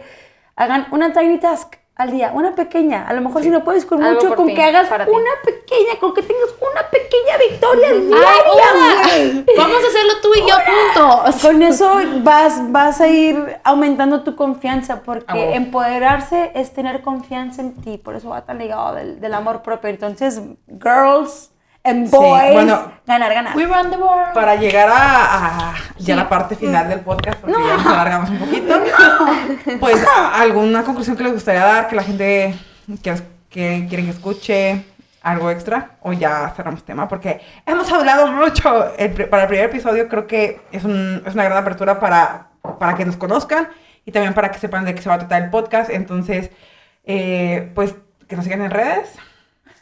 Hagan 0.55 0.87
una 0.91 1.11
tiny 1.11 1.37
task 1.37 1.75
al 1.99 2.11
día, 2.11 2.31
una 2.33 2.55
pequeña. 2.55 3.05
A 3.05 3.13
lo 3.13 3.19
mejor 3.19 3.43
si 3.43 3.49
no 3.49 3.61
puedes 3.61 3.85
con 3.85 4.01
Algo 4.01 4.21
mucho, 4.23 4.35
con 4.35 4.47
ti, 4.47 4.53
que 4.53 4.63
hagas 4.63 4.87
ti. 4.87 5.11
una 5.11 5.31
pequeña, 5.43 5.99
con 5.99 6.13
que 6.13 6.23
tengas 6.23 6.49
una 6.59 6.89
pequeña 6.89 7.37
victoria 7.49 7.91
diaria, 7.91 9.03
güey. 9.03 9.45
Vamos 9.57 9.83
a 9.83 9.87
hacerlo 9.87 10.13
tú 10.21 10.29
y 10.33 10.47
yo 10.47 10.55
juntos. 10.55 11.41
Con 11.41 11.61
eso 11.61 11.91
vas, 12.23 12.71
vas 12.71 13.01
a 13.01 13.07
ir 13.09 13.59
aumentando 13.65 14.23
tu 14.23 14.37
confianza, 14.37 15.01
porque 15.01 15.55
empoderarse 15.55 16.53
es 16.55 16.71
tener 16.71 17.01
confianza 17.01 17.61
en 17.61 17.73
ti, 17.81 17.97
por 17.97 18.15
eso 18.15 18.29
va 18.29 18.45
tan 18.45 18.59
ligado 18.59 18.95
del, 18.95 19.19
del 19.19 19.33
amor 19.33 19.61
propio. 19.61 19.89
Entonces, 19.89 20.41
girls 20.81 21.51
and 21.83 22.07
Sí, 22.07 22.15
boys, 22.15 22.53
bueno. 22.53 22.91
ganar, 23.05 23.33
ganar. 23.33 23.55
We 23.55 23.65
run 23.65 23.89
the 23.89 23.97
world. 23.97 24.33
Para 24.33 24.55
llegar 24.55 24.89
a, 24.89 25.69
a 25.71 25.73
ya 25.97 26.15
la 26.15 26.27
parte 26.29 26.55
final 26.55 26.87
del 26.89 26.99
podcast, 27.01 27.39
porque 27.39 27.57
ya 27.65 27.77
nos 27.77 27.85
alargamos 27.85 28.29
un 28.29 28.37
poquito, 28.39 28.75
pues 29.79 30.05
a- 30.05 30.41
alguna 30.41 30.83
conclusión 30.83 31.15
que 31.17 31.23
les 31.23 31.33
gustaría 31.33 31.63
dar, 31.63 31.87
que 31.87 31.95
la 31.95 32.03
gente 32.03 32.55
que, 33.01 33.13
que 33.49 33.85
quieren 33.87 34.05
que 34.05 34.11
escuche, 34.11 34.85
algo 35.21 35.49
extra, 35.51 35.91
o 36.01 36.13
ya 36.13 36.53
cerramos 36.55 36.83
tema, 36.83 37.07
porque 37.07 37.41
hemos 37.65 37.91
hablado 37.91 38.27
mucho. 38.27 38.93
El 38.97 39.11
para 39.29 39.43
el 39.43 39.47
primer 39.49 39.65
episodio 39.65 40.07
creo 40.07 40.27
que 40.27 40.61
es, 40.71 40.83
un- 40.83 41.23
es 41.25 41.33
una 41.33 41.43
gran 41.45 41.57
apertura 41.57 41.99
para, 41.99 42.47
para 42.79 42.95
que 42.95 43.05
nos 43.05 43.15
conozcan 43.17 43.69
y 44.05 44.11
también 44.11 44.33
para 44.33 44.51
que 44.51 44.59
sepan 44.59 44.85
de 44.85 44.95
qué 44.95 45.01
se 45.01 45.09
va 45.09 45.15
a 45.15 45.19
tratar 45.19 45.41
el 45.43 45.49
podcast. 45.49 45.89
Entonces, 45.89 46.51
eh, 47.05 47.71
pues 47.75 47.95
que 48.27 48.35
nos 48.35 48.45
sigan 48.45 48.61
en 48.61 48.71
redes. 48.71 49.09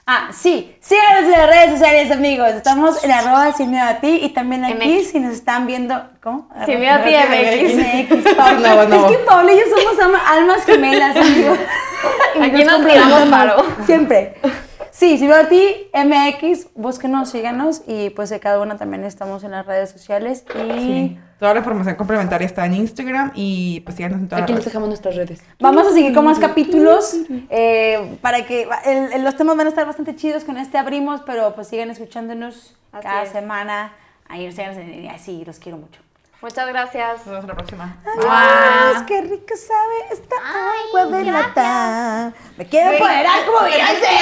Ah, 0.10 0.30
sí, 0.32 0.74
síganos 0.80 1.24
en 1.24 1.32
las 1.32 1.48
redes 1.50 1.72
sociales, 1.72 2.10
amigos. 2.12 2.48
Estamos 2.52 3.04
en 3.04 3.12
arroba 3.12 3.52
sin 3.52 3.72
miedo 3.72 3.84
a 3.86 3.96
ti 4.00 4.20
y 4.24 4.30
también 4.30 4.64
aquí, 4.64 5.00
MX. 5.00 5.10
si 5.12 5.20
nos 5.20 5.34
están 5.34 5.68
viendo, 5.68 6.02
¿cómo? 6.24 6.48
Sin 6.66 6.80
miedo 6.80 6.96
a 6.96 7.04
ti, 7.04 7.12
MX. 7.12 7.76
MX. 7.76 8.36
No, 8.62 8.86
no. 8.86 8.96
Es 8.96 9.12
que 9.12 9.24
Paula 9.26 9.52
y 9.52 9.58
yo 9.58 9.64
somos 9.76 10.16
almas 10.26 10.64
gemelas, 10.64 11.14
amigos. 11.18 11.58
Aquí 12.42 12.64
nos 12.64 12.86
tiramos 12.88 13.24
paro. 13.26 13.66
Siempre. 13.86 14.36
Sí, 14.92 15.18
si 15.18 15.28
veo 15.28 15.42
a 15.42 15.50
ti, 15.50 15.90
MX, 15.94 16.70
búsquenos, 16.76 17.30
síganos 17.30 17.82
y 17.86 18.10
pues 18.12 18.30
de 18.30 18.40
cada 18.40 18.62
una 18.62 18.78
también 18.78 19.04
estamos 19.04 19.44
en 19.44 19.52
las 19.52 19.66
redes 19.66 19.90
sociales 19.92 20.46
y 20.56 20.80
Sí. 20.80 21.20
Toda 21.40 21.54
la 21.54 21.60
información 21.60 21.96
complementaria 21.96 22.46
está 22.48 22.66
en 22.66 22.74
Instagram 22.74 23.32
y 23.36 23.82
pues 23.82 23.96
síganos 23.96 24.20
en 24.20 24.28
todas 24.28 24.44
Aquí 24.44 24.54
las 24.54 24.58
les 24.60 24.66
redes. 24.66 24.74
dejamos 24.74 24.88
nuestras 24.90 25.16
redes. 25.16 25.42
vamos 25.60 25.86
a 25.88 25.92
seguir 25.92 26.14
con 26.14 26.26
más 26.26 26.40
capítulos 26.40 27.16
eh, 27.50 28.18
para 28.22 28.44
que 28.46 28.68
el- 28.86 29.14
el- 29.14 29.24
los 29.24 29.36
temas 29.38 29.56
van 29.56 29.68
a 29.68 29.70
estar 29.70 29.86
bastante 29.86 30.16
chidos 30.16 30.44
con 30.44 30.58
este 30.58 30.78
abrimos, 30.80 31.22
pero 31.28 31.54
pues 31.54 31.68
sigan 31.68 31.92
escuchándonos 31.92 32.76
Así 32.92 33.04
cada 33.04 33.24
es. 33.24 33.30
semana. 33.32 33.94
Ahí 34.30 34.46
en 34.46 35.10
así, 35.10 35.44
los 35.46 35.60
quiero 35.60 35.78
mucho. 35.78 36.02
Muchas 36.42 36.68
gracias. 36.68 37.18
Nos 37.26 37.28
vemos 37.28 37.46
la 37.48 37.54
próxima. 37.56 37.98
Adiós, 38.06 39.04
qué 39.08 39.22
rico 39.22 39.56
sabe 39.56 39.96
esta 40.12 40.36
agua 40.36 41.18
de 41.18 41.24
lata. 41.32 42.34
Me 42.58 42.66
quiero 42.66 42.92
empoderar 42.92 43.46
como 43.46 43.62
Beyoncé. 43.62 44.18